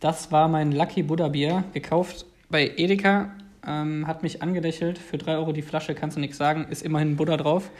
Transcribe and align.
Das 0.00 0.30
war 0.30 0.46
mein 0.46 0.70
Lucky 0.70 1.02
Buddha 1.02 1.26
Bier, 1.28 1.64
gekauft 1.72 2.24
bei 2.50 2.72
Edeka. 2.76 3.30
Ähm, 3.66 4.06
hat 4.06 4.22
mich 4.22 4.42
angelächelt. 4.42 4.96
Für 4.96 5.18
3 5.18 5.36
Euro 5.36 5.52
die 5.52 5.62
Flasche, 5.62 5.94
kannst 5.94 6.16
du 6.16 6.20
nichts 6.20 6.38
sagen. 6.38 6.66
Ist 6.70 6.82
immerhin 6.82 7.16
Buddha 7.16 7.36
drauf. 7.36 7.70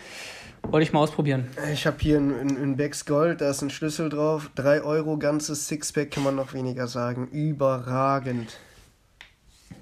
Wollte 0.62 0.82
ich 0.82 0.92
mal 0.92 0.98
ausprobieren. 0.98 1.46
Ich 1.72 1.86
habe 1.86 1.96
hier 2.00 2.18
ein, 2.18 2.32
ein, 2.32 2.56
ein 2.60 2.76
Becks 2.76 3.06
Gold, 3.06 3.40
da 3.40 3.50
ist 3.50 3.62
ein 3.62 3.70
Schlüssel 3.70 4.08
drauf. 4.08 4.50
3 4.56 4.82
Euro, 4.82 5.16
ganzes 5.16 5.68
Sixpack, 5.68 6.10
kann 6.10 6.24
man 6.24 6.34
noch 6.34 6.52
weniger 6.52 6.88
sagen. 6.88 7.28
Überragend. 7.28 8.58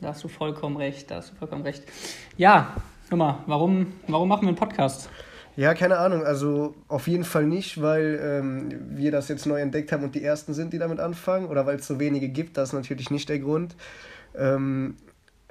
Da 0.02 0.08
hast 0.08 0.22
du 0.22 0.28
vollkommen 0.28 0.76
recht, 0.76 1.10
da 1.10 1.16
hast 1.16 1.32
du 1.32 1.36
vollkommen 1.36 1.62
recht. 1.62 1.84
Ja, 2.36 2.76
hör 3.08 3.16
mal, 3.16 3.38
warum, 3.46 3.94
warum 4.08 4.28
machen 4.28 4.42
wir 4.42 4.48
einen 4.48 4.58
Podcast? 4.58 5.08
Ja, 5.56 5.72
keine 5.72 5.98
Ahnung. 5.98 6.24
Also 6.24 6.74
auf 6.86 7.08
jeden 7.08 7.24
Fall 7.24 7.46
nicht, 7.46 7.80
weil 7.80 8.20
ähm, 8.22 8.68
wir 8.90 9.10
das 9.10 9.28
jetzt 9.28 9.46
neu 9.46 9.60
entdeckt 9.60 9.90
haben 9.90 10.04
und 10.04 10.14
die 10.14 10.22
Ersten 10.22 10.52
sind, 10.52 10.72
die 10.72 10.78
damit 10.78 11.00
anfangen. 11.00 11.46
Oder 11.46 11.66
weil 11.66 11.76
es 11.76 11.86
so 11.86 11.98
wenige 11.98 12.28
gibt. 12.28 12.58
Das 12.58 12.70
ist 12.70 12.72
natürlich 12.74 13.10
nicht 13.10 13.28
der 13.28 13.38
Grund. 13.38 13.74
Ähm, 14.36 14.96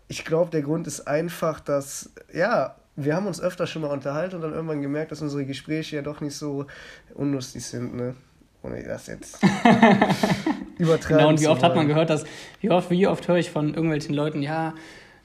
ich 0.08 0.24
glaube, 0.24 0.52
der 0.52 0.62
Grund 0.62 0.86
ist 0.86 1.08
einfach, 1.08 1.60
dass, 1.60 2.12
ja, 2.32 2.76
wir 2.96 3.16
haben 3.16 3.26
uns 3.26 3.42
öfter 3.42 3.66
schon 3.66 3.82
mal 3.82 3.90
unterhalten 3.90 4.36
und 4.36 4.42
dann 4.42 4.54
irgendwann 4.54 4.82
gemerkt, 4.82 5.12
dass 5.12 5.22
unsere 5.22 5.46
Gespräche 5.46 5.98
ja 5.98 6.02
doch 6.04 6.22
nicht 6.22 6.36
so 6.36 6.68
unlustig 7.14 7.66
sind, 7.66 7.96
ne? 7.96 8.16
Ohne 8.62 8.82
das 8.84 9.08
jetzt 9.08 9.38
übertreiben 10.80 11.18
Genau, 11.18 11.30
und 11.30 11.42
wie 11.42 11.48
oft 11.48 11.62
hat 11.62 11.76
man 11.76 11.88
gehört, 11.88 12.10
dass, 12.10 12.24
wie 12.62 12.72
oft, 12.72 12.90
wie 12.90 13.06
oft 13.06 13.28
höre 13.28 13.38
ich 13.38 13.52
von 13.52 13.76
irgendwelchen 13.76 14.16
Leuten, 14.16 14.42
ja, 14.42 14.74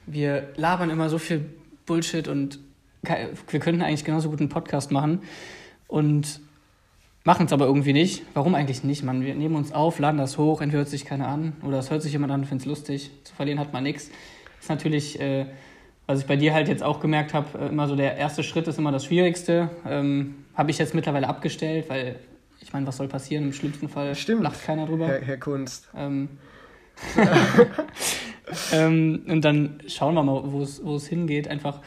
wir 0.05 0.49
labern 0.57 0.91
immer 0.91 1.09
so 1.09 1.17
viel 1.17 1.45
Bullshit 1.87 2.27
und 2.27 2.59
wir 3.03 3.59
könnten 3.59 3.81
eigentlich 3.81 4.05
genauso 4.05 4.29
gut 4.29 4.39
einen 4.39 4.49
Podcast 4.49 4.91
machen 4.91 5.21
und 5.87 6.39
machen 7.23 7.45
es 7.45 7.53
aber 7.53 7.65
irgendwie 7.65 7.93
nicht. 7.93 8.23
Warum 8.33 8.55
eigentlich 8.55 8.83
nicht? 8.83 9.03
Man, 9.03 9.23
wir 9.23 9.35
nehmen 9.35 9.55
uns 9.55 9.71
auf, 9.71 9.99
laden 9.99 10.17
das 10.17 10.37
hoch, 10.37 10.61
entweder 10.61 10.79
hört 10.79 10.89
sich 10.89 11.05
keiner 11.05 11.27
an 11.27 11.53
oder 11.63 11.79
es 11.79 11.91
hört 11.91 12.01
sich 12.01 12.11
jemand 12.11 12.31
an 12.31 12.41
und 12.41 12.45
findet 12.47 12.65
es 12.65 12.69
lustig. 12.69 13.11
Zu 13.23 13.33
verlieren 13.33 13.59
hat 13.59 13.73
man 13.73 13.83
nichts. 13.83 14.09
Ist 14.59 14.69
natürlich, 14.69 15.19
äh, 15.19 15.45
was 16.07 16.21
ich 16.21 16.25
bei 16.25 16.35
dir 16.35 16.53
halt 16.53 16.67
jetzt 16.67 16.83
auch 16.83 16.99
gemerkt 16.99 17.33
habe, 17.33 17.57
äh, 17.57 17.67
immer 17.69 17.87
so 17.87 17.95
der 17.95 18.17
erste 18.17 18.43
Schritt 18.43 18.67
ist 18.67 18.77
immer 18.77 18.91
das 18.91 19.05
Schwierigste. 19.05 19.69
Ähm, 19.87 20.45
habe 20.55 20.71
ich 20.71 20.77
jetzt 20.77 20.93
mittlerweile 20.93 21.27
abgestellt, 21.27 21.89
weil 21.89 22.17
ich 22.61 22.73
meine, 22.73 22.85
was 22.85 22.97
soll 22.97 23.07
passieren? 23.07 23.45
Im 23.45 23.53
schlimmsten 23.53 23.89
Fall 23.89 24.13
Stimmt. 24.15 24.43
lacht 24.43 24.63
keiner 24.63 24.85
drüber. 24.85 25.07
Herr, 25.07 25.21
Herr 25.21 25.37
Kunst. 25.37 25.89
Ähm, 25.95 26.29
ähm, 28.73 29.23
und 29.27 29.41
dann 29.43 29.81
schauen 29.87 30.13
wir 30.13 30.23
mal, 30.23 30.43
wo 30.45 30.95
es 30.95 31.07
hingeht. 31.07 31.47
Einfach 31.47 31.79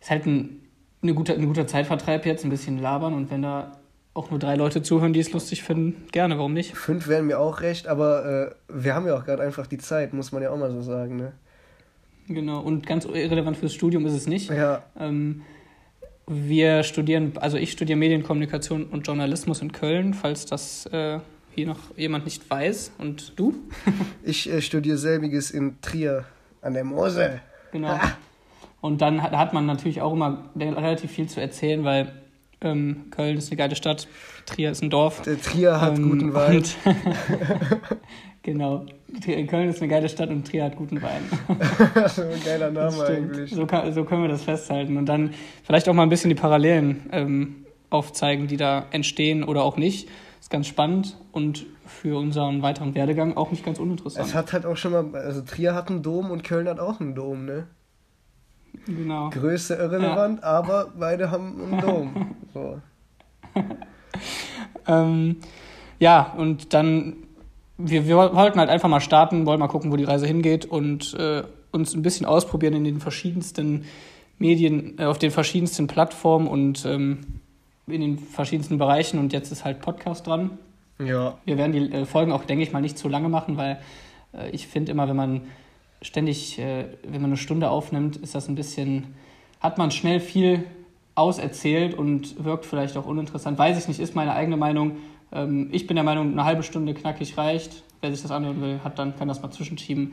ist 0.00 0.10
halt 0.10 0.26
ein, 0.26 0.60
eine 1.02 1.14
gute, 1.14 1.34
ein 1.34 1.46
guter 1.46 1.66
Zeitvertreib 1.66 2.26
jetzt, 2.26 2.44
ein 2.44 2.50
bisschen 2.50 2.78
labern 2.78 3.14
und 3.14 3.30
wenn 3.30 3.42
da 3.42 3.78
auch 4.14 4.30
nur 4.30 4.40
drei 4.40 4.56
Leute 4.56 4.82
zuhören, 4.82 5.12
die 5.12 5.20
es 5.20 5.32
lustig 5.32 5.62
finden, 5.62 6.06
gerne, 6.10 6.38
warum 6.38 6.52
nicht? 6.52 6.74
Fünf 6.74 7.06
wären 7.06 7.26
mir 7.26 7.38
auch 7.38 7.60
recht, 7.60 7.86
aber 7.86 8.54
äh, 8.68 8.82
wir 8.82 8.94
haben 8.94 9.06
ja 9.06 9.16
auch 9.16 9.24
gerade 9.24 9.42
einfach 9.42 9.66
die 9.66 9.78
Zeit, 9.78 10.12
muss 10.12 10.32
man 10.32 10.42
ja 10.42 10.50
auch 10.50 10.56
mal 10.56 10.72
so 10.72 10.82
sagen, 10.82 11.16
ne? 11.16 11.32
Genau, 12.26 12.60
und 12.60 12.86
ganz 12.86 13.04
irrelevant 13.06 13.56
fürs 13.56 13.72
Studium 13.72 14.04
ist 14.04 14.12
es 14.12 14.26
nicht. 14.26 14.50
Ja. 14.50 14.82
Ähm, 14.98 15.42
wir 16.26 16.82
studieren, 16.82 17.32
also 17.36 17.56
ich 17.56 17.72
studiere 17.72 17.98
Medienkommunikation 17.98 18.84
und 18.84 19.06
Journalismus 19.06 19.62
in 19.62 19.72
Köln, 19.72 20.12
falls 20.12 20.44
das 20.44 20.84
äh, 20.86 21.20
hier 21.54 21.66
noch 21.66 21.96
jemand 21.96 22.24
nicht 22.24 22.48
weiß. 22.50 22.92
Und 22.98 23.38
du? 23.38 23.54
ich 24.22 24.50
äh, 24.50 24.60
studiere 24.60 24.98
selbiges 24.98 25.50
in 25.50 25.80
Trier 25.80 26.24
an 26.60 26.74
der 26.74 26.84
Mosel. 26.84 27.40
Genau. 27.72 27.98
Und 28.80 29.00
dann 29.00 29.22
hat, 29.22 29.32
hat 29.32 29.52
man 29.52 29.66
natürlich 29.66 30.00
auch 30.00 30.12
immer 30.12 30.44
relativ 30.56 31.10
viel 31.10 31.28
zu 31.28 31.40
erzählen, 31.40 31.84
weil 31.84 32.12
ähm, 32.60 33.06
Köln 33.10 33.36
ist 33.36 33.50
eine 33.50 33.56
geile 33.56 33.76
Stadt, 33.76 34.08
Trier 34.46 34.70
ist 34.70 34.82
ein 34.82 34.90
Dorf. 34.90 35.22
Der 35.22 35.40
Trier 35.40 35.80
hat 35.80 35.98
ähm, 35.98 36.10
guten 36.10 36.34
Wein. 36.34 36.64
genau. 38.42 38.86
Köln 39.24 39.68
ist 39.68 39.80
eine 39.80 39.88
geile 39.88 40.08
Stadt 40.08 40.30
und 40.30 40.46
Trier 40.46 40.64
hat 40.64 40.76
guten 40.76 41.00
Wein. 41.00 41.22
ist 42.04 42.18
ein 42.18 42.44
geiler 42.44 42.70
Name 42.70 43.04
eigentlich. 43.04 43.50
So, 43.52 43.66
kann, 43.66 43.92
so, 43.92 44.04
können 44.04 44.22
wir 44.22 44.28
das 44.28 44.42
festhalten. 44.42 44.96
Und 44.96 45.06
dann 45.06 45.34
vielleicht 45.64 45.88
auch 45.88 45.94
mal 45.94 46.02
ein 46.02 46.08
bisschen 46.08 46.30
die 46.30 46.34
Parallelen 46.34 47.08
ähm, 47.12 47.66
aufzeigen, 47.90 48.48
die 48.48 48.56
da 48.56 48.86
entstehen 48.90 49.44
oder 49.44 49.62
auch 49.62 49.76
nicht. 49.76 50.08
Ist 50.40 50.50
ganz 50.50 50.66
spannend 50.66 51.16
und 51.32 51.66
für 51.86 52.18
unseren 52.18 52.62
weiteren 52.62 52.94
Werdegang 52.94 53.36
auch 53.36 53.50
nicht 53.50 53.64
ganz 53.64 53.78
uninteressant. 53.78 54.26
Es 54.26 54.34
hat 54.34 54.52
halt 54.52 54.66
auch 54.66 54.76
schon 54.76 54.92
mal, 54.92 55.14
also 55.14 55.42
Trier 55.42 55.74
hat 55.74 55.90
einen 55.90 56.02
Dom 56.02 56.30
und 56.30 56.44
Köln 56.44 56.68
hat 56.68 56.80
auch 56.80 57.00
einen 57.00 57.14
Dom, 57.14 57.44
ne? 57.44 57.66
Genau. 58.86 59.30
Größe 59.30 59.74
irrelevant, 59.74 60.40
ja. 60.40 60.46
aber 60.46 60.92
beide 60.98 61.30
haben 61.30 61.72
einen 61.72 61.80
Dom. 61.80 62.34
So. 62.54 62.80
ähm, 64.86 65.36
ja, 65.98 66.32
und 66.36 66.72
dann, 66.72 67.16
wir, 67.76 68.06
wir 68.06 68.16
wollten 68.16 68.58
halt 68.58 68.70
einfach 68.70 68.88
mal 68.88 69.00
starten, 69.00 69.44
wollen 69.44 69.60
mal 69.60 69.68
gucken, 69.68 69.92
wo 69.92 69.96
die 69.96 70.04
Reise 70.04 70.26
hingeht 70.26 70.64
und 70.64 71.14
äh, 71.14 71.42
uns 71.70 71.94
ein 71.94 72.02
bisschen 72.02 72.24
ausprobieren 72.26 72.74
in 72.74 72.84
den 72.84 73.00
verschiedensten 73.00 73.84
Medien, 74.38 74.98
äh, 74.98 75.04
auf 75.04 75.18
den 75.18 75.30
verschiedensten 75.30 75.86
Plattformen 75.86 76.46
und 76.46 76.84
ähm, 76.86 77.40
in 77.86 78.00
den 78.00 78.18
verschiedensten 78.18 78.78
Bereichen. 78.78 79.18
Und 79.18 79.32
jetzt 79.32 79.52
ist 79.52 79.64
halt 79.64 79.80
Podcast 79.80 80.26
dran. 80.26 80.58
Ja. 80.98 81.38
Wir 81.44 81.58
werden 81.58 81.72
die 81.72 81.92
äh, 81.92 82.04
Folgen 82.06 82.32
auch, 82.32 82.44
denke 82.44 82.62
ich 82.62 82.72
mal, 82.72 82.80
nicht 82.80 82.98
zu 82.98 83.08
lange 83.08 83.28
machen, 83.28 83.56
weil 83.56 83.78
äh, 84.32 84.50
ich 84.50 84.66
finde 84.66 84.92
immer, 84.92 85.08
wenn 85.08 85.16
man 85.16 85.42
ständig, 86.02 86.58
äh, 86.58 86.86
wenn 87.02 87.20
man 87.20 87.30
eine 87.30 87.36
Stunde 87.36 87.70
aufnimmt, 87.70 88.16
ist 88.16 88.34
das 88.34 88.48
ein 88.48 88.54
bisschen, 88.54 89.14
hat 89.60 89.78
man 89.78 89.90
schnell 89.90 90.20
viel 90.20 90.64
auserzählt 91.14 91.94
und 91.94 92.44
wirkt 92.44 92.64
vielleicht 92.64 92.96
auch 92.96 93.06
uninteressant. 93.06 93.58
Weiß 93.58 93.78
ich 93.78 93.88
nicht, 93.88 94.00
ist 94.00 94.14
meine 94.14 94.34
eigene 94.34 94.56
Meinung. 94.56 94.98
Ähm, 95.32 95.68
ich 95.72 95.86
bin 95.86 95.96
der 95.96 96.04
Meinung, 96.04 96.32
eine 96.32 96.44
halbe 96.44 96.62
Stunde 96.62 96.94
knackig 96.94 97.36
reicht. 97.36 97.82
Wer 98.00 98.12
sich 98.12 98.22
das 98.22 98.30
anhören 98.30 98.60
will, 98.62 98.80
hat 98.84 98.98
dann, 98.98 99.16
kann 99.16 99.26
das 99.26 99.42
mal 99.42 99.50
zwischenschieben. 99.50 100.12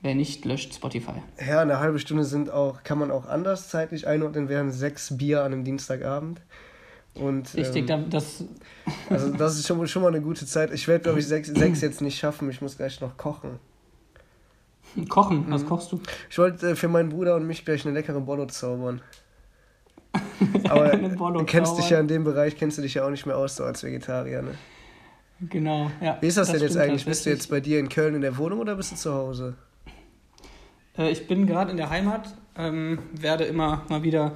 Wer 0.00 0.14
nicht, 0.14 0.44
löscht 0.44 0.74
Spotify. 0.74 1.22
Ja, 1.46 1.60
eine 1.60 1.78
halbe 1.78 1.98
Stunde 1.98 2.24
sind 2.24 2.50
auch, 2.50 2.82
kann 2.82 2.98
man 2.98 3.10
auch 3.10 3.26
anders 3.26 3.68
zeitlich 3.68 4.06
einordnen, 4.06 4.48
wären 4.48 4.70
sechs 4.70 5.16
Bier 5.16 5.42
an 5.42 5.52
einem 5.52 5.64
Dienstagabend. 5.64 6.40
Und, 7.14 7.54
Richtig, 7.54 7.88
ähm, 7.90 8.10
das. 8.10 8.44
Also, 9.08 9.32
das 9.32 9.58
ist 9.58 9.66
schon, 9.66 9.86
schon 9.88 10.02
mal 10.02 10.08
eine 10.08 10.20
gute 10.20 10.46
Zeit. 10.46 10.72
Ich 10.72 10.86
werde, 10.86 11.04
glaube 11.04 11.18
ich, 11.18 11.26
sechs, 11.26 11.48
sechs 11.48 11.80
jetzt 11.80 12.02
nicht 12.02 12.18
schaffen. 12.18 12.50
Ich 12.50 12.60
muss 12.60 12.76
gleich 12.76 13.00
noch 13.00 13.16
kochen. 13.16 13.58
Kochen, 15.08 15.46
was 15.48 15.62
mhm. 15.62 15.68
kochst 15.68 15.92
du? 15.92 16.00
Ich 16.30 16.38
wollte 16.38 16.70
äh, 16.70 16.76
für 16.76 16.88
meinen 16.88 17.10
Bruder 17.10 17.36
und 17.36 17.46
mich 17.46 17.64
gleich 17.64 17.84
eine 17.84 17.94
leckere 17.94 18.20
Bollo 18.20 18.46
zaubern. 18.46 19.00
Aber 20.68 20.96
du 20.96 21.44
kennst 21.44 21.76
dich 21.78 21.90
ja 21.90 22.00
in 22.00 22.08
dem 22.08 22.24
Bereich, 22.24 22.56
kennst 22.56 22.78
du 22.78 22.82
dich 22.82 22.94
ja 22.94 23.04
auch 23.04 23.10
nicht 23.10 23.26
mehr 23.26 23.36
aus, 23.36 23.56
so 23.56 23.64
als 23.64 23.82
Vegetarier, 23.82 24.42
ne? 24.42 24.52
Genau, 25.40 25.90
ja. 26.00 26.16
Wie 26.20 26.28
ist 26.28 26.38
das, 26.38 26.48
das 26.48 26.56
denn 26.56 26.66
jetzt 26.66 26.76
eigentlich? 26.78 27.04
Bist 27.04 27.26
du 27.26 27.30
jetzt 27.30 27.50
bei 27.50 27.60
dir 27.60 27.78
in 27.78 27.90
Köln 27.90 28.14
in 28.14 28.22
der 28.22 28.38
Wohnung 28.38 28.58
oder 28.60 28.74
bist 28.74 28.92
du 28.92 28.96
zu 28.96 29.12
Hause? 29.12 29.54
Äh, 30.96 31.10
ich 31.10 31.26
bin 31.26 31.46
gerade 31.46 31.70
in 31.70 31.76
der 31.76 31.90
Heimat, 31.90 32.34
ähm, 32.56 32.98
werde 33.12 33.44
immer 33.44 33.82
mal 33.88 34.02
wieder 34.02 34.32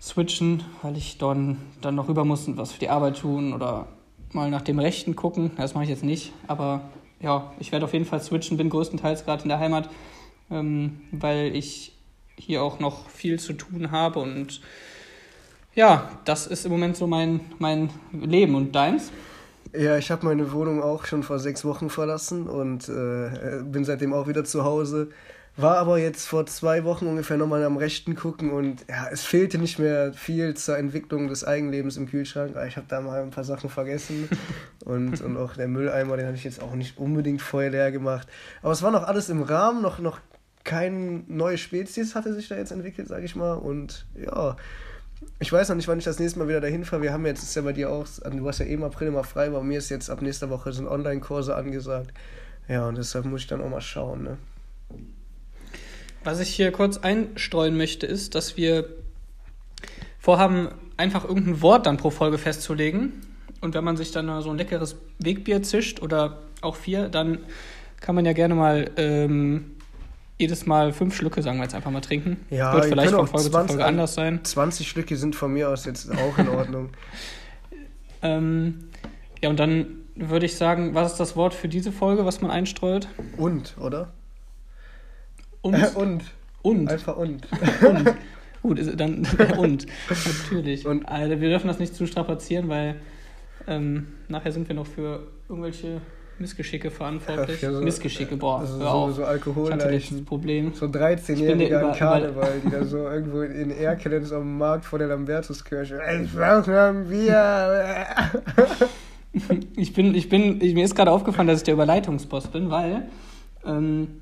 switchen, 0.00 0.62
weil 0.82 0.96
ich 0.96 1.18
dann, 1.18 1.58
dann 1.80 1.94
noch 1.94 2.08
rüber 2.08 2.24
muss 2.24 2.46
und 2.48 2.56
was 2.58 2.72
für 2.72 2.80
die 2.80 2.90
Arbeit 2.90 3.18
tun 3.18 3.52
oder 3.54 3.88
mal 4.32 4.50
nach 4.50 4.62
dem 4.62 4.78
Rechten 4.78 5.16
gucken. 5.16 5.52
Das 5.56 5.74
mache 5.74 5.84
ich 5.84 5.90
jetzt 5.90 6.04
nicht, 6.04 6.32
aber 6.46 6.82
ja, 7.20 7.52
ich 7.58 7.72
werde 7.72 7.84
auf 7.84 7.92
jeden 7.92 8.04
Fall 8.06 8.20
switchen, 8.20 8.56
bin 8.56 8.70
größtenteils 8.70 9.24
gerade 9.24 9.42
in 9.42 9.48
der 9.48 9.58
Heimat, 9.58 9.90
ähm, 10.50 11.00
weil 11.12 11.54
ich 11.54 11.92
hier 12.36 12.62
auch 12.62 12.80
noch 12.80 13.08
viel 13.10 13.38
zu 13.38 13.52
tun 13.52 13.90
habe 13.90 14.18
und 14.18 14.60
ja, 15.74 16.10
das 16.24 16.46
ist 16.46 16.64
im 16.64 16.72
Moment 16.72 16.96
so 16.96 17.06
mein, 17.06 17.40
mein 17.58 17.90
Leben 18.12 18.54
und 18.54 18.72
deins. 18.72 19.12
Ja, 19.72 19.96
ich 19.96 20.10
habe 20.10 20.26
meine 20.26 20.50
Wohnung 20.52 20.82
auch 20.82 21.04
schon 21.04 21.22
vor 21.22 21.38
sechs 21.38 21.64
Wochen 21.64 21.90
verlassen 21.90 22.48
und 22.48 22.88
äh, 22.88 23.62
bin 23.62 23.84
seitdem 23.84 24.12
auch 24.12 24.26
wieder 24.26 24.44
zu 24.44 24.64
Hause. 24.64 25.10
War 25.60 25.76
aber 25.76 25.98
jetzt 25.98 26.26
vor 26.26 26.46
zwei 26.46 26.84
Wochen 26.84 27.06
ungefähr 27.06 27.36
nochmal 27.36 27.62
am 27.64 27.76
Rechten 27.76 28.14
gucken 28.14 28.50
und 28.50 28.86
ja, 28.88 29.08
es 29.10 29.24
fehlte 29.24 29.58
nicht 29.58 29.78
mehr 29.78 30.14
viel 30.14 30.54
zur 30.54 30.78
Entwicklung 30.78 31.28
des 31.28 31.44
Eigenlebens 31.44 31.98
im 31.98 32.08
Kühlschrank. 32.08 32.56
Ich 32.66 32.76
habe 32.76 32.86
da 32.88 33.00
mal 33.00 33.22
ein 33.22 33.30
paar 33.30 33.44
Sachen 33.44 33.68
vergessen 33.68 34.28
und, 34.86 35.20
und 35.20 35.36
auch 35.36 35.54
der 35.54 35.68
Mülleimer, 35.68 36.16
den 36.16 36.26
habe 36.26 36.36
ich 36.36 36.44
jetzt 36.44 36.62
auch 36.62 36.74
nicht 36.74 36.98
unbedingt 36.98 37.42
vorher 37.42 37.70
leer 37.70 37.92
gemacht. 37.92 38.26
Aber 38.62 38.72
es 38.72 38.82
war 38.82 38.90
noch 38.90 39.02
alles 39.02 39.28
im 39.28 39.42
Rahmen, 39.42 39.82
noch, 39.82 39.98
noch 39.98 40.20
kein 40.64 41.24
neue 41.28 41.58
Spezies 41.58 42.14
hatte 42.14 42.32
sich 42.32 42.48
da 42.48 42.56
jetzt 42.56 42.72
entwickelt, 42.72 43.08
sage 43.08 43.24
ich 43.24 43.36
mal. 43.36 43.54
Und 43.54 44.06
ja, 44.14 44.56
ich 45.40 45.52
weiß 45.52 45.68
noch 45.68 45.76
nicht, 45.76 45.88
wann 45.88 45.98
ich 45.98 46.04
das 46.04 46.18
nächste 46.18 46.38
Mal 46.38 46.48
wieder 46.48 46.60
dahin 46.60 46.84
fahre. 46.86 47.02
Wir 47.02 47.12
haben 47.12 47.26
jetzt, 47.26 47.42
ist 47.42 47.54
ja 47.54 47.62
bei 47.62 47.72
dir 47.72 47.90
auch, 47.90 48.06
du 48.06 48.44
warst 48.44 48.60
ja 48.60 48.66
eben 48.66 48.84
April 48.84 49.08
immer 49.08 49.24
frei, 49.24 49.48
aber 49.48 49.62
mir 49.62 49.78
ist 49.78 49.90
jetzt 49.90 50.08
ab 50.08 50.22
nächster 50.22 50.48
Woche 50.48 50.72
sind 50.72 50.88
Online-Kurse 50.88 51.54
angesagt. 51.54 52.14
Ja, 52.68 52.86
und 52.86 52.96
deshalb 52.96 53.24
muss 53.24 53.42
ich 53.42 53.46
dann 53.46 53.60
auch 53.60 53.68
mal 53.68 53.80
schauen, 53.80 54.22
ne? 54.22 54.38
Was 56.24 56.40
ich 56.40 56.50
hier 56.50 56.70
kurz 56.72 56.98
einstreuen 56.98 57.76
möchte, 57.76 58.06
ist, 58.06 58.34
dass 58.34 58.56
wir 58.56 58.88
vorhaben, 60.18 60.68
einfach 60.96 61.24
irgendein 61.24 61.62
Wort 61.62 61.86
dann 61.86 61.96
pro 61.96 62.10
Folge 62.10 62.36
festzulegen. 62.36 63.22
Und 63.62 63.74
wenn 63.74 63.84
man 63.84 63.96
sich 63.96 64.12
dann 64.12 64.42
so 64.42 64.50
ein 64.50 64.58
leckeres 64.58 64.96
Wegbier 65.18 65.62
zischt 65.62 66.02
oder 66.02 66.38
auch 66.60 66.76
vier, 66.76 67.08
dann 67.08 67.38
kann 68.00 68.14
man 68.14 68.24
ja 68.24 68.32
gerne 68.32 68.54
mal 68.54 68.90
ähm, 68.96 69.76
jedes 70.38 70.66
Mal 70.66 70.92
fünf 70.92 71.14
Schlücke, 71.14 71.42
sagen 71.42 71.58
wir 71.58 71.64
jetzt 71.64 71.74
einfach 71.74 71.90
mal, 71.90 72.00
trinken. 72.00 72.38
Ja, 72.50 72.72
Wird 72.74 72.86
vielleicht 72.86 73.12
von 73.12 73.26
Folge 73.26 73.50
20, 73.50 73.52
zu 73.52 73.66
Folge 73.68 73.84
anders 73.84 74.14
sein. 74.14 74.40
20 74.42 74.88
Schlücke 74.88 75.16
sind 75.16 75.36
von 75.36 75.52
mir 75.52 75.68
aus 75.68 75.84
jetzt 75.84 76.10
auch 76.10 76.38
in 76.38 76.48
Ordnung. 76.48 76.90
ähm, 78.22 78.90
ja, 79.42 79.50
und 79.50 79.58
dann 79.58 79.86
würde 80.14 80.46
ich 80.46 80.56
sagen, 80.56 80.94
was 80.94 81.12
ist 81.12 81.20
das 81.20 81.36
Wort 81.36 81.54
für 81.54 81.68
diese 81.68 81.92
Folge, 81.92 82.24
was 82.24 82.40
man 82.40 82.50
einstreut? 82.50 83.08
Und, 83.36 83.76
oder? 83.78 84.12
Und. 85.62 85.74
Äh, 85.74 85.88
und. 85.94 86.22
Und. 86.62 86.90
Einfach 86.90 87.16
und. 87.16 87.46
und. 87.82 88.14
Gut, 88.62 89.00
dann 89.00 89.26
und. 89.58 89.86
Natürlich. 90.08 90.86
Und 90.86 91.06
also 91.06 91.40
wir 91.40 91.48
dürfen 91.48 91.68
das 91.68 91.78
nicht 91.78 91.94
zu 91.94 92.06
strapazieren, 92.06 92.68
weil 92.68 92.96
ähm, 93.66 94.08
nachher 94.28 94.52
sind 94.52 94.68
wir 94.68 94.74
noch 94.74 94.86
für 94.86 95.26
irgendwelche 95.48 96.00
Missgeschicke 96.38 96.90
verantwortlich. 96.90 97.60
Ja, 97.60 97.72
so, 97.72 97.80
Missgeschicke, 97.82 98.36
boah, 98.36 98.60
also 98.60 98.78
hör 98.78 98.94
auf. 98.94 99.10
So, 99.10 99.16
so 99.16 99.24
Alkoholleichen. 99.24 100.24
Problem. 100.24 100.72
So 100.72 100.86
13-Jährige 100.86 101.86
an 101.86 101.96
Karneval, 101.96 102.60
die 102.64 102.70
da 102.70 102.84
so 102.84 102.98
irgendwo 103.10 103.42
in 103.42 103.70
Erkelenz 103.70 104.32
am 104.32 104.58
Markt 104.58 104.86
vor 104.86 104.98
der 104.98 105.08
Lambertuskirche. 105.08 106.00
Ich 106.22 106.32
brauche 106.34 106.80
ein 106.80 107.08
Bier. 107.08 108.06
ich 109.76 109.92
bin, 109.92 110.14
ich 110.14 110.28
bin, 110.28 110.60
ich, 110.60 110.74
mir 110.74 110.84
ist 110.84 110.94
gerade 110.94 111.10
aufgefallen, 111.10 111.48
dass 111.48 111.58
ich 111.58 111.64
der 111.64 111.74
Überleitungsboss 111.74 112.48
bin, 112.48 112.70
weil 112.70 113.08
ähm, 113.66 114.20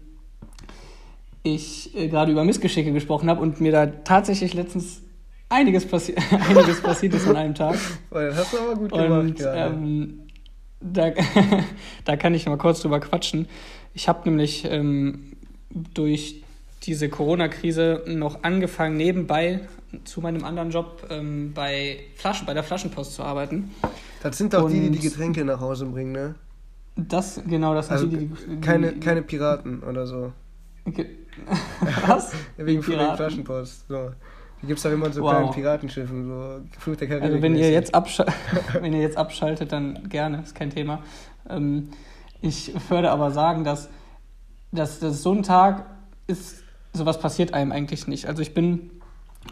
ich 1.54 1.94
äh, 1.96 2.08
gerade 2.08 2.32
über 2.32 2.44
Missgeschicke 2.44 2.92
gesprochen 2.92 3.28
habe 3.28 3.40
und 3.40 3.60
mir 3.60 3.72
da 3.72 3.86
tatsächlich 3.86 4.54
letztens 4.54 5.02
einiges, 5.48 5.86
passi 5.86 6.14
einiges 6.48 6.80
passiert 6.80 7.14
ist 7.14 7.28
an 7.28 7.36
einem 7.36 7.54
Tag. 7.54 7.76
Das 8.10 8.36
hast 8.36 8.52
du 8.52 8.58
aber 8.58 8.74
gut 8.74 8.92
gemacht, 8.92 9.10
und, 9.10 9.40
ähm, 9.54 10.20
da, 10.80 11.10
da 12.04 12.16
kann 12.16 12.34
ich 12.34 12.46
mal 12.46 12.56
kurz 12.56 12.80
drüber 12.80 13.00
quatschen. 13.00 13.48
Ich 13.94 14.08
habe 14.08 14.28
nämlich 14.28 14.64
ähm, 14.70 15.36
durch 15.94 16.42
diese 16.84 17.08
Corona-Krise 17.08 18.04
noch 18.06 18.44
angefangen, 18.44 18.96
nebenbei 18.96 19.60
zu 20.04 20.20
meinem 20.20 20.44
anderen 20.44 20.70
Job 20.70 21.06
ähm, 21.10 21.52
bei, 21.54 22.00
Flaschen, 22.14 22.46
bei 22.46 22.54
der 22.54 22.62
Flaschenpost 22.62 23.14
zu 23.14 23.22
arbeiten. 23.22 23.70
Das 24.22 24.38
sind 24.38 24.52
doch 24.52 24.64
Und 24.64 24.72
die, 24.72 24.80
die 24.80 24.90
die 24.90 25.08
Getränke 25.08 25.44
nach 25.44 25.60
Hause 25.60 25.86
bringen, 25.86 26.12
ne? 26.12 26.34
Das, 26.96 27.40
genau, 27.46 27.74
das 27.74 27.86
sind 27.86 27.94
also 27.94 28.06
die, 28.06 28.16
die, 28.16 28.56
die, 28.56 28.60
keine, 28.60 28.92
keine 28.94 29.22
Piraten 29.22 29.82
oder 29.82 30.06
so. 30.06 30.32
Was? 32.06 32.32
Wegen 32.56 32.82
Piraten? 32.82 33.16
Flaschenpost. 33.16 33.88
So. 33.88 34.10
Die 34.60 34.66
gibt 34.66 34.78
es 34.78 34.82
doch 34.82 34.90
immer 34.90 35.10
so 35.12 35.22
wow. 35.22 35.30
kleinen 35.30 35.50
Piratenschiffen, 35.52 36.26
so 36.26 36.60
Fluch 36.78 36.96
der 36.96 37.08
Karibik. 37.08 37.30
Also 37.30 37.42
wenn 37.42 37.56
ihr, 37.56 37.70
jetzt 37.70 37.94
wenn 38.80 38.92
ihr 38.92 39.00
jetzt 39.00 39.16
abschaltet, 39.16 39.72
dann 39.72 40.08
gerne, 40.08 40.42
ist 40.42 40.54
kein 40.54 40.70
Thema. 40.70 41.02
Ähm, 41.48 41.90
ich 42.40 42.72
würde 42.90 43.10
aber 43.10 43.30
sagen, 43.30 43.64
dass, 43.64 43.88
dass, 44.72 44.98
dass 44.98 45.22
so 45.22 45.32
ein 45.32 45.42
Tag 45.42 45.86
ist, 46.26 46.62
sowas 46.92 47.20
passiert 47.20 47.54
einem 47.54 47.72
eigentlich 47.72 48.06
nicht. 48.08 48.26
Also 48.26 48.42
ich 48.42 48.52
bin 48.52 48.90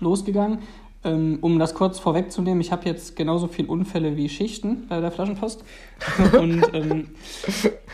losgegangen, 0.00 0.58
ähm, 1.04 1.38
um 1.40 1.58
das 1.58 1.74
kurz 1.74 2.00
vorwegzunehmen, 2.00 2.60
ich 2.60 2.72
habe 2.72 2.84
jetzt 2.86 3.14
genauso 3.14 3.46
viele 3.46 3.68
Unfälle 3.68 4.16
wie 4.16 4.28
Schichten 4.28 4.88
bei 4.88 5.00
der 5.00 5.12
Flaschenpost. 5.12 5.64
Und 6.38 6.64
ähm, 6.74 7.10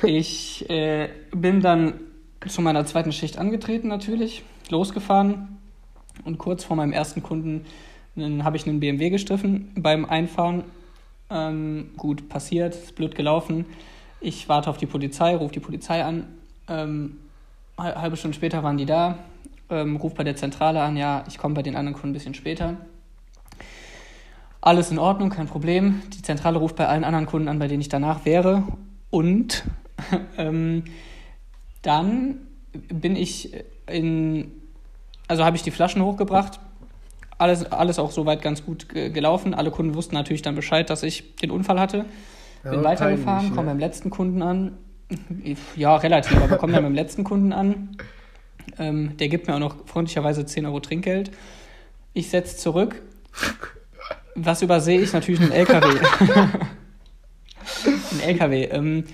ich 0.03 0.69
äh, 0.71 1.11
bin 1.31 1.61
dann 1.61 2.01
zu 2.49 2.63
meiner 2.63 2.85
zweiten 2.87 3.13
Schicht 3.13 3.39
angetreten 3.39 3.89
natürlich, 3.89 4.43
losgefahren 4.69 5.59
und 6.25 6.39
kurz 6.39 6.65
vor 6.65 6.77
meinem 6.77 6.93
ersten 6.93 7.23
Kunden 7.23 7.65
habe 8.17 8.57
ich 8.57 8.67
einen 8.67 8.81
BMW 8.81 9.11
gestriffen 9.11 9.73
beim 9.75 10.05
Einfahren. 10.05 10.65
Ähm, 11.31 11.91
gut, 11.97 12.29
passiert, 12.29 12.75
ist 12.75 12.95
blöd 12.95 13.15
gelaufen. 13.15 13.65
Ich 14.21 14.49
warte 14.49 14.69
auf 14.69 14.77
die 14.77 14.87
Polizei, 14.87 15.35
rufe 15.35 15.55
die 15.55 15.61
Polizei 15.61 16.05
an. 16.05 16.29
Ähm, 16.69 17.19
halbe 17.79 18.17
Stunde 18.17 18.37
später 18.37 18.63
waren 18.63 18.77
die 18.77 18.87
da, 18.87 19.19
ähm, 19.71 19.97
rufe 19.97 20.15
bei 20.15 20.25
der 20.25 20.37
Zentrale 20.37 20.83
an, 20.83 20.97
ja, 20.97 21.25
ich 21.29 21.39
komme 21.39 21.55
bei 21.55 21.63
den 21.63 21.75
anderen 21.75 21.95
Kunden 21.95 22.11
ein 22.11 22.13
bisschen 22.13 22.35
später. 22.35 22.77
Alles 24.61 24.93
in 24.93 24.99
Ordnung, 24.99 25.31
kein 25.31 25.49
Problem. 25.49 26.03
Die 26.15 26.23
Zentrale 26.23 26.59
ruft 26.59 26.77
bei 26.77 26.87
allen 26.87 27.03
anderen 27.03 27.27
Kunden 27.27 27.49
an, 27.49 27.59
bei 27.59 27.67
denen 27.67 27.81
ich 27.81 27.89
danach 27.89 28.25
wäre. 28.25 28.63
Und 29.11 29.65
ähm, 30.39 30.85
dann 31.83 32.39
bin 32.89 33.17
ich 33.17 33.53
in 33.87 34.53
also 35.29 35.45
habe 35.45 35.57
ich 35.57 35.63
die 35.63 35.71
Flaschen 35.71 36.03
hochgebracht. 36.03 36.61
Alles, 37.39 37.65
alles 37.73 37.99
auch 37.99 38.11
soweit 38.11 38.43
ganz 38.43 38.65
gut 38.65 38.89
gelaufen. 38.91 39.55
Alle 39.55 39.71
Kunden 39.71 39.95
wussten 39.95 40.15
natürlich 40.15 40.43
dann 40.43 40.55
Bescheid, 40.55 40.91
dass 40.91 41.03
ich 41.03 41.37
den 41.37 41.51
Unfall 41.51 41.81
hatte. 41.81 42.05
Bin 42.63 42.75
ja, 42.75 42.85
weitergefahren, 42.85 43.55
komme 43.55 43.69
beim 43.69 43.79
letzten 43.79 44.11
Kunden 44.11 44.43
an. 44.43 44.77
Ja, 45.75 45.97
relativ, 45.97 46.37
aber 46.37 46.57
komme 46.57 46.75
dann 46.75 46.85
beim 46.85 46.95
letzten 46.95 47.25
Kunden 47.25 47.53
an. 47.53 47.97
Ähm, 48.79 49.17
der 49.17 49.29
gibt 49.29 49.49
mir 49.49 49.55
auch 49.55 49.59
noch 49.59 49.87
freundlicherweise 49.87 50.45
10 50.45 50.67
Euro 50.67 50.81
Trinkgeld. 50.81 51.31
Ich 52.13 52.29
setze 52.29 52.59
zurück. 52.59 53.03
Was 54.35 54.61
übersehe 54.61 55.01
ich? 55.01 55.13
Natürlich 55.13 55.41
einen 55.41 55.53
LKW. 55.53 55.99
ein 57.87 58.21
LKW. 58.21 58.65
Ähm, 58.71 59.05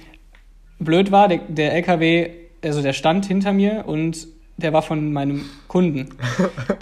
blöd 0.80 1.10
war, 1.10 1.28
der, 1.28 1.38
der 1.48 1.74
LKW, 1.74 2.47
also 2.62 2.82
der 2.82 2.92
stand 2.92 3.26
hinter 3.26 3.52
mir 3.52 3.84
und 3.86 4.28
der 4.56 4.72
war 4.72 4.82
von 4.82 5.12
meinem 5.12 5.44
Kunden. 5.68 6.08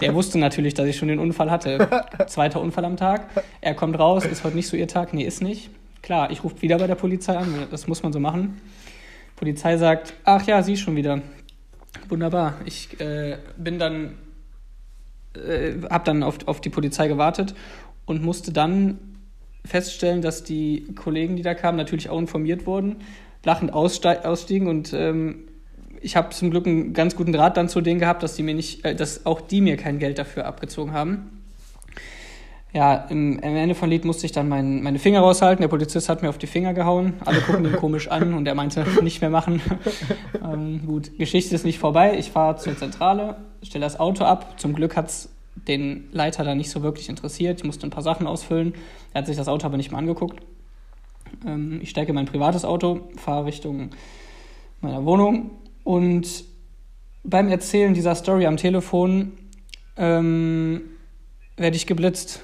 Der 0.01 0.15
wusste 0.15 0.39
natürlich, 0.39 0.73
dass 0.73 0.87
ich 0.87 0.97
schon 0.97 1.09
den 1.09 1.19
Unfall 1.19 1.51
hatte. 1.51 1.87
Zweiter 2.27 2.59
Unfall 2.59 2.85
am 2.85 2.97
Tag. 2.97 3.29
Er 3.61 3.75
kommt 3.75 3.99
raus, 3.99 4.25
ist 4.25 4.43
heute 4.43 4.55
nicht 4.55 4.67
so 4.67 4.75
ihr 4.75 4.87
Tag. 4.87 5.13
Nee, 5.13 5.23
ist 5.23 5.41
nicht. 5.41 5.69
Klar, 6.01 6.31
ich 6.31 6.43
rufe 6.43 6.61
wieder 6.61 6.79
bei 6.79 6.87
der 6.87 6.95
Polizei 6.95 7.37
an, 7.37 7.67
das 7.69 7.87
muss 7.87 8.01
man 8.01 8.13
so 8.13 8.19
machen. 8.19 8.59
Polizei 9.35 9.77
sagt, 9.77 10.15
ach 10.23 10.47
ja, 10.47 10.63
sie 10.63 10.75
schon 10.75 10.95
wieder. 10.95 11.21
Wunderbar. 12.09 12.55
Ich 12.65 12.99
äh, 12.99 13.37
bin 13.57 13.77
dann, 13.77 14.17
äh, 15.35 15.73
habe 15.89 16.03
dann 16.05 16.23
auf, 16.23 16.39
auf 16.47 16.61
die 16.61 16.69
Polizei 16.69 17.07
gewartet 17.07 17.53
und 18.05 18.23
musste 18.23 18.51
dann 18.51 18.97
feststellen, 19.65 20.21
dass 20.23 20.43
die 20.43 20.87
Kollegen, 20.95 21.35
die 21.35 21.43
da 21.43 21.53
kamen, 21.53 21.77
natürlich 21.77 22.09
auch 22.09 22.17
informiert 22.17 22.65
wurden, 22.65 22.97
lachend 23.43 23.71
ausstiegen 23.71 24.67
und 24.67 24.93
ähm, 24.93 25.47
ich 26.01 26.15
habe 26.15 26.29
zum 26.29 26.51
Glück 26.51 26.67
einen 26.67 26.93
ganz 26.93 27.15
guten 27.15 27.31
Draht 27.31 27.57
dann 27.57 27.69
zu 27.69 27.81
denen 27.81 27.99
gehabt, 27.99 28.23
dass 28.23 28.35
die 28.35 28.43
mir 28.43 28.53
nicht, 28.53 28.83
äh, 28.85 28.95
dass 28.95 29.25
auch 29.25 29.41
die 29.41 29.61
mir 29.61 29.77
kein 29.77 29.99
Geld 29.99 30.17
dafür 30.17 30.45
abgezogen 30.45 30.93
haben. 30.93 31.37
Ja, 32.73 32.95
im, 33.09 33.39
am 33.41 33.55
Ende 33.55 33.75
von 33.75 33.89
Lied 33.89 34.05
musste 34.05 34.25
ich 34.25 34.33
dann 34.33 34.49
mein, 34.49 34.83
meine 34.83 34.99
Finger 34.99 35.21
raushalten. 35.21 35.61
Der 35.61 35.69
Polizist 35.69 36.09
hat 36.09 36.21
mir 36.21 36.29
auf 36.29 36.37
die 36.37 36.47
Finger 36.47 36.73
gehauen. 36.73 37.13
Alle 37.25 37.39
gucken 37.39 37.65
ihn 37.65 37.71
komisch 37.73 38.09
an 38.09 38.33
und 38.33 38.47
er 38.47 38.55
meinte, 38.55 38.85
nicht 39.01 39.21
mehr 39.21 39.29
machen. 39.29 39.61
ähm, 40.43 40.85
gut, 40.85 41.17
Geschichte 41.17 41.55
ist 41.55 41.65
nicht 41.65 41.79
vorbei. 41.79 42.17
Ich 42.17 42.31
fahre 42.31 42.57
zur 42.57 42.77
Zentrale, 42.77 43.37
stelle 43.63 43.85
das 43.85 43.99
Auto 43.99 44.25
ab. 44.25 44.59
Zum 44.59 44.73
Glück 44.73 44.95
hat 44.95 45.07
es 45.07 45.29
den 45.67 46.07
Leiter 46.11 46.43
da 46.43 46.55
nicht 46.55 46.69
so 46.69 46.83
wirklich 46.83 47.09
interessiert. 47.09 47.61
Ich 47.61 47.65
musste 47.65 47.87
ein 47.87 47.89
paar 47.89 48.03
Sachen 48.03 48.27
ausfüllen. 48.27 48.73
Er 49.13 49.19
hat 49.19 49.27
sich 49.27 49.37
das 49.37 49.47
Auto 49.47 49.65
aber 49.65 49.77
nicht 49.77 49.91
mehr 49.91 49.99
angeguckt. 49.99 50.43
Ähm, 51.45 51.79
ich 51.81 51.89
steige 51.89 52.09
in 52.09 52.15
mein 52.15 52.25
privates 52.25 52.65
Auto, 52.65 53.07
fahre 53.15 53.45
Richtung 53.45 53.89
meiner 54.81 55.03
Wohnung 55.05 55.51
und 55.87 56.43
beim 57.23 57.47
Erzählen 57.47 57.93
dieser 57.93 58.13
Story 58.13 58.45
am 58.45 58.57
Telefon 58.57 59.31
ähm, 59.95 60.81
werde 61.55 61.77
ich 61.77 61.87
geblitzt. 61.87 62.41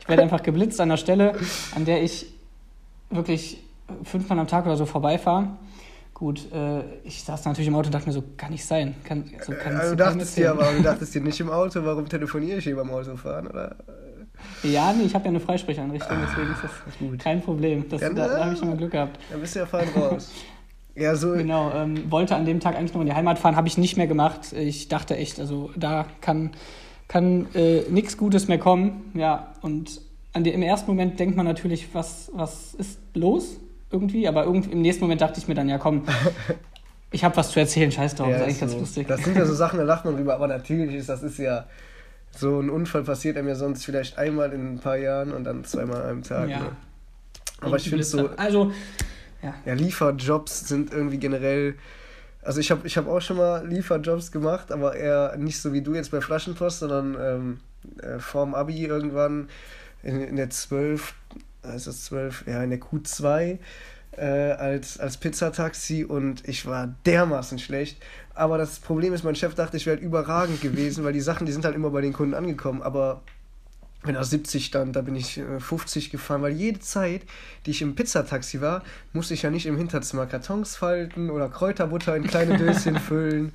ich 0.00 0.08
werde 0.08 0.22
einfach 0.22 0.42
geblitzt 0.42 0.80
an 0.80 0.88
der 0.88 0.96
Stelle, 0.96 1.34
an 1.74 1.84
der 1.84 2.02
ich 2.02 2.32
wirklich 3.10 3.62
fünfmal 4.02 4.38
am 4.38 4.46
Tag 4.46 4.64
oder 4.64 4.78
so 4.78 4.86
vorbeifahre. 4.86 5.58
Gut, 6.14 6.50
äh, 6.50 6.80
ich 7.04 7.22
saß 7.22 7.44
natürlich 7.44 7.68
im 7.68 7.74
Auto 7.74 7.88
und 7.88 7.94
dachte 7.94 8.06
mir 8.06 8.14
so, 8.14 8.24
kann 8.38 8.52
nicht 8.52 8.64
sein. 8.64 8.94
Kann, 9.04 9.24
so 9.44 9.52
kann 9.52 9.76
also, 9.76 9.90
du 9.90 9.96
dachtest 9.96 10.38
dir 10.38 10.50
aber, 10.50 10.72
du 10.72 10.82
dachtest 10.82 11.14
dir 11.14 11.20
nicht 11.20 11.38
im 11.40 11.50
Auto, 11.50 11.84
warum 11.84 12.08
telefoniere 12.08 12.58
ich 12.58 12.64
hier 12.64 12.76
beim 12.76 12.90
Autofahren, 12.90 13.46
oder? 13.46 13.76
Ja, 14.62 14.94
nee, 14.94 15.04
ich 15.04 15.14
habe 15.14 15.26
ja 15.26 15.30
eine 15.30 15.40
Freisprecheinrichtung, 15.40 16.16
deswegen 16.26 16.50
ist 16.52 16.64
das 16.64 16.98
Gut. 16.98 17.18
kein 17.18 17.42
Problem. 17.42 17.86
Das, 17.90 18.00
ja, 18.00 18.08
da, 18.08 18.26
da 18.26 18.44
habe 18.44 18.54
ich 18.54 18.58
schon 18.58 18.68
mal 18.68 18.76
Glück 18.78 18.92
gehabt. 18.92 19.18
Da 19.30 19.36
bist 19.36 19.54
du 19.54 19.58
ja 19.58 19.66
fein 19.66 19.88
raus. 19.94 20.32
Ja, 20.98 21.16
so. 21.16 21.32
Genau, 21.32 21.72
ähm, 21.72 22.10
wollte 22.10 22.34
an 22.36 22.44
dem 22.44 22.60
Tag 22.60 22.76
eigentlich 22.76 22.94
noch 22.94 23.00
in 23.00 23.06
die 23.06 23.14
Heimat 23.14 23.38
fahren, 23.38 23.56
habe 23.56 23.68
ich 23.68 23.78
nicht 23.78 23.96
mehr 23.96 24.06
gemacht. 24.06 24.52
Ich 24.52 24.88
dachte 24.88 25.16
echt, 25.16 25.38
also 25.38 25.70
da 25.76 26.06
kann, 26.20 26.50
kann 27.06 27.46
äh, 27.54 27.82
nichts 27.88 28.16
Gutes 28.16 28.48
mehr 28.48 28.58
kommen. 28.58 29.10
Ja, 29.14 29.54
und 29.62 30.00
an 30.32 30.44
dem, 30.44 30.54
im 30.54 30.62
ersten 30.62 30.90
Moment 30.90 31.18
denkt 31.18 31.36
man 31.36 31.46
natürlich, 31.46 31.94
was, 31.94 32.30
was 32.34 32.74
ist 32.74 32.98
los 33.14 33.58
irgendwie, 33.90 34.28
aber 34.28 34.44
irgendwie, 34.44 34.72
im 34.72 34.82
nächsten 34.82 35.02
Moment 35.02 35.20
dachte 35.20 35.38
ich 35.38 35.48
mir 35.48 35.54
dann, 35.54 35.68
ja 35.68 35.78
komm, 35.78 36.02
ich 37.10 37.24
habe 37.24 37.36
was 37.36 37.50
zu 37.50 37.60
erzählen, 37.60 37.90
scheiß 37.90 38.16
drauf, 38.16 38.28
ja, 38.28 38.38
das 38.38 38.40
ist 38.40 38.44
eigentlich 38.44 38.58
so. 38.58 38.66
ganz 38.66 38.74
lustig. 38.80 39.08
Das 39.08 39.24
sind 39.24 39.36
ja 39.36 39.46
so 39.46 39.54
Sachen, 39.54 39.78
da 39.78 39.84
lacht 39.84 40.04
man 40.04 40.16
drüber, 40.16 40.34
aber 40.34 40.48
natürlich 40.48 40.94
ist 40.94 41.08
das 41.08 41.22
ist 41.22 41.38
ja 41.38 41.66
so 42.30 42.60
ein 42.60 42.70
Unfall 42.70 43.02
passiert 43.04 43.36
einem 43.36 43.48
ja 43.48 43.54
sonst 43.54 43.84
vielleicht 43.84 44.18
einmal 44.18 44.52
in 44.52 44.74
ein 44.74 44.78
paar 44.78 44.96
Jahren 44.96 45.32
und 45.32 45.44
dann 45.44 45.64
zweimal 45.64 46.02
an 46.02 46.08
einem 46.08 46.22
Tag. 46.22 46.48
Ja. 46.48 46.60
Ne? 46.60 46.70
Aber 47.60 47.76
ich 47.76 47.88
finde 47.88 48.02
es 48.02 48.10
so. 48.10 48.30
Also, 48.36 48.72
ja. 49.42 49.54
ja, 49.64 49.74
Lieferjobs 49.74 50.68
sind 50.68 50.92
irgendwie 50.92 51.18
generell. 51.18 51.74
Also 52.42 52.60
ich 52.60 52.70
habe 52.70 52.86
ich 52.86 52.96
hab 52.96 53.06
auch 53.08 53.20
schon 53.20 53.36
mal 53.36 53.66
Lieferjobs 53.66 54.32
gemacht, 54.32 54.72
aber 54.72 54.96
eher 54.96 55.36
nicht 55.36 55.60
so 55.60 55.72
wie 55.72 55.82
du 55.82 55.94
jetzt 55.94 56.10
bei 56.10 56.20
Flaschenpost, 56.20 56.80
sondern 56.80 57.16
ähm, 57.20 57.60
äh, 58.02 58.18
vorm 58.18 58.54
Abi 58.54 58.84
irgendwann 58.84 59.48
in, 60.02 60.20
in 60.20 60.36
der 60.36 60.50
12, 60.50 61.14
äh, 61.64 61.76
ist 61.76 61.86
das 61.86 62.04
12, 62.04 62.44
ja, 62.46 62.62
in 62.62 62.70
der 62.70 62.80
Q2 62.80 63.58
äh, 64.16 64.24
als, 64.24 64.98
als 64.98 65.16
Pizzataxi 65.16 66.04
und 66.04 66.46
ich 66.48 66.66
war 66.66 66.94
dermaßen 67.06 67.58
schlecht. 67.58 68.02
Aber 68.34 68.58
das 68.58 68.78
Problem 68.78 69.12
ist, 69.14 69.24
mein 69.24 69.34
Chef 69.34 69.54
dachte, 69.54 69.76
ich 69.76 69.86
wäre 69.86 69.96
halt 69.96 70.04
überragend 70.04 70.60
gewesen, 70.60 71.04
weil 71.04 71.12
die 71.12 71.20
Sachen, 71.20 71.46
die 71.46 71.52
sind 71.52 71.64
halt 71.64 71.74
immer 71.74 71.90
bei 71.90 72.00
den 72.00 72.12
Kunden 72.12 72.34
angekommen. 72.34 72.82
Aber 72.82 73.22
wenn 74.02 74.14
er 74.14 74.24
70 74.24 74.64
stand, 74.64 74.94
da 74.94 75.02
bin 75.02 75.16
ich 75.16 75.40
50 75.58 76.06
äh, 76.06 76.10
gefahren, 76.10 76.42
weil 76.42 76.52
jede 76.52 76.78
Zeit, 76.80 77.22
die 77.66 77.72
ich 77.72 77.82
im 77.82 77.94
Pizzataxi 77.94 78.60
war, 78.60 78.82
musste 79.12 79.34
ich 79.34 79.42
ja 79.42 79.50
nicht 79.50 79.66
im 79.66 79.76
Hinterzimmer 79.76 80.26
Kartons 80.26 80.76
falten 80.76 81.30
oder 81.30 81.48
Kräuterbutter 81.48 82.14
in 82.16 82.24
kleine 82.24 82.56
Döschen 82.56 82.96
füllen 83.00 83.52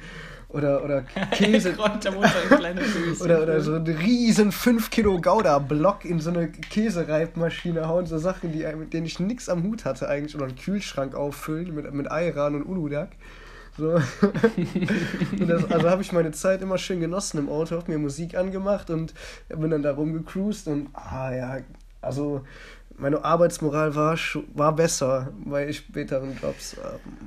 oder, 0.50 0.84
oder 0.84 1.02
Käse. 1.32 1.74
Kräuterbutter 1.78 2.44
in 2.50 2.58
kleine 2.58 2.82
Döschen. 2.82 3.22
oder, 3.22 3.42
oder 3.42 3.62
so 3.62 3.76
einen 3.76 3.98
riesen 3.98 4.52
5 4.52 4.90
Kilo 4.90 5.20
Gouda-Block 5.22 6.04
in 6.04 6.20
so 6.20 6.30
eine 6.30 6.50
Käsereibmaschine 6.50 7.88
hauen, 7.88 8.06
so 8.06 8.18
Sachen, 8.18 8.52
die, 8.52 8.66
mit 8.76 8.94
denen 8.94 9.06
ich 9.06 9.20
nichts 9.20 9.48
am 9.48 9.64
Hut 9.64 9.86
hatte 9.86 10.10
eigentlich, 10.10 10.36
oder 10.36 10.46
einen 10.46 10.58
Kühlschrank 10.58 11.16
auffüllen 11.16 11.74
mit, 11.74 11.92
mit 11.94 12.12
Ayran 12.12 12.56
und 12.56 12.66
Uludak. 12.66 13.10
So. 13.78 14.00
das, 15.48 15.72
also 15.72 15.90
habe 15.90 16.02
ich 16.02 16.12
meine 16.12 16.32
Zeit 16.32 16.62
immer 16.62 16.78
schön 16.78 17.00
genossen 17.00 17.40
im 17.40 17.50
Auto, 17.50 17.76
habe 17.76 17.92
mir 17.92 17.98
Musik 17.98 18.36
angemacht 18.36 18.90
und 18.90 19.14
bin 19.50 19.72
dann 19.72 19.82
da 19.82 19.94
rumgecruised 19.94 20.68
und 20.68 20.90
ah 20.94 21.34
ja, 21.34 21.58
also 22.02 22.42
meine 22.96 23.26
Arbeitsmoral 23.26 23.96
war, 23.96 24.18
war 24.54 24.76
besser 24.76 25.30
bei 25.46 25.72
späteren 25.74 26.38
Jobs, 26.40 26.74
äh, 26.74 26.78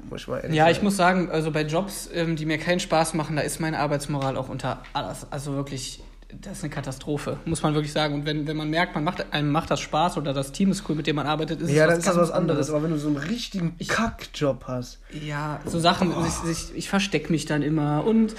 muss 0.09 0.23
ich 0.23 0.29
mal 0.29 0.39
ehrlich 0.39 0.57
Ja, 0.57 0.65
sagen. 0.65 0.77
ich 0.77 0.83
muss 0.83 0.97
sagen, 0.97 1.31
also 1.31 1.51
bei 1.51 1.63
Jobs, 1.63 2.09
ähm, 2.15 2.37
die 2.37 2.47
mir 2.47 2.59
keinen 2.59 2.79
Spaß 2.81 3.15
machen, 3.15 3.35
da 3.35 3.43
ist 3.43 3.59
meine 3.61 3.81
Arbeitsmoral 3.81 4.37
auch 4.37 4.49
unter 4.49 4.83
alles, 4.93 5.27
also 5.31 5.55
wirklich 5.55 6.03
das 6.29 6.59
ist 6.59 6.65
eine 6.65 6.73
Katastrophe, 6.73 7.39
muss 7.45 7.63
man 7.63 7.75
wirklich 7.75 7.93
sagen. 7.93 8.15
Und 8.15 8.27
wenn, 8.27 8.47
wenn 8.47 8.57
man 8.57 8.69
merkt, 8.69 8.95
man 8.95 9.05
macht, 9.05 9.33
einem 9.33 9.51
macht 9.53 9.71
das 9.71 9.81
Spaß 9.81 10.17
oder 10.17 10.33
das 10.33 10.51
Team 10.51 10.71
ist 10.73 10.89
cool, 10.89 10.97
mit 10.97 11.07
dem 11.07 11.17
man 11.17 11.27
arbeitet, 11.27 11.61
ist 11.61 11.71
ja, 11.71 11.87
dann 11.87 11.99
ist 11.99 12.07
das 12.07 12.17
was 12.17 12.31
anderes. 12.33 12.71
Aber 12.71 12.83
wenn 12.83 12.91
du 12.91 12.99
so 12.99 13.09
einen 13.09 13.17
richtigen 13.17 13.77
Kackjob 13.79 14.65
hast. 14.67 14.99
Ja, 15.25 15.61
so 15.65 15.79
Sachen, 15.79 16.13
oh. 16.13 16.25
ich, 16.27 16.51
ich, 16.51 16.77
ich 16.77 16.89
verstecke 16.89 17.31
mich 17.31 17.47
dann 17.47 17.63
immer 17.63 18.05
und 18.05 18.35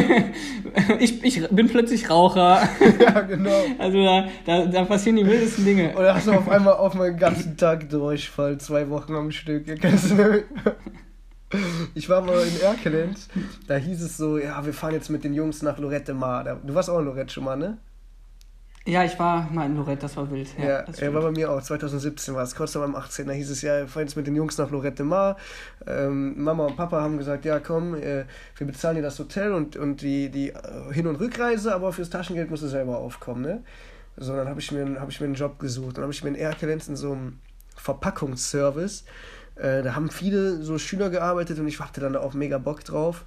ich, 0.98 1.24
ich 1.24 1.48
bin 1.48 1.68
plötzlich 1.68 2.10
Raucher. 2.10 2.68
ja, 3.00 3.20
genau. 3.22 3.64
Also 3.78 4.04
da, 4.04 4.28
da, 4.44 4.66
da 4.66 4.84
passieren 4.84 5.16
die 5.16 5.26
wildesten 5.26 5.64
Dinge. 5.64 5.96
Oder 5.96 6.14
hast 6.14 6.26
du 6.26 6.32
auf 6.32 6.48
einmal 6.48 6.74
auf 6.74 6.94
meinen 6.94 7.16
ganzen 7.16 7.56
Tag 7.56 7.88
Durchfall, 7.88 8.58
zwei 8.58 8.90
Wochen 8.90 9.14
am 9.14 9.30
Stück. 9.30 9.64
Kennst 9.80 10.10
du 10.10 10.44
ich 11.94 12.08
war 12.08 12.20
mal 12.20 12.46
in 12.46 12.60
Erkelenz, 12.60 13.28
da 13.66 13.76
hieß 13.76 14.02
es 14.02 14.16
so, 14.16 14.38
ja, 14.38 14.64
wir 14.64 14.74
fahren 14.74 14.94
jetzt 14.94 15.10
mit 15.10 15.24
den 15.24 15.34
Jungs 15.34 15.62
nach 15.62 15.78
Lorette 15.78 16.14
Mar. 16.14 16.44
Du 16.64 16.74
warst 16.74 16.90
auch 16.90 16.98
in 16.98 17.06
Lorette 17.06 17.32
schon 17.32 17.44
mal, 17.44 17.56
ne? 17.56 17.78
Ja, 18.86 19.04
ich 19.04 19.18
war 19.18 19.50
mal 19.52 19.66
in 19.66 19.76
Lorette, 19.76 20.02
das 20.02 20.16
war 20.16 20.30
wild. 20.30 20.48
Ja, 20.58 20.64
ja 20.64 20.84
er 20.98 21.14
war 21.14 21.20
bei 21.20 21.30
mir 21.30 21.50
auch, 21.50 21.60
2017 21.60 22.34
war 22.34 22.42
es, 22.42 22.54
kurz 22.54 22.72
vor 22.72 22.82
meinem 22.82 22.96
18. 22.96 23.26
Da 23.26 23.32
hieß 23.32 23.50
es, 23.50 23.60
ja, 23.60 23.80
wir 23.80 23.88
fahren 23.88 24.04
jetzt 24.04 24.16
mit 24.16 24.26
den 24.26 24.34
Jungs 24.34 24.56
nach 24.56 24.70
Lorette 24.70 25.04
Mar. 25.04 25.36
Ähm, 25.86 26.42
Mama 26.42 26.64
und 26.64 26.76
Papa 26.76 27.00
haben 27.00 27.18
gesagt, 27.18 27.44
ja 27.44 27.58
komm, 27.60 27.94
äh, 27.94 28.24
wir 28.56 28.66
bezahlen 28.66 28.96
dir 28.96 29.02
das 29.02 29.18
Hotel 29.18 29.52
und, 29.52 29.76
und 29.76 30.00
die, 30.00 30.30
die 30.30 30.50
äh, 30.50 30.92
Hin- 30.92 31.06
und 31.06 31.16
Rückreise, 31.16 31.74
aber 31.74 31.92
fürs 31.92 32.08
Taschengeld 32.08 32.48
musst 32.48 32.62
du 32.62 32.68
selber 32.68 32.98
aufkommen, 32.98 33.42
ne? 33.42 33.62
So, 34.16 34.34
dann 34.34 34.48
habe 34.48 34.60
ich, 34.60 34.70
hab 34.72 35.08
ich 35.08 35.20
mir 35.20 35.26
einen 35.26 35.34
Job 35.34 35.58
gesucht. 35.58 35.96
Dann 35.96 36.02
habe 36.02 36.12
ich 36.12 36.24
mir 36.24 36.30
in 36.30 36.34
Erkelenz 36.34 36.88
in 36.88 36.96
so 36.96 37.12
einem 37.12 37.38
Verpackungsservice 37.76 39.04
äh, 39.60 39.82
da 39.82 39.94
haben 39.94 40.10
viele 40.10 40.62
so 40.62 40.78
Schüler 40.78 41.10
gearbeitet 41.10 41.58
und 41.58 41.68
ich 41.68 41.78
hatte 41.80 42.00
dann 42.00 42.14
da 42.14 42.20
auch 42.20 42.34
mega 42.34 42.58
Bock 42.58 42.84
drauf 42.84 43.24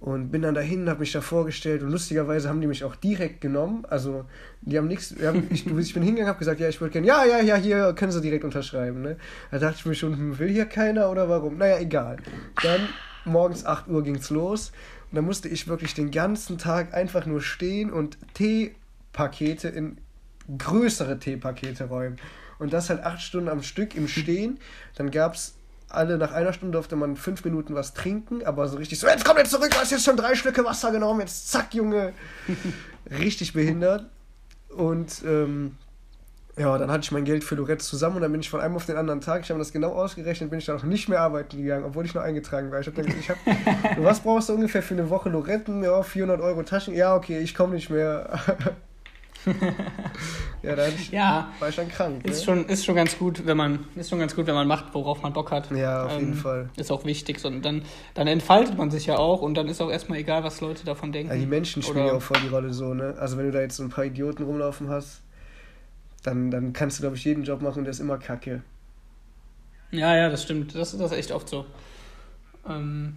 und 0.00 0.30
bin 0.30 0.42
dann 0.42 0.54
dahin, 0.54 0.88
habe 0.88 1.00
mich 1.00 1.12
da 1.12 1.20
vorgestellt 1.20 1.82
und 1.82 1.90
lustigerweise 1.90 2.48
haben 2.48 2.60
die 2.60 2.66
mich 2.66 2.84
auch 2.84 2.96
direkt 2.96 3.40
genommen. 3.40 3.84
Also 3.88 4.24
die 4.60 4.76
haben 4.76 4.88
nichts, 4.88 5.14
ich, 5.50 5.66
ich 5.66 5.94
bin 5.94 6.02
hingegangen, 6.02 6.28
habe 6.28 6.38
gesagt, 6.38 6.60
ja, 6.60 6.68
ich 6.68 6.80
würde 6.80 6.92
gerne, 6.92 7.06
ja, 7.06 7.24
ja, 7.24 7.40
ja, 7.40 7.56
hier 7.56 7.92
können 7.94 8.12
sie 8.12 8.20
direkt 8.20 8.44
unterschreiben. 8.44 9.02
Ne? 9.02 9.16
Da 9.50 9.58
dachte 9.58 9.76
ich 9.78 9.86
mir 9.86 9.94
schon, 9.94 10.16
hm, 10.16 10.38
will 10.38 10.48
hier 10.48 10.66
keiner 10.66 11.10
oder 11.10 11.28
warum? 11.28 11.58
Naja, 11.58 11.78
egal. 11.78 12.16
Dann 12.62 12.88
morgens 13.24 13.64
8 13.64 13.88
Uhr 13.88 14.02
ging 14.02 14.16
es 14.16 14.30
los 14.30 14.72
und 15.10 15.16
dann 15.16 15.24
musste 15.24 15.48
ich 15.48 15.68
wirklich 15.68 15.94
den 15.94 16.10
ganzen 16.10 16.58
Tag 16.58 16.94
einfach 16.94 17.26
nur 17.26 17.40
stehen 17.40 17.92
und 17.92 18.18
Teepakete 18.34 19.68
in 19.68 19.98
größere 20.56 21.18
Teepakete 21.18 21.84
räumen. 21.84 22.16
Und 22.58 22.72
das 22.72 22.90
halt 22.90 23.04
acht 23.04 23.20
Stunden 23.20 23.48
am 23.48 23.62
Stück 23.62 23.94
im 23.94 24.08
Stehen. 24.08 24.58
Dann 24.96 25.10
gab 25.10 25.34
es 25.34 25.57
alle 25.88 26.18
nach 26.18 26.32
einer 26.32 26.52
Stunde 26.52 26.72
durfte 26.72 26.96
man 26.96 27.16
fünf 27.16 27.44
Minuten 27.44 27.74
was 27.74 27.94
trinken, 27.94 28.44
aber 28.44 28.68
so 28.68 28.76
richtig 28.76 28.98
so, 28.98 29.06
jetzt 29.06 29.24
komm 29.24 29.38
jetzt 29.38 29.50
zurück, 29.50 29.70
du 29.70 29.76
hast 29.76 29.90
jetzt 29.90 30.04
schon 30.04 30.16
drei 30.16 30.34
Schlücke 30.34 30.64
Wasser 30.64 30.92
genommen, 30.92 31.20
jetzt 31.20 31.50
zack, 31.50 31.74
Junge. 31.74 32.12
richtig 33.10 33.52
behindert. 33.52 34.06
Und 34.68 35.22
ähm, 35.24 35.76
ja, 36.58 36.76
dann 36.76 36.90
hatte 36.90 37.04
ich 37.04 37.12
mein 37.12 37.24
Geld 37.24 37.44
für 37.44 37.54
Lorette 37.54 37.84
zusammen 37.84 38.16
und 38.16 38.22
dann 38.22 38.32
bin 38.32 38.40
ich 38.40 38.50
von 38.50 38.60
einem 38.60 38.76
auf 38.76 38.84
den 38.84 38.96
anderen 38.96 39.20
Tag, 39.20 39.42
ich 39.42 39.50
habe 39.50 39.58
das 39.58 39.72
genau 39.72 39.92
ausgerechnet, 39.92 40.50
bin 40.50 40.58
ich 40.58 40.66
dann 40.66 40.76
auch 40.76 40.82
nicht 40.82 41.08
mehr 41.08 41.20
arbeiten 41.20 41.56
gegangen, 41.56 41.84
obwohl 41.84 42.04
ich 42.04 42.14
noch 42.14 42.22
eingetragen 42.22 42.70
war. 42.70 42.80
Ich 42.80 42.86
habe 42.86 43.00
gesagt, 43.00 43.16
ich 43.18 43.30
hab, 43.30 43.38
was 44.04 44.20
brauchst 44.20 44.48
du 44.48 44.54
ungefähr 44.54 44.82
für 44.82 44.94
eine 44.94 45.08
Woche 45.08 45.30
Loretten? 45.30 45.82
Ja, 45.82 46.02
400 46.02 46.40
Euro 46.40 46.62
Taschen. 46.64 46.94
Ja, 46.94 47.14
okay, 47.14 47.38
ich 47.38 47.54
komme 47.54 47.74
nicht 47.74 47.90
mehr. 47.90 48.40
ja, 50.62 50.76
da 50.76 50.88
ich, 50.88 51.10
ja, 51.10 51.52
war 51.58 51.68
ich 51.68 51.76
dann 51.76 51.88
krank. 51.88 52.24
Ist, 52.24 52.38
ne? 52.38 52.44
schon, 52.44 52.66
ist, 52.66 52.84
schon 52.84 52.94
ganz 52.96 53.18
gut, 53.18 53.46
wenn 53.46 53.56
man, 53.56 53.86
ist 53.94 54.10
schon 54.10 54.18
ganz 54.18 54.34
gut, 54.34 54.46
wenn 54.46 54.54
man 54.54 54.66
macht, 54.66 54.92
worauf 54.94 55.22
man 55.22 55.32
Bock 55.32 55.50
hat. 55.50 55.70
Ja, 55.70 56.04
auf 56.04 56.12
ähm, 56.14 56.20
jeden 56.20 56.34
Fall. 56.34 56.70
Ist 56.76 56.90
auch 56.90 57.04
wichtig. 57.04 57.44
Und 57.44 57.64
dann, 57.64 57.82
dann 58.14 58.26
entfaltet 58.26 58.76
man 58.76 58.90
sich 58.90 59.06
ja 59.06 59.16
auch 59.16 59.42
und 59.42 59.54
dann 59.54 59.68
ist 59.68 59.80
auch 59.80 59.90
erstmal 59.90 60.18
egal, 60.18 60.44
was 60.44 60.60
Leute 60.60 60.84
davon 60.84 61.12
denken. 61.12 61.32
Ja, 61.32 61.38
die 61.38 61.46
Menschen 61.46 61.82
spielen 61.82 62.06
ja 62.06 62.12
auch 62.12 62.22
voll 62.22 62.40
die 62.42 62.48
Rolle 62.48 62.72
so, 62.72 62.94
ne? 62.94 63.14
Also 63.18 63.36
wenn 63.36 63.46
du 63.46 63.52
da 63.52 63.60
jetzt 63.60 63.76
so 63.76 63.82
ein 63.82 63.90
paar 63.90 64.04
Idioten 64.04 64.42
rumlaufen 64.42 64.88
hast, 64.88 65.22
dann, 66.22 66.50
dann 66.50 66.72
kannst 66.72 66.98
du, 66.98 67.02
glaube 67.02 67.16
ich, 67.16 67.24
jeden 67.24 67.44
Job 67.44 67.62
machen 67.62 67.78
und 67.78 67.84
der 67.84 67.92
ist 67.92 68.00
immer 68.00 68.18
kacke. 68.18 68.62
Ja, 69.90 70.14
ja, 70.16 70.28
das 70.28 70.42
stimmt. 70.42 70.74
Das, 70.74 70.96
das 70.96 71.12
ist 71.12 71.18
echt 71.18 71.32
oft 71.32 71.48
so. 71.48 71.64
Ähm, 72.68 73.16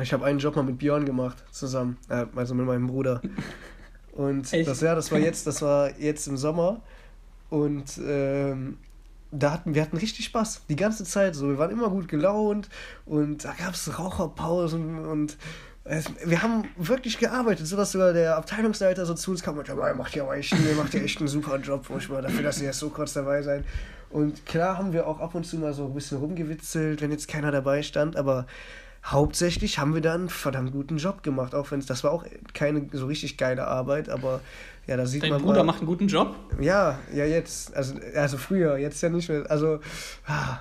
ich 0.00 0.12
habe 0.12 0.24
einen 0.26 0.38
Job 0.38 0.56
mal 0.56 0.62
mit 0.62 0.78
Björn 0.78 1.04
gemacht, 1.04 1.42
zusammen. 1.50 1.96
Äh, 2.08 2.26
also 2.36 2.54
mit 2.54 2.66
meinem 2.66 2.86
Bruder. 2.86 3.20
Und 4.16 4.52
Echt? 4.52 4.66
das, 4.66 4.80
ja, 4.80 4.94
das 4.94 5.12
war 5.12 5.18
jetzt, 5.30 5.46
das 5.46 5.62
war 5.62 5.96
jetzt 5.98 6.26
im 6.26 6.36
Sommer. 6.36 6.80
Und 7.50 7.98
ähm, 8.04 8.78
da 9.30 9.52
hatten, 9.52 9.74
wir 9.74 9.82
hatten 9.82 9.96
richtig 9.96 10.24
Spaß. 10.24 10.62
Die 10.68 10.76
ganze 10.76 11.04
Zeit 11.04 11.34
so. 11.34 11.48
Wir 11.48 11.58
waren 11.58 11.70
immer 11.70 11.90
gut 11.90 12.08
gelaunt 12.08 12.68
und 13.04 13.44
da 13.44 13.52
gab 13.52 13.74
es 13.74 13.98
Raucherpausen 13.98 15.04
und 15.04 15.36
es, 15.84 16.06
wir 16.24 16.42
haben 16.42 16.64
wirklich 16.76 17.18
gearbeitet, 17.18 17.66
sodass 17.66 17.92
sogar 17.92 18.12
der 18.12 18.36
Abteilungsleiter 18.36 19.06
so 19.06 19.14
zu 19.14 19.30
uns 19.30 19.42
kam 19.42 19.58
und 19.58 19.68
ja, 19.68 19.94
macht 19.94 20.16
ja 20.16 20.32
echt, 20.34 20.54
macht 20.76 20.94
ja 20.94 21.00
echt 21.00 21.18
einen 21.18 21.28
super 21.28 21.58
Job, 21.58 21.84
wo 21.88 21.98
ich 21.98 22.08
mal 22.08 22.22
dafür, 22.22 22.42
dass 22.42 22.56
Sie 22.56 22.64
jetzt 22.64 22.80
so 22.80 22.88
kurz 22.88 23.12
dabei 23.12 23.42
sein. 23.42 23.64
Und 24.10 24.46
klar 24.46 24.78
haben 24.78 24.92
wir 24.92 25.06
auch 25.06 25.20
ab 25.20 25.34
und 25.34 25.44
zu 25.44 25.58
mal 25.58 25.72
so 25.74 25.84
ein 25.84 25.94
bisschen 25.94 26.18
rumgewitzelt, 26.18 27.02
wenn 27.02 27.10
jetzt 27.12 27.28
keiner 27.28 27.52
dabei 27.52 27.82
stand, 27.82 28.16
aber 28.16 28.46
hauptsächlich 29.06 29.78
haben 29.78 29.94
wir 29.94 30.00
da 30.00 30.14
einen 30.14 30.28
verdammt 30.28 30.72
guten 30.72 30.96
Job 30.98 31.22
gemacht, 31.22 31.54
auch 31.54 31.70
wenn 31.70 31.78
es, 31.78 31.86
das 31.86 32.02
war 32.04 32.10
auch 32.10 32.24
keine 32.54 32.88
so 32.92 33.06
richtig 33.06 33.36
geile 33.36 33.66
Arbeit, 33.66 34.08
aber 34.08 34.40
ja, 34.86 34.96
da 34.96 35.06
sieht 35.06 35.22
Dein 35.22 35.30
man. 35.30 35.38
Dein 35.38 35.46
Bruder 35.46 35.58
mal, 35.60 35.72
macht 35.72 35.78
einen 35.78 35.86
guten 35.86 36.08
Job? 36.08 36.34
Ja, 36.60 36.98
ja, 37.14 37.24
jetzt, 37.24 37.74
also, 37.76 37.94
also 38.14 38.36
früher, 38.36 38.76
jetzt 38.78 39.00
ja 39.02 39.08
nicht 39.08 39.28
mehr, 39.28 39.48
also, 39.48 39.80
ah, 40.26 40.58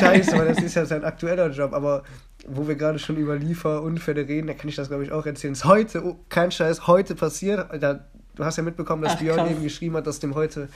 scheiße, 0.00 0.36
weil 0.36 0.48
das 0.48 0.62
ist 0.62 0.74
ja 0.74 0.86
sein 0.86 1.04
aktueller 1.04 1.50
Job, 1.50 1.72
aber 1.74 2.02
wo 2.46 2.66
wir 2.66 2.74
gerade 2.74 2.98
schon 2.98 3.16
über 3.16 3.36
Lieferunfälle 3.36 4.26
reden, 4.26 4.48
da 4.48 4.54
kann 4.54 4.68
ich 4.68 4.76
das, 4.76 4.88
glaube 4.88 5.04
ich, 5.04 5.12
auch 5.12 5.26
erzählen. 5.26 5.52
Es 5.52 5.64
heute, 5.64 6.04
oh, 6.04 6.18
kein 6.28 6.50
Scheiß, 6.50 6.86
heute 6.86 7.14
passiert, 7.14 7.68
da, 7.80 8.04
du 8.34 8.44
hast 8.44 8.56
ja 8.56 8.62
mitbekommen, 8.62 9.02
dass 9.02 9.14
Ach, 9.14 9.18
Björn 9.18 9.50
eben 9.50 9.62
geschrieben 9.62 9.96
hat, 9.96 10.06
dass 10.06 10.20
dem 10.20 10.34
heute 10.34 10.68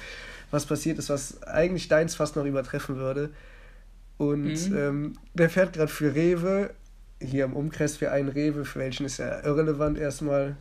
was 0.50 0.66
passiert 0.66 0.98
ist, 0.98 1.10
was 1.10 1.42
eigentlich 1.42 1.88
deins 1.88 2.14
fast 2.14 2.36
noch 2.36 2.44
übertreffen 2.44 2.96
würde. 2.96 3.30
Und 4.18 4.70
mhm. 4.70 4.76
ähm, 4.76 5.12
der 5.34 5.50
fährt 5.50 5.74
gerade 5.74 5.88
für 5.88 6.14
Rewe, 6.14 6.70
hier 7.20 7.44
im 7.44 7.54
Umkreis 7.54 7.96
für 7.96 8.10
einen 8.10 8.28
Rewe, 8.28 8.64
für 8.64 8.78
welchen 8.78 9.06
ist 9.06 9.18
ja 9.18 9.42
irrelevant 9.44 9.98
erstmal. 9.98 10.56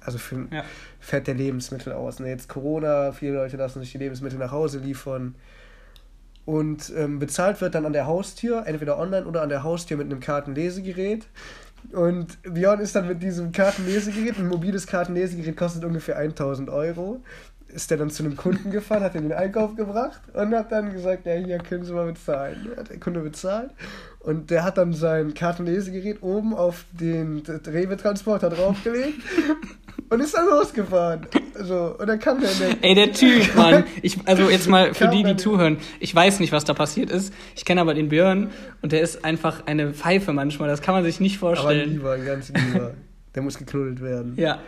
Also 0.00 0.18
für, 0.18 0.46
ja. 0.52 0.64
fährt 1.00 1.26
der 1.26 1.34
Lebensmittel 1.34 1.92
aus. 1.92 2.20
Ne? 2.20 2.28
Jetzt 2.28 2.48
Corona, 2.48 3.12
viele 3.12 3.34
Leute 3.34 3.56
lassen 3.56 3.80
sich 3.80 3.92
die 3.92 3.98
Lebensmittel 3.98 4.38
nach 4.38 4.52
Hause 4.52 4.78
liefern. 4.78 5.34
Und 6.44 6.92
ähm, 6.96 7.18
bezahlt 7.18 7.60
wird 7.60 7.74
dann 7.74 7.86
an 7.86 7.92
der 7.92 8.06
Haustür, 8.06 8.66
entweder 8.66 8.98
online 8.98 9.26
oder 9.26 9.42
an 9.42 9.48
der 9.48 9.64
Haustür 9.64 9.96
mit 9.96 10.06
einem 10.06 10.20
Kartenlesegerät. 10.20 11.26
Und 11.92 12.38
Björn 12.42 12.78
ist 12.78 12.94
dann 12.94 13.08
mit 13.08 13.20
diesem 13.20 13.50
Kartenlesegerät, 13.50 14.38
ein 14.38 14.46
mobiles 14.46 14.86
Kartenlesegerät 14.86 15.56
kostet 15.56 15.84
ungefähr 15.84 16.16
1000 16.16 16.70
Euro 16.70 17.20
ist 17.76 17.90
der 17.90 17.98
dann 17.98 18.10
zu 18.10 18.24
einem 18.24 18.36
Kunden 18.36 18.70
gefahren, 18.70 19.02
hat 19.02 19.14
den 19.14 19.30
Einkauf 19.32 19.76
gebracht 19.76 20.20
und 20.32 20.54
hat 20.54 20.72
dann 20.72 20.92
gesagt, 20.92 21.26
ja, 21.26 21.34
hier 21.34 21.58
können 21.58 21.84
Sie 21.84 21.92
mal 21.92 22.06
bezahlen. 22.06 22.70
Hat 22.76 22.88
der 22.88 22.98
Kunde 22.98 23.20
bezahlt 23.20 23.70
und 24.20 24.50
der 24.50 24.64
hat 24.64 24.78
dann 24.78 24.94
sein 24.94 25.34
Kartenlesegerät 25.34 26.22
oben 26.22 26.54
auf 26.54 26.86
den 26.90 27.42
Rewe-Transporter 27.46 28.48
draufgelegt 28.48 29.20
und 30.08 30.20
ist 30.20 30.34
dann 30.34 30.46
losgefahren. 30.46 31.26
So, 31.62 31.96
und 31.98 32.06
dann 32.06 32.18
kam 32.18 32.40
der, 32.40 32.50
der 32.50 32.76
Ey, 32.80 32.94
der 32.94 33.12
Typ, 33.12 33.54
Mann. 33.56 33.84
Ich, 34.00 34.18
also 34.24 34.48
jetzt 34.48 34.68
mal 34.68 34.94
für 34.94 35.08
die, 35.08 35.22
die 35.22 35.36
zuhören. 35.36 35.76
Ich 36.00 36.14
weiß 36.14 36.40
nicht, 36.40 36.52
was 36.52 36.64
da 36.64 36.72
passiert 36.72 37.10
ist. 37.10 37.32
Ich 37.54 37.66
kenne 37.66 37.82
aber 37.82 37.92
den 37.92 38.08
Björn 38.08 38.50
und 38.80 38.92
der 38.92 39.02
ist 39.02 39.22
einfach 39.22 39.66
eine 39.66 39.92
Pfeife 39.92 40.32
manchmal. 40.32 40.68
Das 40.68 40.80
kann 40.80 40.94
man 40.94 41.04
sich 41.04 41.20
nicht 41.20 41.36
vorstellen. 41.36 42.00
Aber 42.00 42.16
lieber, 42.16 42.18
ganz 42.18 42.48
lieber. 42.48 42.94
Der 43.34 43.42
muss 43.42 43.58
geknuddelt 43.58 44.00
werden. 44.00 44.32
Ja. 44.36 44.60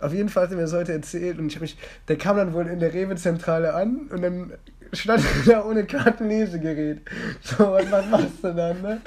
Auf 0.00 0.12
jeden 0.12 0.28
Fall 0.28 0.44
hat 0.44 0.50
er 0.50 0.56
mir 0.56 0.62
das 0.62 0.72
heute 0.72 0.92
erzählt 0.92 1.38
und 1.38 1.46
ich 1.46 1.54
habe 1.54 1.62
mich, 1.62 1.76
der 2.08 2.16
kam 2.16 2.36
dann 2.36 2.52
wohl 2.52 2.66
in 2.66 2.80
der 2.80 2.92
Rewe-Zentrale 2.92 3.74
an 3.74 4.08
und 4.10 4.22
dann 4.22 4.52
stand 4.92 5.22
er 5.46 5.52
da 5.52 5.64
ohne 5.64 5.84
Kartenlesegerät. 5.84 7.02
So, 7.42 7.72
was, 7.72 8.10
machst 8.10 8.42
du 8.42 8.54
dann, 8.54 8.82
ne? 8.82 9.00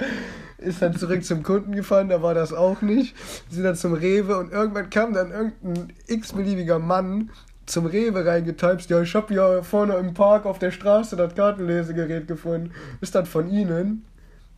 ist 0.58 0.82
dann 0.82 0.96
zurück 0.96 1.24
zum 1.24 1.42
Kunden 1.42 1.72
gefahren, 1.72 2.08
da 2.08 2.22
war 2.22 2.34
das 2.34 2.52
auch 2.52 2.82
nicht. 2.82 3.14
Sind 3.48 3.64
dann 3.64 3.76
zum 3.76 3.94
Rewe 3.94 4.36
und 4.36 4.52
irgendwann 4.52 4.90
kam 4.90 5.12
dann 5.12 5.30
irgendein 5.30 5.92
x-beliebiger 6.06 6.78
Mann 6.78 7.30
zum 7.66 7.86
Rewe 7.86 8.24
reingetypst, 8.24 8.88
ja, 8.90 9.02
ich 9.02 9.14
hab 9.14 9.30
ja 9.30 9.62
vorne 9.62 9.94
im 9.96 10.14
Park 10.14 10.46
auf 10.46 10.58
der 10.58 10.70
Straße 10.70 11.16
das 11.16 11.34
Kartenlesegerät 11.34 12.26
gefunden. 12.26 12.72
Ist 13.00 13.14
das 13.14 13.28
von 13.28 13.50
Ihnen? 13.50 14.04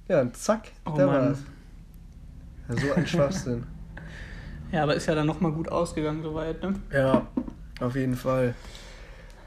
Ja, 0.08 0.20
und 0.20 0.36
zack, 0.36 0.68
oh, 0.86 0.94
da 0.96 1.06
war's. 1.06 1.38
Ja, 2.68 2.76
so 2.76 2.92
ein 2.94 3.06
Schwachsinn. 3.06 3.64
Ja, 4.72 4.82
aber 4.82 4.94
ist 4.94 5.06
ja 5.06 5.14
dann 5.14 5.26
nochmal 5.26 5.52
gut 5.52 5.70
ausgegangen 5.70 6.22
soweit, 6.22 6.62
ne? 6.62 6.74
Ja, 6.92 7.26
auf 7.80 7.94
jeden 7.94 8.16
Fall. 8.16 8.54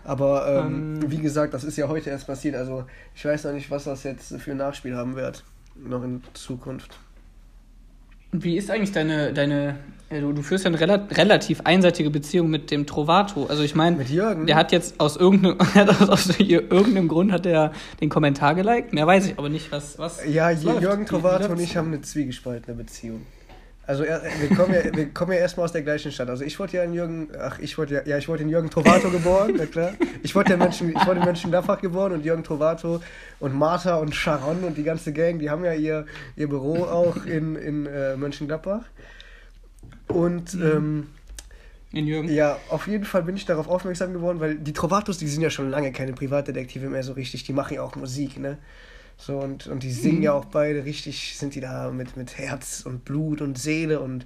Aber 0.04 0.66
ähm, 0.66 1.00
ähm, 1.02 1.12
wie 1.12 1.18
gesagt, 1.18 1.54
das 1.54 1.64
ist 1.64 1.78
ja 1.78 1.88
heute 1.88 2.10
erst 2.10 2.28
passiert. 2.28 2.56
Also 2.56 2.86
ich 3.16 3.24
weiß 3.24 3.46
noch 3.46 3.54
nicht, 3.54 3.72
was 3.72 3.86
das 3.86 4.04
jetzt 4.04 4.36
für 4.42 4.52
ein 4.52 4.58
Nachspiel 4.58 4.96
haben 4.96 5.16
wird. 5.16 5.44
Noch 5.76 6.04
in 6.04 6.22
Zukunft. 6.34 7.00
Wie 8.32 8.58
ist 8.58 8.70
eigentlich 8.70 8.92
deine, 8.92 9.32
deine 9.32 9.76
du, 10.10 10.34
du 10.34 10.42
führst 10.42 10.66
ja 10.66 10.70
eine 10.70 10.80
rela 10.80 11.08
relativ 11.12 11.62
einseitige 11.62 12.10
Beziehung 12.10 12.50
mit 12.50 12.72
dem 12.72 12.86
Trovato. 12.86 13.46
Also 13.46 13.64
ich 13.64 13.76
meine, 13.76 14.04
der 14.04 14.56
hat 14.56 14.72
jetzt 14.72 15.00
aus 15.00 15.18
irgendeinem, 15.18 15.60
aus 16.10 16.40
irgendeinem 16.40 17.08
Grund 17.08 17.32
hat 17.32 17.46
er 17.46 17.72
den 18.02 18.10
Kommentar 18.10 18.56
geliked. 18.56 18.94
Mehr 18.94 19.08
weiß 19.08 19.28
ich 19.28 19.38
aber 19.38 19.50
nicht, 19.50 19.72
was. 19.72 19.98
was 20.00 20.20
ja, 20.28 20.52
Jürgen 20.52 21.06
Trovato 21.06 21.52
und 21.52 21.60
ich 21.60 21.78
haben 21.78 21.88
eine 21.88 22.02
zwiegespaltene 22.02 22.76
Beziehung. 22.76 23.22
Also 23.86 24.04
wir 24.04 24.56
kommen 24.56 24.74
ja, 24.74 24.96
wir 24.96 25.10
kommen 25.10 25.34
ja 25.34 25.40
erstmal 25.40 25.66
aus 25.66 25.74
der 25.74 25.82
gleichen 25.82 26.12
Stadt. 26.12 26.30
Also 26.30 26.46
ich 26.46 26.58
wurde 26.58 26.78
ja 26.78 26.84
in 26.84 26.94
Jürgen, 26.94 27.28
ach 27.38 27.60
ich 27.60 27.78
wurde 27.78 27.96
ja, 27.96 28.02
ja 28.06 28.18
ich 28.18 28.30
wurde 28.30 28.44
in 28.44 28.50
Jürgen 28.50 28.70
Trovato 28.70 29.10
geboren, 29.10 29.56
na 29.58 29.66
klar. 29.66 29.92
Ich 30.22 30.34
wurde 30.34 30.52
ja 30.52 30.58
Menschen, 30.58 30.90
ich 30.90 31.06
wurde 31.06 31.20
in 31.20 31.26
Mönchengladbach 31.26 31.82
geboren 31.82 32.14
und 32.14 32.24
Jürgen 32.24 32.44
Trovato 32.44 33.02
und 33.42 33.54
Martha 33.54 33.96
und 33.96 34.16
Sharon 34.16 34.64
und 34.64 34.78
die 34.78 34.84
ganze 34.84 35.12
Gang, 35.12 35.38
die 35.40 35.50
haben 35.50 35.66
ja 35.66 35.74
ihr, 35.74 36.06
ihr 36.38 36.48
Büro 36.48 36.84
auch 36.84 37.26
in, 37.26 37.58
in 37.58 37.86
äh, 37.86 38.16
Mönchengladbach. 38.16 38.84
Und 40.08 40.54
mhm. 40.54 40.64
ähm, 40.64 41.08
in 41.92 42.08
Jürgen. 42.08 42.30
Ja, 42.34 42.58
auf 42.70 42.88
jeden 42.88 43.06
Fall 43.06 43.24
bin 43.24 43.36
ich 43.36 43.46
darauf 43.46 43.68
aufmerksam 43.68 44.14
geworden, 44.14 44.40
weil 44.40 44.56
die 44.56 44.74
Trovatos, 44.74 45.18
die 45.18 45.28
sind 45.28 45.42
ja 45.42 45.50
schon 45.50 45.70
lange 45.70 45.92
keine 45.92 46.14
Privatdetektive 46.14 46.88
mehr 46.88 47.04
so 47.04 47.14
richtig, 47.14 47.44
die 47.44 47.54
machen 47.54 47.76
ja 47.76 47.84
auch 47.84 47.96
Musik, 47.96 48.40
ne? 48.40 48.58
So, 49.18 49.38
und, 49.38 49.68
und 49.68 49.84
die 49.84 49.92
singen 49.92 50.18
mhm. 50.18 50.24
ja 50.24 50.34
auch 50.34 50.46
beide 50.46 50.86
richtig, 50.86 51.38
sind 51.38 51.56
die 51.56 51.62
da 51.62 51.92
mit, 51.92 52.18
mit 52.18 52.38
Herz 52.38 52.84
und 52.86 53.06
Blut 53.06 53.42
und 53.42 53.58
Seele 53.58 54.00
und, 54.00 54.26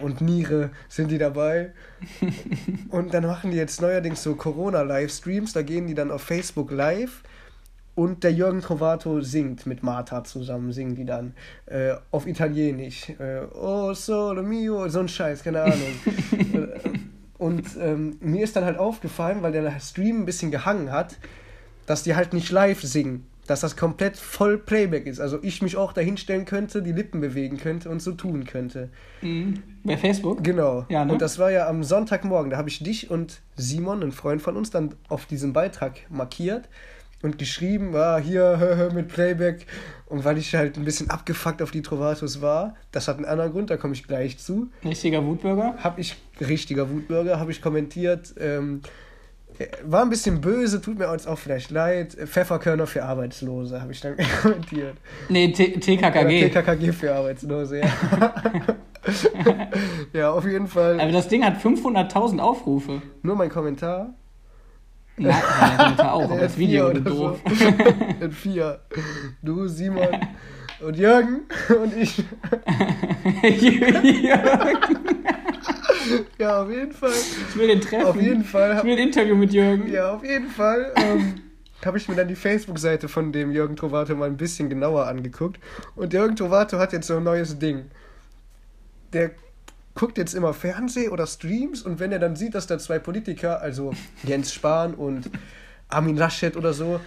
und 0.00 0.20
Niere 0.20 0.70
sind 0.88 1.10
die 1.10 1.18
dabei. 1.18 1.72
und 2.90 3.12
dann 3.14 3.26
machen 3.26 3.50
die 3.50 3.56
jetzt 3.56 3.80
neuerdings 3.80 4.22
so 4.22 4.34
Corona-Livestreams, 4.34 5.52
da 5.52 5.62
gehen 5.62 5.86
die 5.86 5.94
dann 5.94 6.10
auf 6.10 6.22
Facebook 6.22 6.70
live 6.70 7.22
und 7.96 8.24
der 8.24 8.32
Jürgen 8.32 8.60
Trovato 8.60 9.22
singt 9.22 9.64
mit 9.64 9.82
Martha 9.82 10.22
zusammen, 10.22 10.70
singen 10.70 10.94
die 10.94 11.06
dann 11.06 11.34
äh, 11.64 11.94
auf 12.10 12.26
Italienisch. 12.26 13.08
Äh, 13.18 13.46
oh, 13.54 13.94
solo 13.94 14.42
mio, 14.42 14.86
so 14.88 15.00
ein 15.00 15.08
Scheiß, 15.08 15.42
keine 15.42 15.62
Ahnung. 15.62 15.78
und 17.38 17.66
ähm, 17.80 18.18
mir 18.20 18.44
ist 18.44 18.54
dann 18.54 18.66
halt 18.66 18.78
aufgefallen, 18.78 19.42
weil 19.42 19.52
der 19.52 19.80
Stream 19.80 20.20
ein 20.20 20.26
bisschen 20.26 20.50
gehangen 20.50 20.92
hat, 20.92 21.16
dass 21.86 22.02
die 22.02 22.14
halt 22.14 22.34
nicht 22.34 22.50
live 22.50 22.82
singen 22.82 23.26
dass 23.46 23.60
das 23.60 23.76
komplett 23.76 24.16
voll 24.16 24.58
Playback 24.58 25.06
ist. 25.06 25.20
Also 25.20 25.38
ich 25.42 25.62
mich 25.62 25.76
auch 25.76 25.92
dahinstellen 25.92 26.44
könnte, 26.44 26.82
die 26.82 26.92
Lippen 26.92 27.20
bewegen 27.20 27.56
könnte 27.58 27.88
und 27.90 28.00
so 28.00 28.12
tun 28.12 28.44
könnte. 28.44 28.90
Mhm. 29.22 29.62
Bei 29.84 29.96
Facebook? 29.96 30.42
Genau. 30.42 30.84
Ja, 30.88 31.04
ne? 31.04 31.12
Und 31.12 31.22
das 31.22 31.38
war 31.38 31.50
ja 31.50 31.68
am 31.68 31.84
Sonntagmorgen. 31.84 32.50
Da 32.50 32.56
habe 32.56 32.68
ich 32.68 32.82
dich 32.82 33.10
und 33.10 33.40
Simon, 33.56 34.02
ein 34.02 34.12
Freund 34.12 34.42
von 34.42 34.56
uns, 34.56 34.70
dann 34.70 34.94
auf 35.08 35.26
diesem 35.26 35.52
Beitrag 35.52 36.00
markiert 36.10 36.68
und 37.22 37.38
geschrieben, 37.38 37.92
war 37.92 38.16
ah, 38.16 38.18
hier 38.18 38.90
mit 38.94 39.08
Playback. 39.08 39.66
Und 40.06 40.24
weil 40.24 40.38
ich 40.38 40.54
halt 40.54 40.76
ein 40.76 40.84
bisschen 40.84 41.10
abgefuckt 41.10 41.60
auf 41.62 41.70
die 41.70 41.82
Trovatos 41.82 42.40
war, 42.40 42.76
das 42.92 43.08
hat 43.08 43.16
einen 43.16 43.24
anderen 43.24 43.52
Grund, 43.52 43.70
da 43.70 43.76
komme 43.76 43.94
ich 43.94 44.06
gleich 44.06 44.38
zu. 44.38 44.70
Richtiger 44.84 45.24
Wutbürger? 45.24 45.74
Habe 45.78 46.00
ich, 46.00 46.16
richtiger 46.40 46.90
Wutbürger, 46.90 47.40
habe 47.40 47.50
ich 47.50 47.60
kommentiert, 47.60 48.34
ähm, 48.38 48.82
war 49.84 50.02
ein 50.02 50.10
bisschen 50.10 50.40
böse, 50.40 50.80
tut 50.80 50.98
mir 50.98 51.08
uns 51.08 51.26
auch 51.26 51.38
vielleicht 51.38 51.70
leid. 51.70 52.12
Pfefferkörner 52.12 52.86
für 52.86 53.04
Arbeitslose, 53.04 53.80
habe 53.80 53.92
ich 53.92 54.00
dann 54.00 54.16
kommentiert. 54.42 54.96
Nee, 55.28 55.52
TKKG. 55.52 56.50
TKKG 56.50 56.92
für 56.92 57.14
Arbeitslose, 57.14 57.80
ja. 57.80 57.86
ja, 60.12 60.30
auf 60.30 60.44
jeden 60.44 60.68
Fall. 60.68 61.00
Aber 61.00 61.12
das 61.12 61.28
Ding 61.28 61.44
hat 61.44 61.56
500.000 61.58 62.38
Aufrufe. 62.38 63.02
Nur 63.22 63.36
mein 63.36 63.48
Kommentar? 63.48 64.14
Nein, 65.16 65.34
mein 65.60 65.76
Kommentar 65.76 66.14
auch, 66.14 66.30
aber 66.30 66.38
das 66.40 66.58
Video, 66.58 66.92
du 66.92 67.00
doof. 67.00 67.40
So. 67.46 68.24
In 68.24 68.32
vier. 68.32 68.80
Du, 69.42 69.66
Simon 69.68 70.08
und 70.80 70.96
Jürgen 70.98 71.42
und 71.82 71.96
ich. 71.96 72.22
Jürgen. 73.42 74.96
ja, 76.38 76.62
auf 76.62 76.70
jeden 76.70 76.92
Fall. 76.92 77.10
Ich 77.10 77.56
will 77.56 77.68
den 77.68 77.80
treffen. 77.80 78.06
Auf 78.06 78.20
jeden 78.20 78.44
Fall. 78.44 78.76
Ich 78.78 78.84
will 78.84 78.92
ein 78.92 78.98
Interview 78.98 79.34
mit 79.34 79.52
Jürgen. 79.52 79.90
Ja, 79.90 80.14
auf 80.14 80.24
jeden 80.24 80.48
Fall. 80.48 80.92
Ähm, 80.96 81.34
habe 81.84 81.98
ich 81.98 82.08
mir 82.08 82.14
dann 82.14 82.28
die 82.28 82.36
Facebook-Seite 82.36 83.08
von 83.08 83.32
dem 83.32 83.52
Jürgen 83.52 83.76
Trovato 83.76 84.14
mal 84.14 84.28
ein 84.28 84.36
bisschen 84.36 84.68
genauer 84.68 85.06
angeguckt. 85.06 85.60
Und 85.94 86.12
Jürgen 86.12 86.36
Trovato 86.36 86.78
hat 86.78 86.92
jetzt 86.92 87.06
so 87.06 87.16
ein 87.16 87.24
neues 87.24 87.58
Ding. 87.58 87.90
Der 89.12 89.32
guckt 89.94 90.18
jetzt 90.18 90.34
immer 90.34 90.52
Fernseh 90.52 91.08
oder 91.08 91.26
Streams 91.26 91.82
und 91.82 91.98
wenn 91.98 92.12
er 92.12 92.18
dann 92.18 92.36
sieht, 92.36 92.54
dass 92.54 92.66
da 92.66 92.78
zwei 92.78 92.98
Politiker, 92.98 93.60
also 93.60 93.92
Jens 94.24 94.52
Spahn 94.52 94.94
und 94.94 95.30
Armin 95.88 96.16
Laschet 96.16 96.56
oder 96.56 96.72
so, 96.72 97.00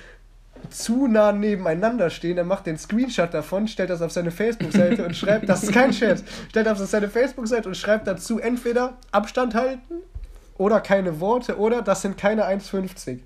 zu 0.69 1.07
nah 1.07 1.31
nebeneinander 1.31 2.09
stehen, 2.09 2.37
er 2.37 2.43
macht 2.43 2.65
den 2.65 2.77
Screenshot 2.77 3.33
davon, 3.33 3.67
stellt 3.67 3.89
das 3.89 4.01
auf 4.01 4.11
seine 4.11 4.31
Facebook-Seite 4.31 5.05
und 5.05 5.15
schreibt, 5.15 5.49
das 5.49 5.63
ist 5.63 5.73
kein 5.73 5.91
Chat, 5.91 6.23
stellt 6.49 6.67
das 6.67 6.81
auf 6.81 6.89
seine 6.89 7.09
Facebook-Seite 7.09 7.67
und 7.67 7.75
schreibt 7.75 8.07
dazu 8.07 8.39
entweder 8.39 8.97
Abstand 9.11 9.55
halten 9.55 9.95
oder 10.57 10.81
keine 10.81 11.19
Worte 11.19 11.57
oder 11.57 11.81
das 11.81 12.01
sind 12.01 12.17
keine 12.17 12.45
1,50. 12.45 13.19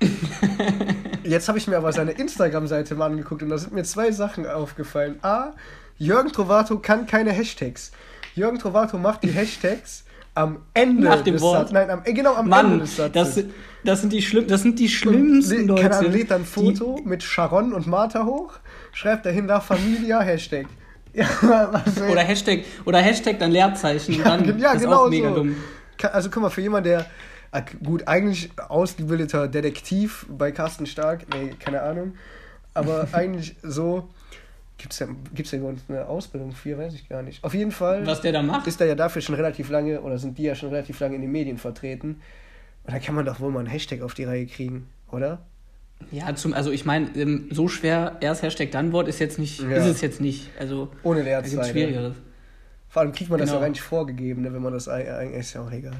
Jetzt 1.24 1.48
habe 1.48 1.58
ich 1.58 1.66
mir 1.66 1.76
aber 1.76 1.92
seine 1.92 2.12
Instagram-Seite 2.12 2.94
mal 2.94 3.06
angeguckt 3.06 3.42
und 3.42 3.48
da 3.48 3.58
sind 3.58 3.72
mir 3.72 3.84
zwei 3.84 4.10
Sachen 4.10 4.46
aufgefallen. 4.46 5.18
A, 5.22 5.52
Jürgen 5.96 6.32
Trovato 6.32 6.78
kann 6.78 7.06
keine 7.06 7.32
Hashtags. 7.32 7.92
Jürgen 8.34 8.58
Trovato 8.58 8.98
macht 8.98 9.22
die 9.22 9.30
Hashtags 9.30 10.04
am 10.34 10.58
Ende 10.74 11.04
Nach 11.04 11.22
dem 11.22 11.34
des 11.34 11.42
Wort. 11.42 11.68
Satzes. 11.68 11.72
Nein, 11.72 11.90
am, 11.90 12.02
genau 12.04 12.34
am 12.34 12.48
Mann, 12.48 12.66
Ende 12.66 12.78
des 12.80 12.96
Satzes. 12.96 13.34
Das, 13.34 13.44
das, 13.84 14.00
sind 14.00 14.12
die 14.12 14.22
schlimm, 14.22 14.46
das 14.46 14.62
sind 14.62 14.78
die 14.78 14.88
schlimmsten 14.88 15.62
und, 15.62 15.66
Leute. 15.68 15.96
Ahnung, 15.96 16.12
lädt 16.12 16.30
dann 16.30 16.42
ein 16.42 16.44
Foto 16.44 17.00
mit 17.04 17.22
Sharon 17.22 17.72
und 17.72 17.86
Martha 17.86 18.24
hoch, 18.24 18.54
schreibt 18.92 19.26
dahinter 19.26 19.60
Familia, 19.60 20.20
Hashtag. 20.20 20.66
Ja, 21.16 21.28
oder 22.10 22.22
Hashtag, 22.22 22.64
oder 22.84 22.98
Hashtag 22.98 23.38
dann 23.38 23.52
Leerzeichen. 23.52 24.14
Ja, 24.18 24.36
dann 24.36 24.58
ja, 24.58 24.72
ist 24.72 24.82
genau 24.82 25.04
auch 25.04 25.08
mega 25.08 25.28
so. 25.28 25.36
dumm. 25.36 25.56
Also 26.12 26.28
guck 26.28 26.42
mal, 26.42 26.50
für 26.50 26.60
jemanden, 26.60 26.88
der 26.88 27.06
ah, 27.52 27.62
gut, 27.84 28.08
eigentlich 28.08 28.50
ausgebildeter 28.68 29.46
Detektiv 29.46 30.26
bei 30.28 30.50
Carsten 30.50 30.86
Stark, 30.86 31.26
nee, 31.32 31.54
keine 31.60 31.82
Ahnung, 31.82 32.14
aber 32.74 33.06
eigentlich 33.12 33.54
so 33.62 34.08
Gibt 34.76 34.92
es 34.92 34.98
da, 34.98 35.06
gibt's 35.34 35.52
da 35.52 35.56
überhaupt 35.56 35.78
eine 35.88 36.06
Ausbildung 36.06 36.52
für? 36.52 36.76
Weiß 36.76 36.94
ich 36.94 37.08
gar 37.08 37.22
nicht. 37.22 37.42
Auf 37.44 37.54
jeden 37.54 37.70
Fall. 37.70 38.06
Was 38.06 38.20
der 38.20 38.32
da 38.32 38.42
macht? 38.42 38.66
Ist 38.66 38.80
er 38.80 38.86
ja 38.86 38.94
dafür 38.94 39.22
schon 39.22 39.34
relativ 39.34 39.70
lange, 39.70 40.00
oder 40.00 40.18
sind 40.18 40.36
die 40.36 40.42
ja 40.42 40.54
schon 40.54 40.70
relativ 40.70 40.98
lange 41.00 41.14
in 41.14 41.22
den 41.22 41.30
Medien 41.30 41.58
vertreten. 41.58 42.20
Und 42.84 42.92
da 42.92 42.98
kann 42.98 43.14
man 43.14 43.24
doch 43.24 43.40
wohl 43.40 43.50
mal 43.50 43.60
einen 43.60 43.68
Hashtag 43.68 44.02
auf 44.02 44.14
die 44.14 44.24
Reihe 44.24 44.46
kriegen, 44.46 44.88
oder? 45.10 45.38
Ja, 46.10 46.34
zum, 46.34 46.52
also 46.52 46.70
ich 46.70 46.84
meine, 46.84 47.08
ähm, 47.16 47.48
so 47.50 47.68
schwer 47.68 48.16
erst 48.20 48.42
Hashtag 48.42 48.72
dann 48.72 48.92
Wort 48.92 49.08
ist 49.08 49.20
jetzt 49.20 49.38
nicht, 49.38 49.60
ja. 49.60 49.76
ist 49.76 49.86
es 49.86 50.00
jetzt 50.00 50.20
nicht. 50.20 50.50
Also 50.58 50.90
ohne 51.02 51.22
Leerzeichen. 51.22 51.64
Schwierigeres. 51.64 52.16
Vor 52.88 53.02
allem 53.02 53.12
kriegt 53.12 53.30
man 53.30 53.40
genau. 53.40 53.52
das 53.52 53.60
ja 53.60 53.66
eigentlich 53.66 53.82
vorgegeben, 53.82 54.42
ne, 54.42 54.52
wenn 54.52 54.62
man 54.62 54.72
das 54.72 54.88
eigentlich 54.88 55.40
ist 55.40 55.54
ja 55.54 55.62
auch 55.62 55.70
egal. 55.72 55.96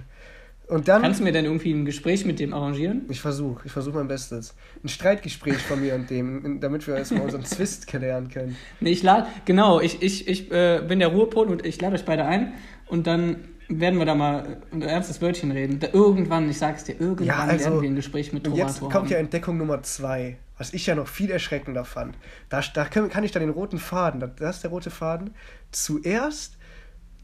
Und 0.66 0.88
dann, 0.88 1.02
Kannst 1.02 1.20
du 1.20 1.24
mir 1.24 1.32
denn 1.32 1.44
irgendwie 1.44 1.72
ein 1.72 1.84
Gespräch 1.84 2.24
mit 2.24 2.40
dem 2.40 2.54
arrangieren? 2.54 3.02
Ich 3.10 3.20
versuche, 3.20 3.66
ich 3.66 3.72
versuche 3.72 3.96
mein 3.96 4.08
Bestes. 4.08 4.54
Ein 4.82 4.88
Streitgespräch 4.88 5.58
von 5.58 5.80
mir 5.80 5.94
und 5.94 6.08
dem, 6.08 6.58
damit 6.60 6.86
wir 6.86 6.96
erstmal 6.96 7.22
unseren 7.22 7.44
Zwist 7.44 7.86
klären 7.86 8.28
können. 8.28 8.56
Nee, 8.80 8.90
ich 8.90 9.02
lade, 9.02 9.26
genau, 9.44 9.80
ich, 9.80 10.02
ich, 10.02 10.26
ich 10.26 10.50
äh, 10.50 10.82
bin 10.86 11.00
der 11.00 11.08
Ruhepol 11.08 11.48
und 11.48 11.66
ich 11.66 11.80
lade 11.80 11.96
euch 11.96 12.04
beide 12.06 12.24
ein 12.24 12.54
und 12.86 13.06
dann 13.06 13.36
werden 13.68 13.98
wir 13.98 14.06
da 14.06 14.14
mal 14.14 14.58
ein 14.72 14.82
ernstes 14.82 15.20
Wörtchen 15.20 15.50
reden. 15.50 15.80
Da 15.80 15.88
irgendwann, 15.92 16.48
ich 16.48 16.58
sag's 16.58 16.84
dir, 16.84 16.98
irgendwann 16.98 17.26
ja, 17.26 17.38
also, 17.44 17.64
werden 17.64 17.82
wir 17.82 17.90
ein 17.90 17.96
Gespräch 17.96 18.32
mit 18.32 18.44
Tomato 18.44 18.62
Jetzt 18.62 18.80
kommt 18.80 18.94
haben. 18.94 19.08
ja 19.08 19.18
Entdeckung 19.18 19.58
Nummer 19.58 19.82
zwei, 19.82 20.38
was 20.56 20.72
ich 20.72 20.86
ja 20.86 20.94
noch 20.94 21.08
viel 21.08 21.30
erschreckender 21.30 21.84
fand. 21.84 22.16
Da, 22.48 22.62
da 22.72 22.84
kann 22.86 23.24
ich 23.24 23.32
dann 23.32 23.42
den 23.42 23.50
roten 23.50 23.78
Faden, 23.78 24.32
das 24.36 24.56
ist 24.56 24.62
der 24.62 24.70
rote 24.70 24.90
Faden, 24.90 25.34
zuerst 25.72 26.56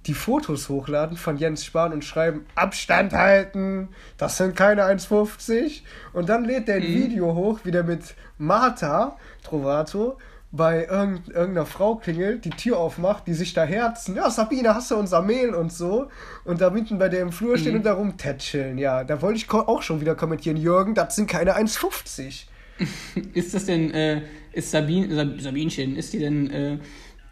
die 0.06 0.14
Fotos 0.14 0.68
hochladen 0.68 1.16
von 1.16 1.36
Jens 1.36 1.64
Spahn 1.64 1.92
und 1.92 2.04
schreiben, 2.04 2.46
Abstand 2.54 3.12
halten, 3.12 3.88
das 4.16 4.38
sind 4.38 4.56
keine 4.56 4.84
1,50. 4.84 5.82
Und 6.12 6.28
dann 6.28 6.44
lädt 6.44 6.68
der 6.68 6.76
ein 6.76 6.82
mhm. 6.82 6.94
Video 6.94 7.34
hoch, 7.34 7.60
wie 7.64 7.70
der 7.70 7.84
mit 7.84 8.14
Martha 8.38 9.16
Trovato 9.42 10.16
bei 10.52 10.86
irgend, 10.86 11.28
irgendeiner 11.28 11.66
Frau 11.66 11.96
klingelt, 11.96 12.44
die 12.44 12.50
Tür 12.50 12.78
aufmacht, 12.78 13.26
die 13.26 13.34
sich 13.34 13.52
da 13.52 13.62
herzen. 13.62 14.16
Ja, 14.16 14.30
Sabine, 14.30 14.74
hast 14.74 14.90
du 14.90 14.96
unser 14.96 15.22
Mail 15.22 15.54
und 15.54 15.72
so. 15.72 16.08
Und 16.44 16.60
da 16.60 16.70
mitten 16.70 16.98
bei 16.98 17.08
der 17.08 17.20
im 17.20 17.30
Flur 17.30 17.56
stehen 17.56 17.72
mhm. 17.72 17.78
und 17.78 17.86
da 17.86 17.92
rumtätscheln. 17.92 18.78
Ja, 18.78 19.04
da 19.04 19.22
wollte 19.22 19.36
ich 19.36 19.50
auch 19.50 19.82
schon 19.82 20.00
wieder 20.00 20.16
kommentieren, 20.16 20.56
Jürgen, 20.56 20.94
das 20.94 21.14
sind 21.14 21.28
keine 21.28 21.56
1,50. 21.56 22.46
ist 23.34 23.54
das 23.54 23.66
denn, 23.66 23.92
äh, 23.92 24.22
ist 24.52 24.70
Sabin, 24.70 25.14
Sab, 25.14 25.40
Sabinchen, 25.40 25.96
ist 25.96 26.12
die 26.14 26.18
denn 26.18 26.50
äh, 26.50 26.78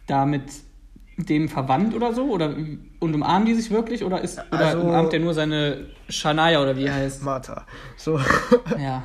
da 0.06 0.24
mit 0.24 0.44
dem 1.18 1.48
verwandt 1.48 1.94
oder 1.94 2.14
so? 2.14 2.30
Oder, 2.30 2.54
und 3.00 3.14
umarmen 3.14 3.46
die 3.46 3.54
sich 3.54 3.70
wirklich? 3.70 4.04
Oder, 4.04 4.22
ist, 4.22 4.40
oder 4.52 4.66
also, 4.66 4.80
umarmt 4.80 5.12
er 5.12 5.20
nur 5.20 5.34
seine 5.34 5.86
Shania 6.08 6.62
oder 6.62 6.76
wie 6.76 6.90
heißt? 6.90 7.22
Martha. 7.22 7.66
So. 7.96 8.20
Ja. 8.78 9.02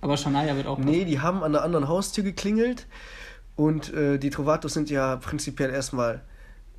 Aber 0.00 0.16
Shania 0.16 0.56
wird 0.56 0.66
auch. 0.66 0.78
Nee, 0.78 1.04
die 1.04 1.20
haben 1.20 1.42
an 1.42 1.54
einer 1.54 1.62
anderen 1.64 1.88
Haustür 1.88 2.24
geklingelt. 2.24 2.86
Und 3.56 3.92
äh, 3.92 4.18
die 4.18 4.30
Trovatos 4.30 4.72
sind 4.72 4.88
ja 4.88 5.16
prinzipiell 5.16 5.70
erstmal 5.70 6.22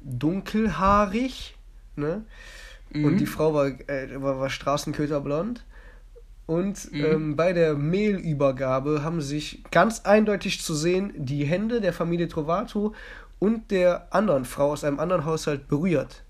dunkelhaarig. 0.03 1.55
Ne? 1.95 2.23
Mhm. 2.91 3.05
Und 3.05 3.17
die 3.17 3.27
Frau 3.27 3.53
war, 3.53 3.67
äh, 3.67 4.21
war, 4.21 4.39
war 4.39 4.49
straßenköterblond. 4.49 5.63
Und 6.47 6.91
mhm. 6.91 7.05
ähm, 7.05 7.35
bei 7.35 7.53
der 7.53 7.75
Mehlübergabe 7.75 9.03
haben 9.03 9.21
sich 9.21 9.63
ganz 9.69 10.01
eindeutig 10.01 10.61
zu 10.61 10.73
sehen 10.73 11.13
die 11.15 11.45
Hände 11.45 11.81
der 11.81 11.93
Familie 11.93 12.27
Trovato 12.27 12.95
und 13.41 13.71
der 13.71 14.07
anderen 14.11 14.45
Frau 14.45 14.71
aus 14.71 14.83
einem 14.83 14.99
anderen 14.99 15.25
Haushalt 15.25 15.67
berührt. 15.67 16.23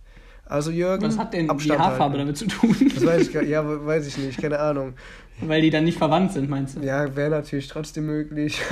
Also 0.46 0.72
Jürgen. 0.72 1.04
Was 1.06 1.18
hat 1.18 1.34
denn 1.34 1.50
Abstand 1.50 1.80
die 1.80 1.84
Haarfarbe 1.84 2.18
halten. 2.18 2.20
damit 2.20 2.38
zu 2.38 2.48
tun? 2.48 2.76
Das 2.94 3.06
weiß 3.06 3.28
ich, 3.28 3.34
ja, 3.34 3.86
weiß 3.86 4.08
ich 4.08 4.18
nicht, 4.18 4.42
keine 4.42 4.60
Ahnung. 4.60 4.94
Weil 5.42 5.62
die 5.62 5.70
dann 5.70 5.84
nicht 5.84 5.98
verwandt 5.98 6.32
sind, 6.32 6.50
meinst 6.50 6.78
du? 6.78 6.82
Ja, 6.82 7.14
wäre 7.16 7.30
natürlich 7.30 7.68
trotzdem 7.68 8.06
möglich. 8.06 8.62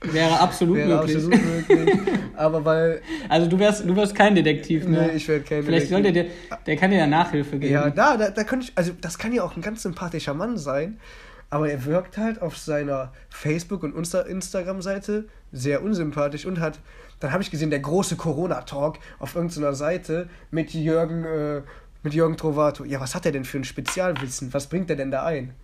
Wäre 0.00 0.38
absolut 0.38 0.76
Wäre 0.76 0.98
möglich. 1.00 1.16
absolut 1.16 1.44
möglich. 1.44 1.98
Aber 2.36 2.64
weil. 2.64 3.02
Also 3.28 3.48
du 3.48 3.58
wärst, 3.58 3.84
du 3.84 3.96
wärst 3.96 4.14
kein 4.14 4.36
Detektiv 4.36 4.86
mehr. 4.86 5.08
Nee, 5.08 5.16
ich 5.16 5.26
werde 5.26 5.42
kein 5.44 5.64
Vielleicht 5.64 5.90
Detektiv. 5.90 6.12
Vielleicht 6.12 6.28
sollte 6.28 6.56
der, 6.56 6.58
der 6.66 6.76
kann 6.76 6.92
dir 6.92 6.98
ja 6.98 7.06
Nachhilfe 7.08 7.58
geben. 7.58 7.72
Ja, 7.72 7.90
da, 7.90 8.16
da, 8.16 8.30
da 8.30 8.44
könnte 8.44 8.66
ich, 8.66 8.72
also 8.78 8.92
das 9.00 9.18
kann 9.18 9.32
ja 9.32 9.42
auch 9.42 9.56
ein 9.56 9.62
ganz 9.62 9.82
sympathischer 9.82 10.34
Mann 10.34 10.56
sein. 10.56 11.00
Aber 11.50 11.70
er 11.70 11.84
wirkt 11.84 12.18
halt 12.18 12.42
auf 12.42 12.58
seiner 12.58 13.12
Facebook- 13.30 13.82
und 13.82 13.96
Instagram-Seite 13.96 15.28
sehr 15.50 15.82
unsympathisch 15.82 16.44
und 16.44 16.60
hat, 16.60 16.78
dann 17.20 17.32
habe 17.32 17.42
ich 17.42 17.50
gesehen, 17.50 17.70
der 17.70 17.80
große 17.80 18.16
Corona-Talk 18.16 18.98
auf 19.18 19.34
irgendeiner 19.34 19.74
Seite 19.74 20.28
mit 20.50 20.74
Jürgen, 20.74 21.24
äh, 21.24 21.62
mit 22.02 22.12
Jürgen 22.12 22.36
Trovato. 22.36 22.84
Ja, 22.84 23.00
was 23.00 23.14
hat 23.14 23.24
er 23.24 23.32
denn 23.32 23.44
für 23.44 23.58
ein 23.58 23.64
Spezialwissen? 23.64 24.52
Was 24.52 24.66
bringt 24.66 24.90
er 24.90 24.96
denn 24.96 25.10
da 25.10 25.24
ein? 25.24 25.54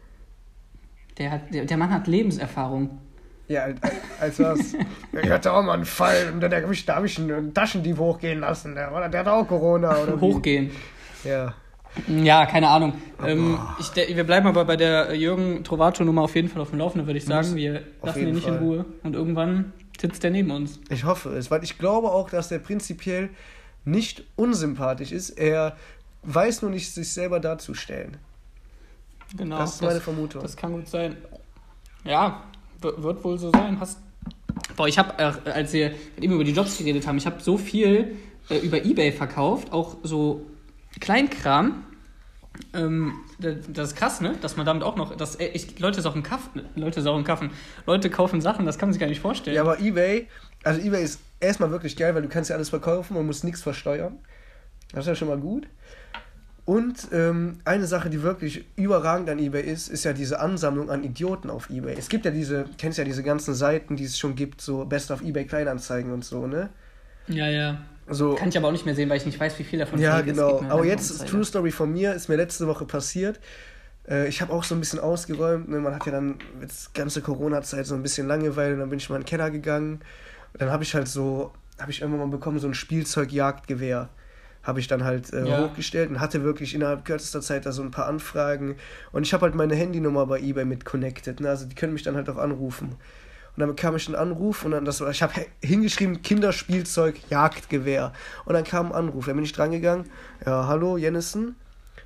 Der, 1.19 1.31
hat, 1.31 1.53
der, 1.53 1.65
der 1.67 1.77
Mann 1.77 1.91
hat 1.91 2.07
Lebenserfahrung. 2.07 2.99
Ja, 3.47 3.67
als 4.21 4.41
was? 4.41 4.75
ich 5.23 5.31
hatte 5.31 5.53
auch 5.53 5.63
mal 5.63 5.75
einen 5.75 5.85
Fall 5.85 6.33
und 6.33 6.41
da 6.41 6.51
habe 6.51 6.73
ich, 6.73 6.89
hab 6.89 7.05
ich 7.05 7.19
einen 7.19 7.53
Taschendieb 7.53 7.99
hochgehen 7.99 8.41
lassen. 8.41 8.75
Der, 8.75 9.09
der 9.09 9.21
hat 9.21 9.29
auch 9.29 9.47
Corona. 9.47 9.97
Oder 9.99 10.19
Hochgehen. 10.19 10.71
Ja. 11.25 11.55
Ja, 12.09 12.47
keine 12.47 12.69
Ahnung. 12.69 12.95
Oh, 13.23 13.27
ähm, 13.27 13.59
ich, 13.79 13.95
wir 13.95 14.25
bleiben 14.25 14.47
aber 14.47 14.65
bei 14.65 14.77
der 14.77 15.15
Jürgen 15.15 15.63
Trovato-Nummer 15.65 16.23
auf 16.23 16.35
jeden 16.35 16.49
Fall 16.49 16.61
auf 16.61 16.71
dem 16.71 16.79
Laufenden, 16.79 17.07
würde 17.07 17.19
ich 17.19 17.25
sagen. 17.25 17.55
Wir 17.55 17.83
lassen 18.03 18.27
ihn 18.27 18.35
nicht 18.35 18.45
Fall. 18.45 18.57
in 18.57 18.63
Ruhe. 18.63 18.85
Und 19.03 19.15
irgendwann 19.15 19.73
sitzt 20.01 20.23
der 20.23 20.31
neben 20.31 20.51
uns. 20.51 20.81
Ich 20.91 21.05
hoffe 21.05 21.31
es, 21.31 21.51
weil 21.51 21.63
ich 21.63 21.79
glaube 21.79 22.11
auch, 22.11 22.31
dass 22.31 22.49
der 22.49 22.59
prinzipiell 22.59 23.31
nicht 23.85 24.25
unsympathisch 24.37 25.13
ist. 25.13 25.31
Er 25.31 25.77
weiß 26.25 26.63
nur 26.63 26.71
nicht, 26.71 26.93
sich 26.93 27.13
selber 27.13 27.39
darzustellen. 27.39 28.17
Genau. 29.37 29.59
Das 29.59 29.75
ist 29.75 29.83
meine 29.83 30.01
Vermutung. 30.01 30.43
Das 30.43 30.57
kann 30.57 30.73
gut 30.73 30.89
sein. 30.89 31.17
Ja, 32.05 32.43
wird 32.81 33.25
wohl 33.25 33.39
so 33.39 33.51
sein. 33.51 33.79
Hast 33.79 33.99
Boah, 34.77 34.89
ich 34.89 34.99
habe, 34.99 35.15
äh, 35.19 35.51
als 35.51 35.73
wir 35.73 35.93
eben 36.21 36.35
über 36.35 36.45
die 36.45 36.53
Jobs 36.53 36.79
geredet 36.79 37.07
haben, 37.07 37.19
ich 37.19 37.27
habe 37.27 37.41
so 37.41 37.57
viel 37.57 38.17
äh, 38.49 38.59
über 38.59 38.85
Ebay 38.85 39.13
verkauft, 39.13 39.73
auch 39.73 39.97
so 40.03 40.47
Kleinkram. 41.01 41.85
Ähm, 42.73 43.15
das 43.39 43.89
ist 43.89 43.97
krass, 43.97 44.21
ne? 44.21 44.37
Dass 44.41 44.57
man 44.57 44.65
damit 44.65 44.85
auch 44.85 44.97
noch, 44.97 45.17
dass 45.17 45.39
ich, 45.41 45.79
Leute 45.81 46.01
saugen 46.01 46.23
Kaffen, 46.23 46.63
Leute 46.77 47.03
saugen 47.03 47.25
Kaffen, 47.25 47.51
Leute 47.85 48.11
kaufen 48.11 48.41
Sachen, 48.41 48.65
das 48.65 48.79
kann 48.79 48.89
man 48.89 48.93
sich 48.93 49.01
gar 49.01 49.09
nicht 49.09 49.21
vorstellen. 49.21 49.57
Ja, 49.57 49.63
aber 49.63 49.81
Ebay, 49.81 50.29
also 50.63 50.81
Ebay 50.81 51.03
ist 51.03 51.21
erstmal 51.41 51.71
wirklich 51.71 51.97
geil, 51.97 52.15
weil 52.15 52.23
du 52.23 52.29
kannst 52.29 52.51
ja 52.51 52.57
alles 52.57 52.69
verkaufen 52.69 53.17
und 53.17 53.27
musst 53.27 53.43
nichts 53.43 53.63
versteuern. 53.63 54.19
Das 54.93 55.05
ist 55.05 55.09
ja 55.09 55.15
schon 55.17 55.29
mal 55.29 55.39
gut. 55.39 55.67
Und 56.65 57.09
ähm, 57.13 57.59
eine 57.67 57.87
Sache, 57.87 58.09
die 58.09 58.23
wirklich 58.23 58.65
überragend 58.77 59.29
an 59.29 59.39
eBay 59.39 59.63
ist, 59.63 59.89
ist 59.89 60.05
ja 60.05 60.15
diese 60.15 60.41
Ansammlung 60.41 60.91
an 60.91 61.05
Idioten 61.05 61.51
auf 61.51 61.69
eBay. 61.69 61.95
Es 61.99 62.09
gibt 62.09 62.25
ja 62.25 62.31
diese, 62.31 62.65
kennst 62.79 62.97
ja 62.97 63.05
diese 63.05 63.23
ganzen 63.23 63.55
Seiten, 63.55 63.97
die 63.97 64.05
es 64.05 64.19
schon 64.19 64.35
gibt, 64.35 64.63
so 64.63 64.87
Best 64.87 65.11
of 65.11 65.21
eBay 65.21 65.45
Kleinanzeigen 65.45 66.11
und 66.11 66.25
so, 66.25 66.47
ne? 66.47 66.71
Ja, 67.29 67.49
ja. 67.49 67.79
So, 68.09 68.35
Kann 68.35 68.51
ich 68.51 68.57
aber 68.59 68.69
auch 68.69 68.73
nicht 68.73 68.85
mehr 68.85 68.95
sehen, 68.95 69.09
weil 69.09 69.17
ich 69.17 69.27
nicht 69.27 69.41
weiß, 69.41 69.59
wie 69.59 69.65
viel 69.65 69.79
davon 69.79 69.99
Ja, 69.99 70.21
genau. 70.21 70.63
Aber 70.69 70.85
jetzt, 70.85 71.27
True 71.27 71.45
Story 71.45 71.71
von 71.71 71.93
mir, 71.93 72.13
ist 72.15 72.29
mir 72.29 72.37
letzte 72.37 72.67
Woche 72.67 72.85
passiert. 72.85 73.41
Äh, 74.09 74.29
ich 74.29 74.43
habe 74.43 74.53
auch 74.53 74.65
so 74.65 74.75
ein 74.75 74.81
bisschen 74.81 74.99
ausgeräumt. 74.99 75.69
Ne? 75.69 75.79
Man 75.81 75.95
hat 75.95 76.05
ja 76.07 76.13
dann 76.13 76.39
jetzt 76.61 76.95
ganze 76.95 77.23
Corona-Zeit 77.23 77.87
so 77.87 77.95
ein 77.95 78.03
bisschen 78.03 78.27
Langeweile. 78.27 78.75
Und 78.75 78.81
dann 78.81 78.91
bin 78.91 78.99
ich 78.99 79.09
mal 79.09 79.17
in 79.17 79.23
den 79.23 79.27
Keller 79.27 79.51
gegangen. 79.51 80.01
Und 80.53 80.63
dann 80.63 80.71
habe 80.71 80.83
ich 80.83 80.95
halt 80.95 81.09
so, 81.09 81.53
habe 81.79 81.91
ich 81.91 82.03
irgendwann 82.03 82.29
mal 82.29 82.37
bekommen, 82.37 82.59
so 82.59 82.69
ein 82.69 82.75
Spielzeugjagdgewehr 82.75 84.11
habe 84.65 84.81
ich 84.81 84.89
dann 84.89 85.05
halt 85.05 85.33
äh, 85.33 85.47
ja. 85.47 85.63
hochgestellt 85.63 86.11
und 86.11 86.21
hatte 86.21 86.43
wirklich 86.43 86.75
innerhalb 86.75 87.05
kürzester 87.05 87.43
Zeit 87.43 87.67
da 87.67 87.73
so 87.73 87.83
ein 87.83 87.91
paar 87.91 88.07
Anfragen. 88.07 88.77
Und 89.13 89.23
ich 89.25 89.35
habe 89.35 89.43
halt 89.43 89.55
meine 89.55 89.75
Handynummer 89.75 90.27
bei 90.27 90.41
eBay 90.41 90.65
mit 90.65 90.85
connected. 90.85 91.41
Ne? 91.41 91.51
Also 91.51 91.67
die 91.67 91.75
können 91.75 91.93
mich 91.93 92.03
dann 92.03 92.17
halt 92.17 92.29
auch 92.31 92.39
anrufen. 92.39 92.97
Und 93.57 93.61
dann 93.61 93.69
bekam 93.69 93.95
ich 93.95 94.07
einen 94.09 94.17
Anruf 94.17 94.65
und 94.65 94.73
dann 94.73 94.85
das 94.85 95.01
ich 95.01 95.23
habe 95.23 95.47
hingeschrieben 95.63 96.23
Kinderspielzeug 96.23 97.21
Jagdgewehr 97.31 98.13
und 98.45 98.55
dann 98.55 98.65
kam 98.65 98.87
ein 98.87 98.93
Anruf. 98.93 99.27
Dann 99.27 99.37
bin 99.37 99.45
ich 99.45 99.53
dran 99.53 99.71
gegangen. 99.71 100.11
Ja, 100.45 100.67
hallo 100.67 100.97
Jennison. 100.97 101.55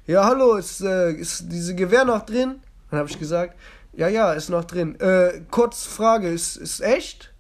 Ja, 0.07 0.25
hallo, 0.25 0.57
ist, 0.57 0.81
äh, 0.81 1.13
ist 1.13 1.51
diese 1.51 1.75
Gewehr 1.75 2.05
noch 2.05 2.25
drin? 2.25 2.61
Dann 2.91 3.01
habe 3.01 3.09
ich 3.09 3.19
gesagt, 3.19 3.59
ja, 3.93 4.09
ja, 4.09 4.33
ist 4.33 4.49
noch 4.49 4.65
drin. 4.65 4.99
Äh, 5.01 5.43
kurz 5.51 5.85
Frage, 5.85 6.29
ist, 6.29 6.57
ist 6.57 6.81
echt? 6.81 7.33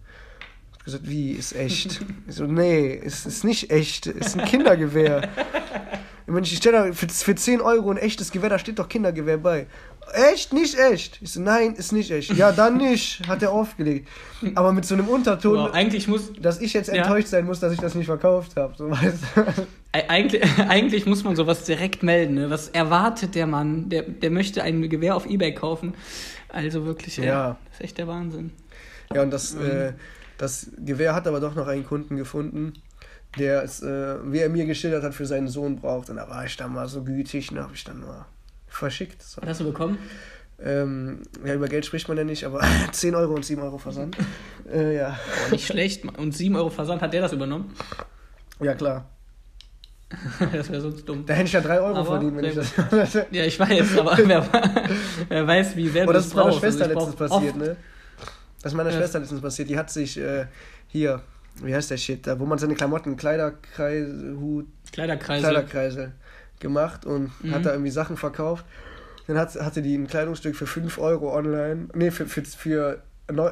gesagt, 0.88 1.08
wie, 1.08 1.32
ist 1.32 1.54
echt? 1.54 2.00
Ich 2.28 2.34
so, 2.34 2.44
nee, 2.44 2.92
ist, 2.92 3.26
ist 3.26 3.44
nicht 3.44 3.70
echt, 3.70 4.06
ist 4.06 4.38
ein 4.38 4.44
Kindergewehr. 4.44 5.28
Wenn 6.26 6.42
ich 6.44 6.56
stelle 6.56 6.92
für, 6.92 7.08
für 7.08 7.34
10 7.34 7.60
Euro 7.60 7.90
ein 7.90 7.96
echtes 7.96 8.30
Gewehr, 8.30 8.50
da 8.50 8.58
steht 8.58 8.78
doch 8.78 8.88
Kindergewehr 8.88 9.38
bei. 9.38 9.66
Echt? 10.12 10.52
Nicht 10.52 10.78
echt? 10.78 11.18
Ich 11.20 11.32
so, 11.32 11.40
nein, 11.40 11.74
ist 11.74 11.92
nicht 11.92 12.10
echt. 12.10 12.34
Ja, 12.34 12.52
dann 12.52 12.76
nicht, 12.76 13.26
hat 13.26 13.42
er 13.42 13.52
aufgelegt. 13.52 14.08
Aber 14.54 14.72
mit 14.72 14.84
so 14.84 14.94
einem 14.94 15.08
Unterton, 15.08 15.58
wow, 15.58 15.72
eigentlich 15.72 16.08
muss, 16.08 16.32
dass 16.40 16.60
ich 16.60 16.72
jetzt 16.72 16.88
enttäuscht 16.88 17.26
ja. 17.26 17.38
sein 17.38 17.46
muss, 17.46 17.60
dass 17.60 17.72
ich 17.72 17.80
das 17.80 17.94
nicht 17.94 18.06
verkauft 18.06 18.56
habe. 18.56 18.74
So, 18.76 18.90
weißt 18.90 19.18
Eigentlich, 19.92 20.42
eigentlich 20.68 21.06
muss 21.06 21.24
man 21.24 21.36
sowas 21.36 21.64
direkt 21.64 22.02
melden. 22.02 22.34
Ne? 22.34 22.50
Was 22.50 22.68
erwartet 22.68 23.34
der 23.34 23.46
Mann? 23.46 23.88
Der, 23.88 24.02
der 24.02 24.30
möchte 24.30 24.62
ein 24.62 24.88
Gewehr 24.88 25.16
auf 25.16 25.26
Ebay 25.26 25.54
kaufen. 25.54 25.94
Also 26.48 26.84
wirklich, 26.84 27.16
ja. 27.16 27.24
ja. 27.24 27.56
Das 27.66 27.80
ist 27.80 27.84
echt 27.84 27.98
der 27.98 28.08
Wahnsinn. 28.08 28.52
Ja, 29.14 29.22
und 29.22 29.30
das, 29.30 29.54
mhm. 29.54 29.66
äh, 29.66 29.92
das 30.36 30.70
Gewehr 30.78 31.14
hat 31.14 31.26
aber 31.26 31.40
doch 31.40 31.54
noch 31.54 31.66
einen 31.66 31.84
Kunden 31.84 32.16
gefunden, 32.16 32.74
der 33.38 33.62
es, 33.62 33.82
äh, 33.82 34.16
wie 34.24 34.38
er 34.38 34.48
mir 34.48 34.66
geschildert 34.66 35.02
hat, 35.02 35.14
für 35.14 35.26
seinen 35.26 35.48
Sohn 35.48 35.76
braucht. 35.76 36.10
Und 36.10 36.16
da 36.16 36.28
war 36.28 36.44
ich 36.44 36.56
dann 36.56 36.72
mal 36.72 36.88
so 36.88 37.02
gütig 37.02 37.50
und 37.50 37.58
habe 37.58 37.74
ich 37.74 37.84
dann 37.84 38.00
mal 38.00 38.26
verschickt. 38.78 39.22
So. 39.22 39.42
Was 39.42 39.50
hast 39.50 39.60
du 39.60 39.64
bekommen? 39.64 39.98
Ähm, 40.60 41.22
ja, 41.44 41.54
über 41.54 41.68
Geld 41.68 41.86
spricht 41.86 42.08
man 42.08 42.16
ja 42.16 42.24
nicht, 42.24 42.44
aber 42.44 42.60
10 42.92 43.14
Euro 43.14 43.34
und 43.34 43.44
7 43.44 43.62
Euro 43.62 43.78
Versand. 43.78 44.16
äh, 44.72 44.96
ja. 44.96 45.18
Nicht 45.50 45.66
schlecht. 45.66 46.04
Und 46.18 46.32
7 46.32 46.56
Euro 46.56 46.70
Versand, 46.70 47.00
hat 47.02 47.12
der 47.12 47.22
das 47.22 47.32
übernommen? 47.32 47.74
Ja, 48.60 48.74
klar. 48.74 49.08
das 50.52 50.70
wäre 50.70 50.80
sonst 50.80 51.06
dumm. 51.06 51.24
Da 51.26 51.34
hätte 51.34 51.46
ich 51.46 51.52
ja 51.52 51.60
3 51.60 51.80
Euro 51.80 51.98
aber 51.98 52.04
verdient, 52.04 52.36
wenn 52.36 52.44
ich 52.44 52.54
das. 52.54 52.72
ja, 53.30 53.44
ich 53.44 53.60
weiß, 53.60 53.98
aber 53.98 54.16
wer, 54.24 54.48
wer 55.28 55.46
weiß, 55.46 55.76
wie 55.76 55.88
sehr 55.88 56.06
das 56.06 56.30
brauchst. 56.30 56.62
Das 56.62 56.74
ist 56.74 56.80
meiner 56.80 56.82
Schwester 56.82 56.84
also 56.84 56.94
letztens 56.94 57.16
passiert, 57.16 57.56
ne? 57.56 57.76
Das 58.62 58.72
ist 58.72 58.76
meiner 58.76 58.90
ja. 58.90 58.96
Schwester 58.96 59.18
letztens 59.20 59.40
passiert. 59.42 59.68
Die 59.68 59.78
hat 59.78 59.90
sich 59.90 60.18
äh, 60.18 60.46
hier, 60.86 61.20
wie 61.62 61.74
heißt 61.74 61.90
der 61.90 61.98
Shit, 61.98 62.26
da, 62.26 62.40
wo 62.40 62.46
man 62.46 62.58
seine 62.58 62.74
Klamotten, 62.74 63.18
Kleiderkreise, 63.18 64.34
Hut, 64.40 64.66
Kleiderkreise. 64.90 65.42
Kleiderkreise 65.42 66.12
gemacht 66.60 67.04
und 67.04 67.30
mhm. 67.42 67.54
hat 67.54 67.66
da 67.66 67.72
irgendwie 67.72 67.90
Sachen 67.90 68.16
verkauft. 68.16 68.64
Dann 69.26 69.38
hat, 69.38 69.54
hatte 69.56 69.82
die 69.82 69.94
ein 69.94 70.06
Kleidungsstück 70.06 70.56
für 70.56 70.66
5 70.66 70.98
Euro 70.98 71.34
online, 71.34 71.88
nee, 71.94 72.10
für, 72.10 72.26
für, 72.26 72.42
für 72.44 73.02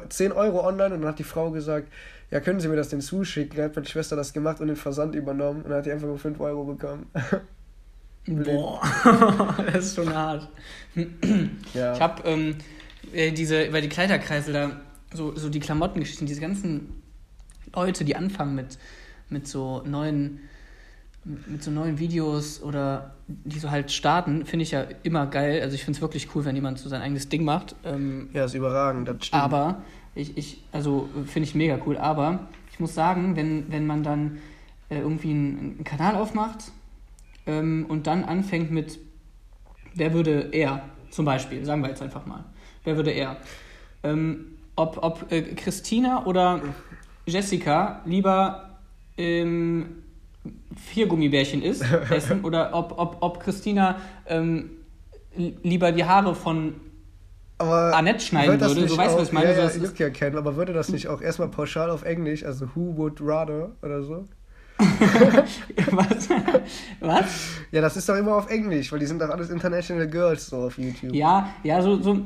10 0.09 0.31
Euro 0.31 0.65
online 0.65 0.95
und 0.95 1.01
dann 1.01 1.09
hat 1.09 1.19
die 1.19 1.23
Frau 1.23 1.51
gesagt, 1.51 1.87
ja, 2.31 2.39
können 2.39 2.59
Sie 2.59 2.67
mir 2.67 2.75
das 2.75 2.89
denn 2.89 3.01
zuschicken? 3.01 3.57
Dann 3.57 3.65
hat 3.65 3.75
meine 3.75 3.87
Schwester 3.87 4.15
das 4.15 4.33
gemacht 4.33 4.59
und 4.59 4.67
den 4.67 4.75
Versand 4.75 5.15
übernommen 5.15 5.61
und 5.61 5.69
dann 5.69 5.79
hat 5.79 5.85
die 5.85 5.91
einfach 5.91 6.07
nur 6.07 6.17
5 6.17 6.39
Euro 6.39 6.63
bekommen. 6.65 7.05
Boah, 8.27 8.81
das 9.71 9.85
ist 9.85 9.95
schon 9.95 10.13
hart. 10.13 10.49
ja. 11.73 11.93
Ich 11.93 12.01
habe 12.01 12.23
ähm, 12.27 12.55
äh, 13.13 13.31
diese, 13.31 13.71
weil 13.71 13.81
die 13.81 13.89
Kleiderkreisel 13.89 14.53
da 14.53 14.71
so, 15.13 15.35
so 15.35 15.49
die 15.49 15.61
Klamottengeschichten, 15.61 16.27
diese 16.27 16.41
ganzen 16.41 17.01
Leute, 17.73 18.03
die 18.03 18.15
anfangen 18.15 18.55
mit, 18.55 18.77
mit 19.29 19.47
so 19.47 19.81
neuen 19.85 20.39
mit 21.47 21.63
so 21.63 21.71
neuen 21.71 21.99
Videos 21.99 22.61
oder 22.61 23.11
die 23.27 23.59
so 23.59 23.69
halt 23.69 23.91
starten, 23.91 24.45
finde 24.45 24.63
ich 24.63 24.71
ja 24.71 24.85
immer 25.03 25.27
geil. 25.27 25.61
Also 25.61 25.75
ich 25.75 25.83
finde 25.83 25.97
es 25.97 26.01
wirklich 26.01 26.33
cool, 26.33 26.45
wenn 26.45 26.55
jemand 26.55 26.79
so 26.79 26.89
sein 26.89 27.01
eigenes 27.01 27.29
Ding 27.29 27.43
macht. 27.43 27.75
Ähm, 27.83 28.29
ja, 28.33 28.45
ist 28.45 28.53
überragend, 28.53 29.07
das 29.07 29.25
stimmt. 29.25 29.43
Aber 29.43 29.81
ich, 30.15 30.37
ich 30.37 30.63
also 30.71 31.09
finde 31.25 31.49
ich 31.49 31.55
mega 31.55 31.79
cool. 31.85 31.97
Aber 31.97 32.47
ich 32.71 32.79
muss 32.79 32.93
sagen, 32.93 33.35
wenn, 33.35 33.71
wenn 33.71 33.85
man 33.85 34.03
dann 34.03 34.37
äh, 34.89 34.99
irgendwie 34.99 35.31
einen, 35.31 35.59
einen, 35.59 35.83
Kanal 35.83 36.15
aufmacht 36.15 36.71
ähm, 37.45 37.85
und 37.89 38.07
dann 38.07 38.23
anfängt 38.23 38.71
mit, 38.71 38.99
wer 39.93 40.13
würde 40.13 40.49
er 40.51 40.83
zum 41.09 41.25
Beispiel, 41.25 41.65
sagen 41.65 41.81
wir 41.81 41.89
jetzt 41.89 42.01
einfach 42.01 42.25
mal, 42.25 42.45
wer 42.83 42.95
würde 42.95 43.11
er, 43.11 43.37
ähm, 44.03 44.57
ob, 44.75 44.99
ob 45.01 45.31
äh, 45.31 45.41
Christina 45.55 46.25
oder 46.25 46.61
Jessica 47.25 48.01
lieber 48.05 48.77
ähm, 49.17 50.03
vier 50.75 51.07
Gummibärchen 51.07 51.61
isst, 51.61 51.85
essen 52.09 52.43
oder 52.43 52.73
ob, 52.73 52.97
ob, 52.97 53.17
ob 53.21 53.39
Christina 53.39 53.97
ähm, 54.27 54.69
lieber 55.35 55.91
die 55.91 56.05
Haare 56.05 56.35
von 56.35 56.75
aber 57.59 57.95
Annette 57.95 58.19
schneiden 58.19 58.59
würde. 58.59 58.87
So 58.87 58.97
weißt 58.97 59.15
du, 59.15 59.19
was 59.19 59.27
ich 59.29 59.33
meine? 59.33 59.51
Ja, 59.51 59.63
ja, 59.63 59.69
so, 59.69 59.79
juckt 59.83 59.99
ja 59.99 60.09
kennen, 60.09 60.37
aber 60.37 60.55
würde 60.55 60.73
das 60.73 60.89
nicht 60.89 61.07
auch 61.07 61.21
erstmal 61.21 61.47
pauschal 61.47 61.89
auf 61.89 62.03
Englisch, 62.03 62.45
also 62.45 62.67
who 62.75 62.95
would 62.95 63.19
rather 63.21 63.71
oder 63.81 64.03
so? 64.03 64.27
Was? 65.91 66.29
Was? 66.99 67.25
Ja, 67.71 67.81
das 67.81 67.97
ist 67.97 68.07
doch 68.07 68.15
immer 68.15 68.35
auf 68.35 68.47
Englisch, 68.51 68.91
weil 68.91 68.99
die 68.99 69.07
sind 69.07 69.19
doch 69.19 69.29
alles 69.29 69.49
International 69.49 70.07
Girls 70.07 70.45
so 70.45 70.57
auf 70.57 70.77
YouTube. 70.77 71.15
Ja, 71.15 71.49
ja, 71.63 71.81
so, 71.81 71.99
so 71.99 72.19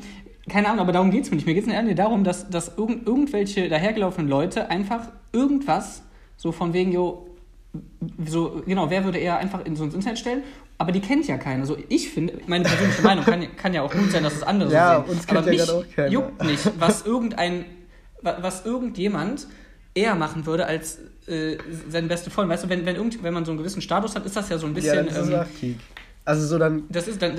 keine 0.50 0.68
Ahnung, 0.68 0.82
aber 0.82 0.92
darum 0.92 1.12
geht 1.12 1.24
es 1.24 1.32
mir 1.32 1.36
nicht. 1.36 1.46
Mir 1.46 1.54
geht 1.54 1.66
es 1.66 1.72
eher 1.72 1.82
darum, 1.94 2.26
dass, 2.26 2.50
dass 2.50 2.78
irgend, 2.78 3.08
irgendwelche 3.08 3.70
dahergelaufenen 3.70 4.30
Leute 4.30 4.70
einfach 4.70 5.08
irgendwas 5.32 6.04
so 6.36 6.52
von 6.52 6.74
wegen, 6.74 6.92
jo, 6.92 7.28
so, 8.26 8.62
genau, 8.66 8.90
wer 8.90 9.06
würde 9.06 9.18
eher 9.18 9.38
einfach 9.38 9.66
in 9.66 9.76
so 9.76 9.84
ins 9.84 9.94
Internet 9.94 10.20
stellen? 10.20 10.44
Aber 10.78 10.92
die 10.92 11.00
kennt 11.00 11.28
ja 11.28 11.38
keiner. 11.38 11.66
So, 11.66 11.78
ich 11.90 12.10
finde, 12.10 12.40
meine 12.48 12.66
persönliche 12.66 13.02
Meinung 13.02 13.24
kann, 13.24 13.56
kann 13.56 13.74
ja 13.74 13.82
auch 13.82 13.92
gut 13.92 14.12
sein, 14.12 14.24
dass 14.24 14.34
es 14.34 14.44
andere 14.44 14.74
ja, 14.74 14.98
so 14.98 15.04
sehen. 15.04 15.12
uns 15.12 15.28
kennt 15.28 15.38
aber 15.40 15.52
ja 15.52 15.62
mich 15.64 15.72
auch 15.72 15.86
keiner. 15.96 16.10
juckt 16.10 16.44
nicht, 16.44 16.72
was 16.80 17.06
irgendein, 17.06 17.66
was 18.22 18.66
irgendjemand 18.66 19.48
eher 19.94 20.16
machen 20.16 20.46
würde 20.46 20.66
als 20.66 21.00
äh, 21.28 21.58
seine 21.90 22.08
beste 22.08 22.30
Freund. 22.30 22.50
Weißt 22.50 22.64
du, 22.64 22.70
wenn, 22.70 22.86
wenn, 22.86 22.96
irgend, 22.96 23.22
wenn 23.24 23.34
man 23.34 23.46
so 23.46 23.52
einen 23.52 23.60
gewissen 23.60 23.82
Status 23.82 24.16
hat, 24.16 24.26
ist 24.26 24.36
das 24.36 24.50
ja 24.50 24.58
so 24.58 24.68
ein 24.68 24.74
bisschen. 24.74 24.96
Ja, 24.96 25.04
das 25.04 25.28
ist 25.28 25.64
ähm, 25.64 25.80
Also 26.26 26.48
so 26.48 26.58
dann. 26.58 26.84
Das 26.90 27.08
ist 27.08 27.22
dann. 27.22 27.38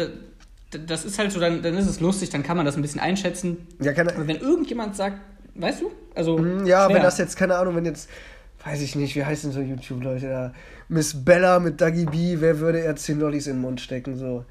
Das 0.86 1.04
ist 1.04 1.18
halt 1.18 1.30
so, 1.32 1.38
dann, 1.38 1.60
dann 1.60 1.76
ist 1.76 1.86
es 1.86 2.00
lustig, 2.00 2.30
dann 2.30 2.42
kann 2.42 2.56
man 2.56 2.64
das 2.64 2.76
ein 2.76 2.82
bisschen 2.82 3.00
einschätzen. 3.00 3.66
Ja, 3.80 3.92
kann, 3.92 4.08
Aber 4.08 4.26
wenn 4.26 4.36
irgendjemand 4.38 4.96
sagt, 4.96 5.18
weißt 5.54 5.82
du? 5.82 5.90
Also. 6.14 6.38
Mhm, 6.38 6.64
ja, 6.64 6.86
schwer. 6.86 6.96
wenn 6.96 7.02
das 7.02 7.18
jetzt, 7.18 7.36
keine 7.36 7.56
Ahnung, 7.56 7.76
wenn 7.76 7.84
jetzt, 7.84 8.08
weiß 8.64 8.82
ich 8.82 8.94
nicht, 8.94 9.16
wie 9.16 9.24
heißen 9.24 9.52
so 9.52 9.60
YouTube-Leute 9.60 10.28
da? 10.28 10.54
Miss 10.88 11.24
Bella 11.24 11.58
mit 11.58 11.80
Dagi 11.80 12.06
B, 12.06 12.36
wer 12.38 12.60
würde 12.60 12.78
eher 12.78 12.96
10 12.96 13.18
Lollis 13.18 13.46
in 13.46 13.54
den 13.54 13.62
Mund 13.62 13.80
stecken? 13.80 14.16
So. 14.16 14.44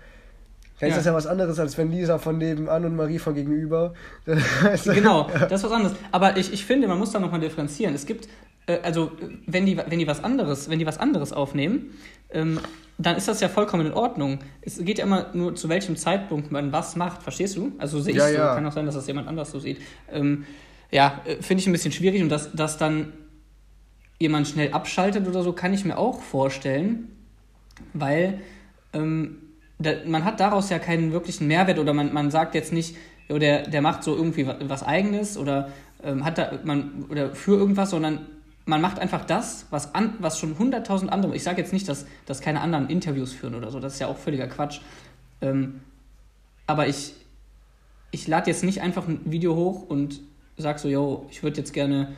Ja, 0.80 0.88
ist 0.88 0.98
das 0.98 1.06
ja 1.06 1.14
was 1.14 1.28
anderes, 1.28 1.60
als 1.60 1.78
wenn 1.78 1.92
Lisa 1.92 2.18
von 2.18 2.38
nebenan 2.38 2.86
und 2.86 2.96
Marie 2.96 3.20
von 3.20 3.36
gegenüber. 3.36 3.94
genau, 4.26 5.30
das 5.50 5.62
ist 5.62 5.64
was 5.64 5.72
anderes. 5.72 5.96
Aber 6.12 6.38
ich, 6.38 6.52
ich 6.52 6.66
finde, 6.66 6.88
man 6.88 6.98
muss 6.98 7.12
da 7.12 7.20
nochmal 7.20 7.40
differenzieren. 7.40 7.94
Es 7.94 8.08
gibt, 8.08 8.28
äh, 8.66 8.80
also 8.82 9.12
wenn 9.46 9.68
die, 9.68 9.78
wenn 9.78 10.00
die 10.00 10.08
was 10.08 10.24
anderes, 10.24 10.70
wenn 10.70 10.80
die 10.80 10.88
was 10.88 10.98
anderes 10.98 11.34
aufnehmen, 11.34 11.92
ähm, 12.32 12.60
dann 12.98 13.16
ist 13.16 13.28
das 13.28 13.42
ja 13.42 13.50
vollkommen 13.50 13.88
in 13.88 13.94
Ordnung. 13.94 14.40
Es 14.62 14.84
geht 14.84 14.98
ja 14.98 15.06
immer 15.06 15.30
nur, 15.34 15.56
zu 15.56 15.70
welchem 15.70 15.96
Zeitpunkt 15.96 16.52
man 16.52 16.72
was 16.72 16.96
macht, 16.96 17.22
verstehst 17.22 17.58
du? 17.58 17.74
Also 17.78 18.00
sehe 18.00 18.14
ich 18.14 18.20
ja, 18.20 18.28
so, 18.28 18.34
ja. 18.34 18.56
kann 18.56 18.66
auch 18.66 18.72
sein, 18.72 18.86
dass 18.86 18.96
das 18.96 19.08
jemand 19.08 19.28
anders 19.28 19.52
so 19.52 19.60
sieht. 19.60 19.80
Ähm, 20.12 20.46
ja, 20.90 21.22
äh, 21.26 21.36
finde 21.42 21.62
ich 21.62 21.68
ein 21.68 21.74
bisschen 21.74 21.92
schwierig 21.92 22.24
und 22.24 22.30
dass, 22.30 22.52
dass 22.54 22.78
dann 22.80 23.14
jemand 24.22 24.48
schnell 24.48 24.72
abschaltet 24.72 25.28
oder 25.28 25.44
so, 25.44 25.54
kann 25.54 25.74
ich 25.74 25.84
mir 25.84 25.98
auch 25.98 26.22
vorstellen, 26.22 27.10
weil 27.94 28.40
ähm, 28.94 29.38
da, 29.80 29.92
man 30.06 30.24
hat 30.24 30.40
daraus 30.40 30.70
ja 30.70 30.80
keinen 30.80 31.12
wirklichen 31.12 31.48
Mehrwert 31.48 31.80
oder 31.80 31.94
man, 31.94 32.14
man 32.14 32.32
sagt 32.32 32.56
jetzt 32.56 32.72
nicht, 32.72 32.96
jo, 33.28 33.40
der, 33.40 33.68
der 33.68 33.82
macht 33.82 34.04
so 34.04 34.16
irgendwie 34.16 34.48
was, 34.48 34.84
Eigenes 34.84 35.38
oder 35.38 35.70
ähm, 36.04 36.24
hat 36.24 36.38
da 36.38 36.60
man 36.64 37.06
oder 37.10 37.34
für 37.34 37.58
irgendwas, 37.58 37.90
sondern 37.90 38.26
man 38.66 38.80
macht 38.80 39.00
einfach 39.00 39.26
das, 39.26 39.66
was, 39.72 39.96
an, 39.96 40.14
was 40.20 40.38
schon 40.38 40.58
hunderttausend 40.58 41.12
andere. 41.12 41.36
Ich 41.36 41.44
sage 41.44 41.62
jetzt 41.62 41.74
nicht, 41.74 41.90
dass, 41.90 42.06
dass 42.26 42.42
keine 42.42 42.62
anderen 42.62 42.90
Interviews 42.90 43.34
führen 43.34 43.56
oder 43.56 43.72
so, 43.72 43.80
das 43.80 43.94
ist 43.94 44.00
ja 44.00 44.08
auch 44.08 44.18
völliger 44.18 44.48
Quatsch. 44.48 44.82
Ähm, 45.42 45.82
aber 46.68 46.88
ich, 46.88 47.14
ich 48.12 48.28
lade 48.28 48.52
jetzt 48.52 48.64
nicht 48.64 48.82
einfach 48.82 49.08
ein 49.08 49.22
Video 49.26 49.56
hoch 49.56 49.90
und 49.90 50.22
sage 50.58 50.80
so, 50.80 50.88
yo, 50.88 51.26
ich 51.32 51.42
würde 51.42 51.58
jetzt 51.58 51.74
gerne 51.74 52.10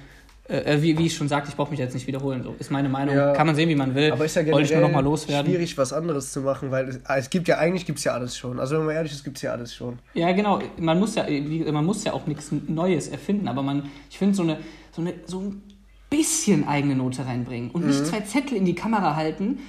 äh, 0.49 0.57
äh, 0.57 0.81
wie, 0.81 0.97
wie 0.97 1.05
ich 1.05 1.15
schon 1.15 1.29
sagte, 1.29 1.49
ich 1.49 1.55
brauche 1.55 1.71
mich 1.71 1.79
jetzt 1.79 1.93
nicht 1.93 2.05
wiederholen. 2.05 2.43
So 2.43 2.53
ist 2.59 2.69
meine 2.69 2.89
Meinung. 2.89 3.15
Ja, 3.15 3.31
Kann 3.31 3.47
man 3.47 3.55
sehen, 3.55 3.69
wie 3.69 3.75
man 3.75 3.95
will. 3.95 4.11
Aber 4.11 4.25
ist 4.25 4.35
ja 4.35 4.45
Wollte 4.45 4.65
ich 4.65 4.71
nur 4.71 4.81
noch 4.81 4.91
mal 4.91 5.03
loswerden. 5.03 5.49
schwierig, 5.49 5.77
was 5.77 5.93
anderes 5.93 6.33
zu 6.33 6.41
machen, 6.41 6.69
weil 6.69 6.89
es, 6.89 6.99
es 7.07 7.29
gibt 7.29 7.47
ja 7.47 7.59
eigentlich 7.59 7.85
gibt's 7.85 8.03
ja 8.03 8.13
alles 8.13 8.37
schon. 8.37 8.59
Also 8.59 8.77
wenn 8.77 8.85
man 8.85 8.95
ehrlich 8.95 9.13
ist, 9.13 9.23
gibt 9.23 9.37
es 9.37 9.43
ja 9.43 9.53
alles 9.53 9.73
schon. 9.73 9.99
Ja, 10.13 10.33
genau. 10.33 10.59
Man 10.77 10.99
muss 10.99 11.15
ja, 11.15 11.25
man 11.71 11.85
muss 11.85 12.03
ja 12.03 12.11
auch 12.11 12.27
nichts 12.27 12.51
Neues 12.67 13.07
erfinden, 13.07 13.47
aber 13.47 13.63
man, 13.63 13.89
ich 14.09 14.17
finde 14.17 14.35
so 14.35 14.43
eine, 14.43 14.57
so 14.91 15.01
eine, 15.01 15.13
so 15.25 15.39
ein 15.39 15.61
bisschen 16.09 16.67
eigene 16.67 16.95
Note 16.95 17.25
reinbringen 17.25 17.71
und 17.71 17.87
nicht 17.87 18.01
mhm. 18.01 18.05
zwei 18.05 18.19
Zettel 18.19 18.57
in 18.57 18.65
die 18.65 18.75
Kamera 18.75 19.15
halten 19.15 19.59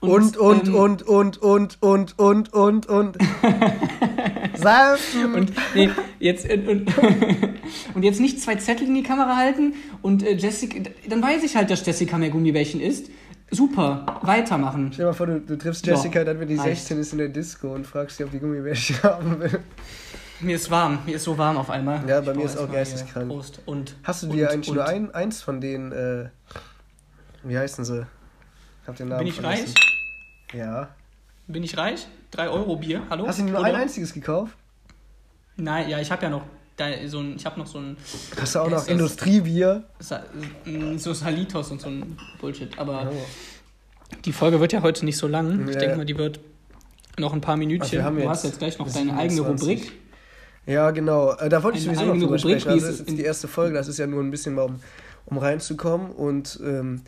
und, 0.00 0.36
und, 0.36 0.68
ähm, 0.68 0.74
und, 0.74 1.02
und, 1.02 1.42
und, 1.42 1.82
und, 1.82 2.18
und, 2.18 2.52
und, 2.52 2.86
und. 2.86 3.18
Saufen. 4.56 5.34
Und, 5.34 5.52
nee, 5.74 5.90
jetzt, 6.18 6.50
und, 6.50 6.92
und 7.94 8.02
jetzt 8.02 8.20
nicht 8.20 8.40
zwei 8.40 8.56
Zettel 8.56 8.86
in 8.86 8.94
die 8.94 9.02
Kamera 9.02 9.36
halten 9.36 9.74
und 10.02 10.22
äh, 10.22 10.32
Jessica, 10.32 10.90
dann 11.08 11.22
weiß 11.22 11.42
ich 11.44 11.56
halt, 11.56 11.70
dass 11.70 11.84
Jessica 11.84 12.18
mehr 12.18 12.30
Gummibärchen 12.30 12.80
isst. 12.80 13.10
Super, 13.52 14.20
weitermachen. 14.22 14.90
Stell 14.92 15.04
dir 15.04 15.10
mal 15.10 15.14
vor, 15.14 15.26
du, 15.26 15.40
du 15.40 15.58
triffst 15.58 15.84
Jessica 15.84 16.20
ja, 16.20 16.24
dann, 16.24 16.38
wenn 16.38 16.48
die 16.48 16.56
16 16.56 16.98
ist 16.98 17.12
in 17.12 17.18
der 17.18 17.28
Disco 17.28 17.74
und 17.74 17.86
fragst 17.86 18.16
sie, 18.16 18.24
ob 18.24 18.30
die 18.30 18.38
Gummibärchen 18.38 18.96
haben 19.02 19.40
will. 19.40 19.60
Mir 20.40 20.56
ist 20.56 20.70
warm, 20.70 21.00
mir 21.04 21.16
ist 21.16 21.24
so 21.24 21.36
warm 21.36 21.56
auf 21.56 21.68
einmal. 21.68 22.08
Ja, 22.08 22.20
bei 22.20 22.30
ich 22.30 22.38
mir 22.38 22.44
ist 22.44 22.56
auch 22.56 22.70
geisteskrank. 22.70 23.28
Prost. 23.28 23.60
Und, 23.66 23.96
Hast 24.04 24.22
du 24.22 24.28
dir 24.28 24.46
und, 24.46 24.54
eigentlich 24.54 24.70
und, 24.70 24.76
nur 24.76 24.86
ein, 24.86 25.14
eins 25.14 25.42
von 25.42 25.60
denen, 25.60 25.92
äh, 25.92 26.28
wie 27.42 27.58
heißen 27.58 27.84
sie? 27.84 28.06
Ich 28.82 28.88
hab 28.88 28.96
den 28.96 29.08
Namen 29.08 29.18
Bin 29.18 29.28
ich 29.28 29.34
vergessen. 29.34 29.66
reich? 29.66 29.89
Ja. 30.52 30.88
Bin 31.46 31.62
ich 31.62 31.76
reich? 31.76 32.06
3 32.32 32.48
Euro 32.48 32.76
Bier, 32.76 33.02
hallo? 33.10 33.26
Hast 33.26 33.40
du 33.40 33.44
nur 33.44 33.58
Oder? 33.58 33.68
ein 33.68 33.74
einziges 33.74 34.12
gekauft? 34.12 34.56
Nein, 35.56 35.88
ja, 35.88 35.98
ich 36.00 36.10
habe 36.10 36.22
ja 36.22 36.30
noch 36.30 36.44
so 37.06 37.18
ein, 37.18 37.36
ich 37.36 37.44
habe 37.44 37.58
noch 37.60 37.66
so 37.66 37.78
ein. 37.78 37.96
Hast 38.40 38.54
du 38.54 38.60
auch 38.60 38.70
noch 38.70 38.86
Industriebier? 38.88 39.84
So 39.98 41.12
Salitos 41.12 41.70
und 41.70 41.80
so 41.80 41.88
ein 41.88 42.16
Bullshit. 42.40 42.78
Aber 42.78 43.10
oh. 43.12 44.16
die 44.24 44.32
Folge 44.32 44.60
wird 44.60 44.72
ja 44.72 44.80
heute 44.80 45.04
nicht 45.04 45.18
so 45.18 45.28
lang. 45.28 45.68
Ich 45.68 45.76
denke 45.76 45.96
mal, 45.96 46.06
die 46.06 46.16
wird 46.16 46.40
noch 47.18 47.34
ein 47.34 47.40
paar 47.40 47.56
Minütchen. 47.56 48.00
Also 48.00 48.20
du 48.20 48.28
hast 48.28 48.44
jetzt 48.44 48.58
gleich 48.58 48.78
noch 48.78 48.90
deine 48.90 49.16
eigene 49.16 49.42
Rubrik. 49.42 49.92
Ja, 50.66 50.90
genau. 50.90 51.32
Äh, 51.32 51.48
da 51.48 51.62
wollte 51.62 51.78
ich 51.78 51.84
sowieso 51.84 52.04
noch 52.04 52.14
drüber 52.14 52.36
Rubrik, 52.36 52.60
sprechen. 52.60 52.70
Also 52.70 52.86
das 52.86 53.00
ist 53.00 53.08
jetzt 53.08 53.18
die 53.18 53.24
erste 53.24 53.48
Folge. 53.48 53.74
Das 53.74 53.88
ist 53.88 53.98
ja 53.98 54.06
nur 54.06 54.22
ein 54.22 54.30
bisschen 54.30 54.54
mal, 54.54 54.62
um, 54.62 54.80
um 55.26 55.38
reinzukommen. 55.38 56.12
Und 56.12 56.60
ähm, 56.62 57.02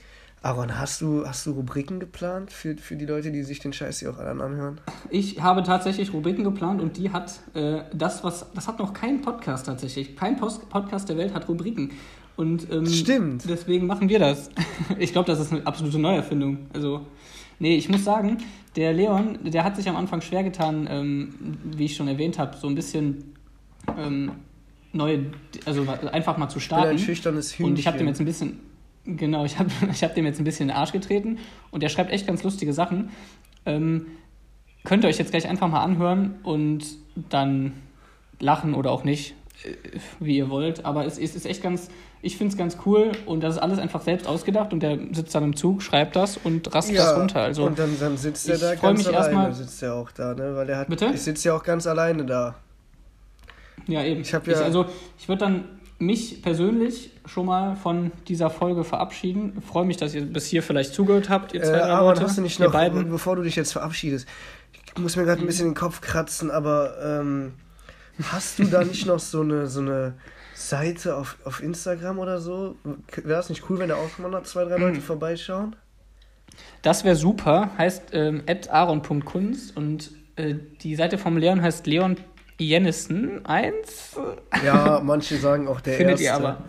Aaron, 0.45 0.77
hast 0.77 1.01
du, 1.01 1.25
hast 1.25 1.47
du 1.47 1.53
Rubriken 1.53 2.01
geplant 2.01 2.51
für, 2.51 2.77
für 2.77 2.97
die 2.97 3.07
Leute, 3.07 3.31
die 3.31 3.45
sich 3.45 3.61
den 3.61 3.73
Scheiß 3.73 4.01
hier 4.01 4.11
auch 4.11 4.19
alle 4.19 4.43
anhören? 4.43 4.81
Ich 5.09 5.41
habe 5.41 5.63
tatsächlich 5.63 6.13
Rubriken 6.13 6.43
geplant 6.43 6.81
und 6.81 6.97
die 6.97 7.11
hat 7.11 7.39
äh, 7.55 7.83
das, 7.95 8.25
was. 8.25 8.47
Das 8.53 8.67
hat 8.67 8.81
noch 8.81 8.93
kein 8.93 9.21
Podcast 9.21 9.67
tatsächlich. 9.67 10.17
Kein 10.17 10.37
Post 10.37 10.69
Podcast 10.69 11.09
der 11.09 11.17
Welt 11.17 11.33
hat 11.33 11.49
Rubriken. 11.49 11.93
Und 12.35 12.69
ähm, 12.73 12.87
Stimmt. 12.87 13.49
deswegen 13.49 13.87
machen 13.87 14.09
wir 14.09 14.19
das. 14.19 14.51
ich 14.99 15.13
glaube, 15.13 15.27
das 15.27 15.39
ist 15.39 15.53
eine 15.53 15.65
absolute 15.65 16.01
Neuerfindung. 16.01 16.67
Also, 16.73 17.07
nee, 17.61 17.77
ich 17.77 17.89
muss 17.89 18.03
sagen, 18.03 18.39
der 18.75 18.93
Leon, 18.93 19.39
der 19.45 19.63
hat 19.63 19.77
sich 19.77 19.89
am 19.89 19.95
Anfang 19.95 20.23
schwer 20.23 20.43
getan, 20.43 20.89
ähm, 20.91 21.35
wie 21.63 21.85
ich 21.85 21.95
schon 21.95 22.09
erwähnt 22.09 22.41
habe, 22.41 22.57
so 22.57 22.67
ein 22.67 22.75
bisschen 22.75 23.35
ähm, 23.97 24.33
neue, 24.93 25.27
also 25.67 25.87
einfach 26.11 26.37
mal 26.37 26.49
zu 26.49 26.59
starten. 26.59 26.87
Ich 26.87 26.91
bin 26.91 26.97
ein 26.97 27.07
schüchternes 27.07 27.53
Hühnchen. 27.53 27.67
Und 27.67 27.79
ich 27.79 27.87
habe 27.87 27.99
dem 27.99 28.09
jetzt 28.09 28.19
ein 28.19 28.27
bisschen 28.27 28.72
Genau, 29.05 29.45
ich 29.45 29.59
habe 29.59 29.71
ich 29.93 30.03
hab 30.03 30.15
dem 30.15 30.25
jetzt 30.25 30.39
ein 30.39 30.45
bisschen 30.45 30.69
in 30.69 30.75
den 30.75 30.77
Arsch 30.77 30.93
getreten 30.93 31.39
und 31.71 31.83
der 31.83 31.89
schreibt 31.89 32.13
echt 32.13 32.27
ganz 32.27 32.43
lustige 32.43 32.73
Sachen. 32.73 33.11
Ähm, 33.67 34.07
könnt 34.85 35.05
ihr 35.05 35.09
euch 35.09 35.19
jetzt 35.19 35.31
gleich 35.31 35.49
einfach 35.49 35.69
mal 35.69 35.83
anhören 35.83 36.37
und 36.43 36.85
dann 37.31 37.73
lachen 38.41 38.75
oder 38.75 38.91
auch 38.91 39.05
nicht, 39.05 39.35
äh, 39.65 39.99
wie 40.21 40.37
ihr 40.37 40.51
wollt. 40.51 40.85
Aber 40.85 41.07
es, 41.07 41.19
es 41.19 41.35
ist 41.35 41.47
echt 41.47 41.63
ganz, 41.63 41.89
ich 42.21 42.37
finde 42.37 42.53
es 42.53 42.59
ganz 42.59 42.79
cool 42.87 43.13
und 43.27 43.43
das 43.43 43.57
ist 43.57 43.61
alles 43.61 43.79
einfach 43.79 44.03
selbst 44.03 44.27
ausgedacht 44.27 44.73
und 44.73 44.81
der 44.81 44.99
sitzt 45.13 45.35
dann 45.35 45.45
im 45.45 45.57
Zug, 45.57 45.83
schreibt 45.83 46.17
das 46.17 46.37
und 46.37 46.73
rastet 46.75 46.97
ja, 46.97 47.05
das 47.05 47.19
runter. 47.19 47.41
Also, 47.41 47.65
und 47.65 47.79
dann, 47.79 47.97
dann 47.99 48.17
sitzt 48.17 48.49
er 48.49 48.59
da 48.59 48.75
ganz 48.75 49.07
alleine, 49.07 49.17
erstmal, 49.17 49.53
sitzt 49.53 49.83
er 49.83 49.95
auch 49.95 50.11
da, 50.11 50.35
ne? 50.35 50.55
Weil 50.57 50.69
er 50.69 50.79
hat, 50.79 50.89
Bitte? 50.89 51.11
ich 51.15 51.23
sitze 51.23 51.49
ja 51.49 51.57
auch 51.57 51.63
ganz 51.63 51.87
alleine 51.87 52.25
da. 52.25 52.57
Ja, 53.87 54.05
eben. 54.05 54.21
Ich, 54.21 54.31
ja 54.31 54.41
ich, 54.45 54.57
also, 54.57 54.87
ich 55.19 55.29
würde 55.29 55.41
dann 55.41 55.65
mich 56.03 56.43
persönlich 56.43 57.11
schon 57.27 57.47
mal 57.47 57.77
von 57.77 58.13
dieser 58.29 58.51
Folge 58.51 58.85
verabschieden. 58.85 59.55
Ich 59.59 59.65
freue 59.65 59.85
mich, 59.85 59.97
dass 59.97 60.15
ihr 60.15 60.23
bis 60.23 60.47
hier 60.47 60.63
vielleicht 60.63 60.95
zugehört 60.95 61.29
habt, 61.29 61.55
ihr 61.55 61.63
zwei, 61.63 61.79
äh, 61.79 61.83
aber 61.83 62.21
hast 62.21 62.37
du 62.37 62.43
nicht 62.43 62.61
noch, 62.61 62.73
beiden. 62.73 63.09
bevor 63.09 63.37
du 63.37 63.43
dich 63.43 63.57
jetzt 63.57 63.73
verabschiedest, 63.73 64.27
ich 64.73 65.01
muss 65.01 65.17
mir 65.17 65.25
gerade 65.25 65.41
ein 65.41 65.47
bisschen 65.47 65.69
den 65.69 65.75
Kopf 65.75 66.01
kratzen, 66.01 66.51
aber 66.51 66.97
ähm, 67.03 67.55
hast 68.31 68.59
du 68.59 68.65
da 68.65 68.85
nicht 68.85 69.07
noch 69.07 69.21
so 69.21 69.41
eine, 69.41 69.67
so 69.69 69.81
eine 69.81 70.15
Seite 70.55 71.17
auf, 71.17 71.39
auf 71.45 71.63
Instagram 71.63 72.19
oder 72.19 72.41
so? 72.41 72.77
Wäre 72.85 73.39
das 73.39 73.49
nicht 73.49 73.69
cool, 73.71 73.79
wenn 73.79 73.89
da 73.89 73.97
auch 73.97 74.19
mal 74.19 74.31
noch 74.31 74.43
zwei, 74.43 74.65
drei 74.65 74.77
Leute 74.77 74.99
mhm. 74.99 75.03
vorbeischauen? 75.03 75.77
Das 76.83 77.05
wäre 77.05 77.17
super, 77.17 77.71
heißt 77.79 78.11
ähm, 78.13 78.43
aaron.kunst 78.69 79.77
und 79.77 80.11
äh, 80.37 80.55
die 80.83 80.97
Seite 80.97 81.17
vom 81.17 81.37
Leon 81.39 81.63
heißt 81.63 81.87
leon 81.87 82.17
Jennison 82.69 83.45
1. 83.45 84.17
Ja, 84.65 85.01
manche 85.03 85.37
sagen 85.37 85.69
auch 85.69 85.81
der 85.81 85.95
findet 85.95 86.21
erste. 86.21 86.65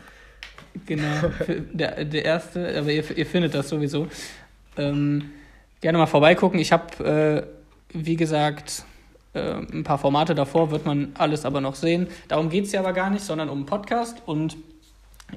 Findet 0.86 0.98
ihr 0.98 1.06
aber. 1.08 1.32
Genau, 1.52 1.64
der, 1.74 2.06
der 2.06 2.26
erste, 2.26 2.78
aber 2.78 2.92
ihr, 2.92 3.18
ihr 3.18 3.26
findet 3.26 3.54
das 3.54 3.70
sowieso. 3.70 4.08
Ähm, 4.78 5.32
gerne 5.82 5.98
mal 5.98 6.08
vorbeigucken. 6.08 6.60
Ich 6.60 6.72
habe, 6.72 7.48
äh, 7.94 7.98
wie 7.98 8.16
gesagt, 8.16 8.86
äh, 9.34 9.54
ein 9.72 9.84
paar 9.84 9.98
Formate 9.98 10.36
davor 10.36 10.72
wird 10.72 10.86
man 10.86 11.12
alles 11.18 11.46
aber 11.46 11.62
noch 11.62 11.76
sehen. 11.76 12.08
Darum 12.28 12.50
geht 12.50 12.66
es 12.66 12.72
ja 12.72 12.80
aber 12.80 12.94
gar 12.94 13.10
nicht, 13.10 13.24
sondern 13.24 13.50
um 13.50 13.60
einen 13.60 13.66
Podcast. 13.66 14.18
Und 14.26 14.58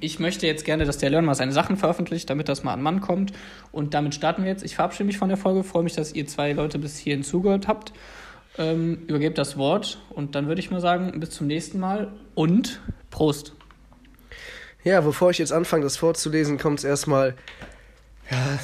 ich 0.01 0.19
möchte 0.19 0.47
jetzt 0.47 0.65
gerne, 0.65 0.85
dass 0.85 0.99
der 0.99 1.11
Learn 1.11 1.25
mal 1.25 1.35
seine 1.35 1.53
Sachen 1.53 1.77
veröffentlicht, 1.77 2.29
damit 2.29 2.49
das 2.49 2.65
mal 2.65 2.73
an 2.73 2.83
Mann 2.83 3.01
kommt. 3.01 3.33
Und 3.73 3.95
damit 3.95 4.15
starten 4.15 4.45
wir 4.45 4.51
jetzt. 4.51 4.65
Ich 4.65 4.77
verabschiede 4.77 5.05
mich 5.05 5.19
von 5.19 5.29
der 5.29 5.39
Folge, 5.39 5.65
freue 5.65 5.83
mich, 5.83 5.95
dass 5.95 6.13
ihr 6.13 6.27
zwei 6.27 6.53
Leute 6.53 6.79
bis 6.79 6.99
hierhin 6.99 7.23
zugehört 7.23 7.69
habt. 7.69 7.93
Ähm, 8.59 9.03
übergebt 9.07 9.37
das 9.39 9.59
Wort 9.59 9.99
und 10.11 10.35
dann 10.35 10.49
würde 10.49 10.61
ich 10.61 10.71
mal 10.71 10.81
sagen, 10.81 11.19
bis 11.21 11.31
zum 11.31 11.47
nächsten 11.47 11.79
Mal 11.79 12.13
und 12.35 12.81
Prost. 13.11 13.53
Ja, 14.83 15.01
bevor 15.01 15.31
ich 15.31 15.39
jetzt 15.39 15.53
anfange, 15.53 15.83
das 15.83 15.97
vorzulesen, 15.97 16.59
kommt 16.59 16.79
es 16.79 16.85
erstmal, 16.85 17.35
ja, 18.31 18.59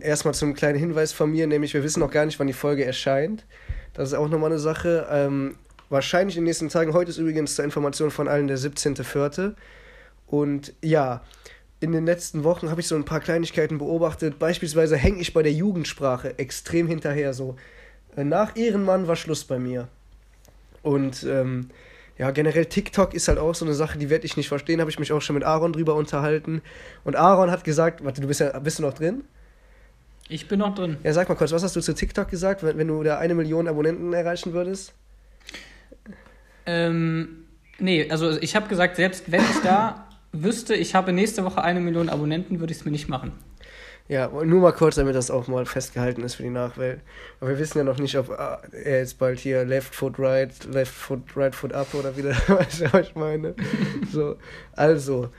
erstmal 0.00 0.34
zum 0.34 0.54
kleinen 0.54 0.78
Hinweis 0.78 1.12
von 1.12 1.30
mir, 1.30 1.46
nämlich 1.46 1.74
wir 1.74 1.84
wissen 1.84 2.00
noch 2.00 2.10
gar 2.10 2.26
nicht, 2.26 2.40
wann 2.40 2.46
die 2.46 2.52
Folge 2.52 2.84
erscheint. 2.84 3.44
Das 3.92 4.08
ist 4.08 4.14
auch 4.14 4.28
nochmal 4.28 4.50
eine 4.50 4.58
Sache. 4.58 5.06
Ähm, 5.10 5.56
wahrscheinlich 5.88 6.36
in 6.36 6.42
den 6.42 6.46
nächsten 6.46 6.68
Tagen. 6.68 6.92
Heute 6.92 7.10
ist 7.10 7.18
übrigens 7.18 7.54
zur 7.54 7.64
Information 7.64 8.10
von 8.10 8.28
allen 8.28 8.46
der 8.46 8.58
17.04. 8.58 9.54
Und 10.26 10.72
ja, 10.82 11.22
in 11.80 11.92
den 11.92 12.06
letzten 12.06 12.44
Wochen 12.44 12.70
habe 12.70 12.80
ich 12.80 12.88
so 12.88 12.94
ein 12.94 13.04
paar 13.04 13.20
Kleinigkeiten 13.20 13.78
beobachtet. 13.78 14.38
Beispielsweise 14.38 14.96
hänge 14.96 15.20
ich 15.20 15.32
bei 15.32 15.42
der 15.42 15.52
Jugendsprache 15.52 16.38
extrem 16.38 16.88
hinterher. 16.88 17.32
So 17.32 17.56
nach 18.24 18.56
Ehrenmann 18.56 19.06
war 19.08 19.16
Schluss 19.16 19.44
bei 19.44 19.58
mir. 19.58 19.88
Und 20.82 21.24
ähm, 21.24 21.70
ja, 22.18 22.30
generell 22.30 22.66
TikTok 22.66 23.12
ist 23.12 23.28
halt 23.28 23.38
auch 23.38 23.54
so 23.54 23.64
eine 23.64 23.74
Sache, 23.74 23.98
die 23.98 24.08
werde 24.08 24.24
ich 24.24 24.36
nicht 24.36 24.48
verstehen. 24.48 24.80
Habe 24.80 24.90
ich 24.90 24.98
mich 24.98 25.12
auch 25.12 25.20
schon 25.20 25.34
mit 25.34 25.44
Aaron 25.44 25.72
drüber 25.72 25.94
unterhalten. 25.94 26.62
Und 27.04 27.16
Aaron 27.16 27.50
hat 27.50 27.64
gesagt, 27.64 28.04
warte, 28.04 28.20
du 28.20 28.28
bist 28.28 28.40
ja, 28.40 28.58
bist 28.58 28.78
du 28.78 28.82
noch 28.82 28.94
drin? 28.94 29.24
Ich 30.28 30.48
bin 30.48 30.58
noch 30.58 30.74
drin. 30.74 30.96
Ja, 31.04 31.12
sag 31.12 31.28
mal 31.28 31.34
kurz, 31.34 31.52
was 31.52 31.62
hast 31.62 31.76
du 31.76 31.80
zu 31.80 31.94
TikTok 31.94 32.28
gesagt, 32.28 32.62
wenn, 32.62 32.78
wenn 32.78 32.88
du 32.88 33.02
da 33.02 33.18
eine 33.18 33.34
Million 33.34 33.68
Abonnenten 33.68 34.12
erreichen 34.12 34.52
würdest? 34.52 34.92
Ähm, 36.64 37.44
nee, 37.78 38.10
also 38.10 38.30
ich 38.40 38.56
habe 38.56 38.66
gesagt, 38.66 38.96
selbst 38.96 39.30
wenn 39.30 39.42
ich 39.42 39.60
da 39.62 40.08
wüsste, 40.32 40.74
ich 40.74 40.94
habe 40.94 41.12
nächste 41.12 41.44
Woche 41.44 41.62
eine 41.62 41.80
Million 41.80 42.08
Abonnenten, 42.08 42.60
würde 42.60 42.72
ich 42.72 42.78
es 42.78 42.84
mir 42.84 42.90
nicht 42.90 43.08
machen. 43.08 43.32
Ja, 44.08 44.28
nur 44.28 44.60
mal 44.60 44.72
kurz, 44.72 44.94
damit 44.94 45.16
das 45.16 45.32
auch 45.32 45.48
mal 45.48 45.66
festgehalten 45.66 46.22
ist 46.22 46.36
für 46.36 46.44
die 46.44 46.50
Nachwelt. 46.50 47.00
Aber 47.40 47.50
wir 47.50 47.58
wissen 47.58 47.78
ja 47.78 47.84
noch 47.84 47.98
nicht, 47.98 48.16
ob 48.16 48.30
ah, 48.30 48.62
er 48.70 48.98
jetzt 48.98 49.18
bald 49.18 49.40
hier 49.40 49.64
Left 49.64 49.94
Foot 49.94 50.18
Right, 50.18 50.52
Left 50.72 50.92
Foot 50.92 51.22
Right 51.36 51.54
Foot 51.54 51.72
Up 51.72 51.92
oder 51.92 52.16
wieder, 52.16 52.36
was 52.46 52.80
ich 53.00 53.14
meine? 53.16 53.54
so, 54.12 54.36
also, 54.72 55.30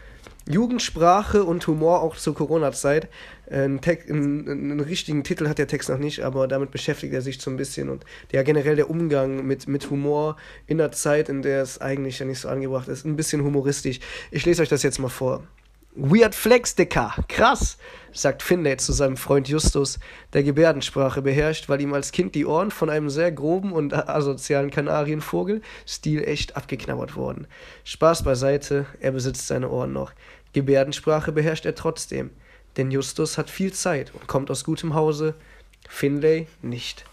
Jugendsprache 0.49 1.43
und 1.43 1.65
Humor 1.67 2.01
auch 2.01 2.15
zur 2.15 2.33
Corona-Zeit. 2.33 3.09
Ein 3.49 3.79
einen, 4.09 4.49
einen, 4.49 4.79
richtigen 4.79 5.23
Titel 5.23 5.47
hat 5.47 5.57
der 5.57 5.67
Text 5.67 5.89
noch 5.89 5.97
nicht, 5.97 6.21
aber 6.21 6.47
damit 6.47 6.71
beschäftigt 6.71 7.13
er 7.13 7.21
sich 7.21 7.39
so 7.39 7.51
ein 7.51 7.57
bisschen. 7.57 7.89
Und 7.89 8.05
der 8.31 8.43
generell 8.43 8.75
der 8.75 8.89
Umgang 8.89 9.45
mit, 9.45 9.67
mit 9.67 9.89
Humor 9.89 10.37
in 10.65 10.77
der 10.77 10.91
Zeit, 10.91 11.29
in 11.29 11.41
der 11.41 11.61
es 11.61 11.79
eigentlich 11.79 12.19
ja 12.19 12.25
nicht 12.25 12.39
so 12.39 12.49
angebracht 12.49 12.87
ist, 12.87 13.05
ein 13.05 13.15
bisschen 13.15 13.43
humoristisch. 13.43 13.99
Ich 14.31 14.45
lese 14.45 14.61
euch 14.61 14.69
das 14.69 14.83
jetzt 14.83 14.99
mal 14.99 15.09
vor. 15.09 15.43
Weird 15.99 16.35
Flex, 16.35 16.75
Dicker. 16.75 17.15
Krass, 17.27 17.79
sagt 18.13 18.43
Finlay 18.43 18.77
zu 18.77 18.93
seinem 18.93 19.17
Freund 19.17 19.49
Justus, 19.49 19.97
der 20.31 20.43
Gebärdensprache 20.43 21.23
beherrscht, 21.23 21.69
weil 21.69 21.81
ihm 21.81 21.91
als 21.91 22.11
Kind 22.11 22.35
die 22.35 22.45
Ohren 22.45 22.69
von 22.69 22.91
einem 22.91 23.09
sehr 23.09 23.31
groben 23.31 23.71
und 23.71 23.95
asozialen 23.95 24.69
Kanarienvogel 24.69 25.63
stilecht 25.87 26.55
abgeknabbert 26.55 27.15
wurden. 27.15 27.47
Spaß 27.83 28.21
beiseite, 28.21 28.85
er 28.99 29.11
besitzt 29.11 29.47
seine 29.47 29.71
Ohren 29.71 29.91
noch. 29.91 30.11
Gebärdensprache 30.53 31.31
beherrscht 31.31 31.65
er 31.65 31.73
trotzdem, 31.73 32.29
denn 32.77 32.91
Justus 32.91 33.39
hat 33.39 33.49
viel 33.49 33.73
Zeit 33.73 34.13
und 34.13 34.27
kommt 34.27 34.51
aus 34.51 34.65
gutem 34.65 34.93
Hause, 34.93 35.33
Finlay 35.89 36.45
nicht. 36.61 37.05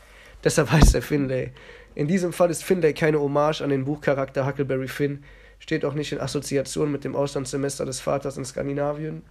Deshalb 0.44 0.70
heißt 0.70 0.94
er 0.94 1.00
Finlay. 1.00 1.52
In 1.94 2.06
diesem 2.06 2.34
Fall 2.34 2.50
ist 2.50 2.62
Finlay 2.62 2.92
keine 2.92 3.18
Hommage 3.18 3.62
an 3.62 3.70
den 3.70 3.86
Buchcharakter 3.86 4.46
Huckleberry 4.46 4.88
Finn, 4.88 5.24
steht 5.64 5.86
auch 5.86 5.94
nicht 5.94 6.12
in 6.12 6.20
Assoziation 6.20 6.92
mit 6.92 7.04
dem 7.04 7.16
Auslandssemester 7.16 7.86
des 7.86 7.98
Vaters 7.98 8.36
in 8.36 8.44
Skandinavien. 8.44 9.22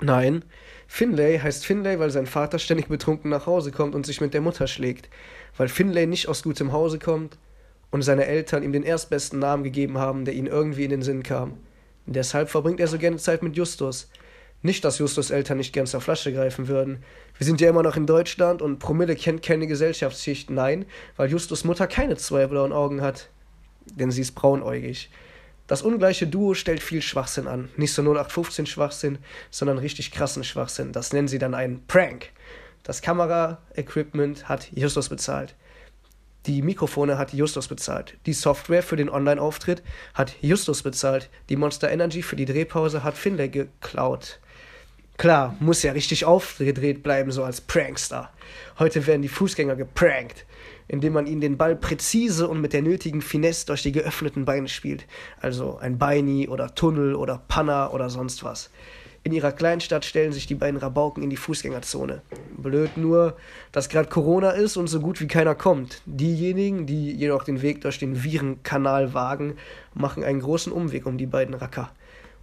Nein, 0.00 0.46
Finlay 0.86 1.38
heißt 1.38 1.66
Finlay, 1.66 1.98
weil 1.98 2.08
sein 2.08 2.24
Vater 2.24 2.58
ständig 2.58 2.88
betrunken 2.88 3.28
nach 3.30 3.44
Hause 3.44 3.70
kommt 3.70 3.94
und 3.94 4.06
sich 4.06 4.22
mit 4.22 4.32
der 4.32 4.40
Mutter 4.40 4.66
schlägt, 4.66 5.10
weil 5.58 5.68
Finlay 5.68 6.06
nicht 6.06 6.26
aus 6.28 6.42
gutem 6.42 6.72
Hause 6.72 6.98
kommt 6.98 7.36
und 7.90 8.00
seine 8.00 8.24
Eltern 8.24 8.62
ihm 8.62 8.72
den 8.72 8.82
erstbesten 8.82 9.38
Namen 9.38 9.62
gegeben 9.62 9.98
haben, 9.98 10.24
der 10.24 10.32
ihnen 10.32 10.46
irgendwie 10.46 10.84
in 10.84 10.90
den 10.90 11.02
Sinn 11.02 11.22
kam. 11.22 11.58
Deshalb 12.06 12.48
verbringt 12.48 12.80
er 12.80 12.88
so 12.88 12.96
gerne 12.96 13.18
Zeit 13.18 13.42
mit 13.42 13.58
Justus. 13.58 14.08
Nicht, 14.62 14.86
dass 14.86 14.98
Justus 14.98 15.28
Eltern 15.28 15.58
nicht 15.58 15.74
gern 15.74 15.86
zur 15.86 16.00
Flasche 16.00 16.32
greifen 16.32 16.66
würden. 16.66 17.04
Wir 17.36 17.44
sind 17.44 17.60
ja 17.60 17.68
immer 17.68 17.82
noch 17.82 17.96
in 17.96 18.06
Deutschland 18.06 18.62
und 18.62 18.78
Promille 18.78 19.16
kennt 19.16 19.42
keine 19.42 19.66
Gesellschaftsschicht. 19.66 20.48
Nein, 20.48 20.86
weil 21.18 21.30
Justus 21.30 21.64
Mutter 21.64 21.86
keine 21.86 22.16
zwei 22.16 22.46
blauen 22.46 22.72
Augen 22.72 23.02
hat. 23.02 23.28
Denn 23.94 24.10
sie 24.10 24.22
ist 24.22 24.34
braunäugig. 24.34 25.10
Das 25.66 25.82
ungleiche 25.82 26.26
Duo 26.26 26.54
stellt 26.54 26.82
viel 26.82 27.00
Schwachsinn 27.00 27.46
an. 27.46 27.68
Nicht 27.76 27.92
so 27.92 28.02
0815 28.02 28.66
Schwachsinn, 28.66 29.18
sondern 29.50 29.78
richtig 29.78 30.10
krassen 30.10 30.42
Schwachsinn. 30.42 30.92
Das 30.92 31.12
nennen 31.12 31.28
sie 31.28 31.38
dann 31.38 31.54
einen 31.54 31.86
Prank. 31.86 32.30
Das 32.82 33.02
Kamera-Equipment 33.02 34.48
hat 34.48 34.68
Justus 34.72 35.08
bezahlt. 35.08 35.54
Die 36.46 36.62
Mikrofone 36.62 37.18
hat 37.18 37.34
Justus 37.34 37.68
bezahlt. 37.68 38.16
Die 38.24 38.32
Software 38.32 38.82
für 38.82 38.96
den 38.96 39.10
Online-Auftritt 39.10 39.82
hat 40.14 40.34
Justus 40.40 40.82
bezahlt. 40.82 41.28
Die 41.50 41.56
Monster 41.56 41.90
Energy 41.90 42.22
für 42.22 42.36
die 42.36 42.46
Drehpause 42.46 43.04
hat 43.04 43.16
Finlay 43.16 43.48
geklaut. 43.48 44.40
Klar, 45.18 45.54
muss 45.60 45.82
ja 45.82 45.92
richtig 45.92 46.24
aufgedreht 46.24 47.02
bleiben, 47.02 47.30
so 47.30 47.44
als 47.44 47.60
Prankster. 47.60 48.32
Heute 48.78 49.06
werden 49.06 49.20
die 49.20 49.28
Fußgänger 49.28 49.76
geprankt, 49.76 50.46
indem 50.90 51.12
man 51.12 51.28
ihnen 51.28 51.40
den 51.40 51.56
Ball 51.56 51.76
präzise 51.76 52.48
und 52.48 52.60
mit 52.60 52.72
der 52.72 52.82
nötigen 52.82 53.22
Finesse 53.22 53.66
durch 53.66 53.82
die 53.82 53.92
geöffneten 53.92 54.44
Beine 54.44 54.66
spielt. 54.66 55.06
Also 55.40 55.78
ein 55.78 55.98
Beini 55.98 56.48
oder 56.48 56.74
Tunnel 56.74 57.14
oder 57.14 57.40
Panna 57.46 57.90
oder 57.92 58.10
sonst 58.10 58.42
was. 58.42 58.70
In 59.22 59.30
ihrer 59.32 59.52
Kleinstadt 59.52 60.04
stellen 60.04 60.32
sich 60.32 60.46
die 60.48 60.56
beiden 60.56 60.80
Rabauken 60.80 61.22
in 61.22 61.30
die 61.30 61.36
Fußgängerzone. 61.36 62.22
Blöd 62.56 62.96
nur, 62.96 63.36
dass 63.70 63.88
gerade 63.88 64.08
Corona 64.08 64.50
ist 64.50 64.76
und 64.76 64.88
so 64.88 64.98
gut 64.98 65.20
wie 65.20 65.28
keiner 65.28 65.54
kommt. 65.54 66.02
Diejenigen, 66.06 66.86
die 66.86 67.12
jedoch 67.12 67.44
den 67.44 67.62
Weg 67.62 67.82
durch 67.82 68.00
den 68.00 68.24
Virenkanal 68.24 69.14
wagen, 69.14 69.54
machen 69.94 70.24
einen 70.24 70.40
großen 70.40 70.72
Umweg 70.72 71.06
um 71.06 71.18
die 71.18 71.26
beiden 71.26 71.54
Racker. 71.54 71.92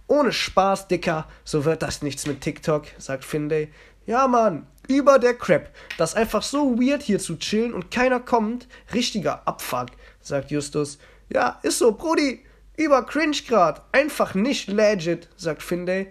Ohne 0.06 0.32
Spaß, 0.32 0.88
Dicker, 0.88 1.26
so 1.44 1.66
wird 1.66 1.82
das 1.82 2.00
nichts 2.00 2.26
mit 2.26 2.40
TikTok, 2.40 2.86
sagt 2.96 3.26
Finlay. 3.26 3.68
Ja, 4.08 4.26
Mann, 4.26 4.66
über 4.88 5.18
der 5.18 5.34
Crap. 5.34 5.68
Das 5.98 6.12
ist 6.12 6.16
einfach 6.16 6.42
so 6.42 6.80
weird 6.80 7.02
hier 7.02 7.18
zu 7.18 7.36
chillen 7.36 7.74
und 7.74 7.90
keiner 7.90 8.20
kommt. 8.20 8.66
Richtiger 8.94 9.46
Abfuck, 9.46 9.88
sagt 10.22 10.50
Justus. 10.50 10.98
Ja, 11.28 11.58
ist 11.62 11.76
so, 11.76 11.92
Brudi. 11.92 12.42
Über 12.78 13.04
Cringe 13.04 13.36
grad. 13.46 13.82
Einfach 13.92 14.34
nicht 14.34 14.68
legit, 14.68 15.28
sagt 15.36 15.62
Finlay. 15.62 16.10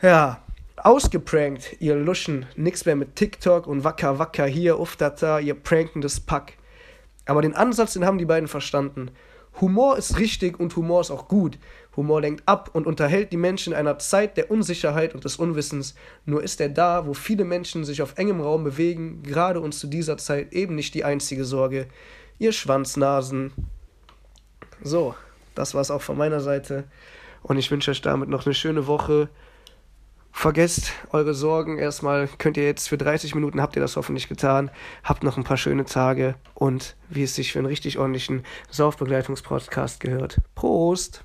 Ja, 0.00 0.40
ausgeprankt, 0.78 1.76
ihr 1.78 1.96
Luschen. 1.96 2.46
Nix 2.56 2.86
mehr 2.86 2.96
mit 2.96 3.16
TikTok 3.16 3.66
und 3.66 3.84
Wacker 3.84 4.18
Wacker 4.18 4.46
hier, 4.46 4.80
Uftata, 4.80 5.38
ihr 5.38 5.52
prankendes 5.52 6.20
Pack. 6.20 6.54
Aber 7.26 7.42
den 7.42 7.54
Ansatz, 7.54 7.92
den 7.92 8.06
haben 8.06 8.16
die 8.16 8.24
beiden 8.24 8.48
verstanden. 8.48 9.10
Humor 9.60 9.98
ist 9.98 10.18
richtig 10.18 10.58
und 10.58 10.74
Humor 10.74 11.02
ist 11.02 11.10
auch 11.10 11.28
gut. 11.28 11.58
Humor 11.96 12.20
lenkt 12.20 12.46
ab 12.46 12.70
und 12.72 12.86
unterhält 12.86 13.32
die 13.32 13.36
Menschen 13.36 13.72
in 13.72 13.78
einer 13.78 13.98
Zeit 13.98 14.36
der 14.36 14.50
Unsicherheit 14.50 15.14
und 15.14 15.24
des 15.24 15.36
Unwissens. 15.36 15.94
Nur 16.24 16.42
ist 16.42 16.60
er 16.60 16.68
da, 16.68 17.06
wo 17.06 17.14
viele 17.14 17.44
Menschen 17.44 17.84
sich 17.84 18.02
auf 18.02 18.18
engem 18.18 18.40
Raum 18.40 18.64
bewegen, 18.64 19.22
gerade 19.22 19.60
und 19.60 19.72
zu 19.72 19.86
dieser 19.86 20.18
Zeit 20.18 20.52
eben 20.52 20.74
nicht 20.74 20.94
die 20.94 21.04
einzige 21.04 21.44
Sorge. 21.44 21.86
Ihr 22.38 22.52
Schwanznasen. 22.52 23.52
So, 24.82 25.14
das 25.54 25.74
war's 25.74 25.90
auch 25.90 26.02
von 26.02 26.18
meiner 26.18 26.40
Seite. 26.40 26.84
Und 27.42 27.56
ich 27.56 27.70
wünsche 27.70 27.90
euch 27.90 28.02
damit 28.02 28.28
noch 28.28 28.44
eine 28.44 28.54
schöne 28.54 28.86
Woche. 28.86 29.28
Vergesst 30.32 30.92
eure 31.12 31.32
Sorgen 31.32 31.78
erstmal. 31.78 32.28
Könnt 32.36 32.58
ihr 32.58 32.66
jetzt 32.66 32.90
für 32.90 32.98
30 32.98 33.34
Minuten 33.34 33.62
habt 33.62 33.74
ihr 33.74 33.80
das 33.80 33.96
hoffentlich 33.96 34.28
getan. 34.28 34.70
Habt 35.02 35.22
noch 35.22 35.38
ein 35.38 35.44
paar 35.44 35.56
schöne 35.56 35.86
Tage 35.86 36.34
und 36.52 36.94
wie 37.08 37.22
es 37.22 37.34
sich 37.34 37.52
für 37.52 37.58
einen 37.60 37.68
richtig 37.68 37.98
ordentlichen 37.98 38.44
Saufbegleitungspodcast 38.70 39.98
gehört. 39.98 40.42
Prost! 40.54 41.24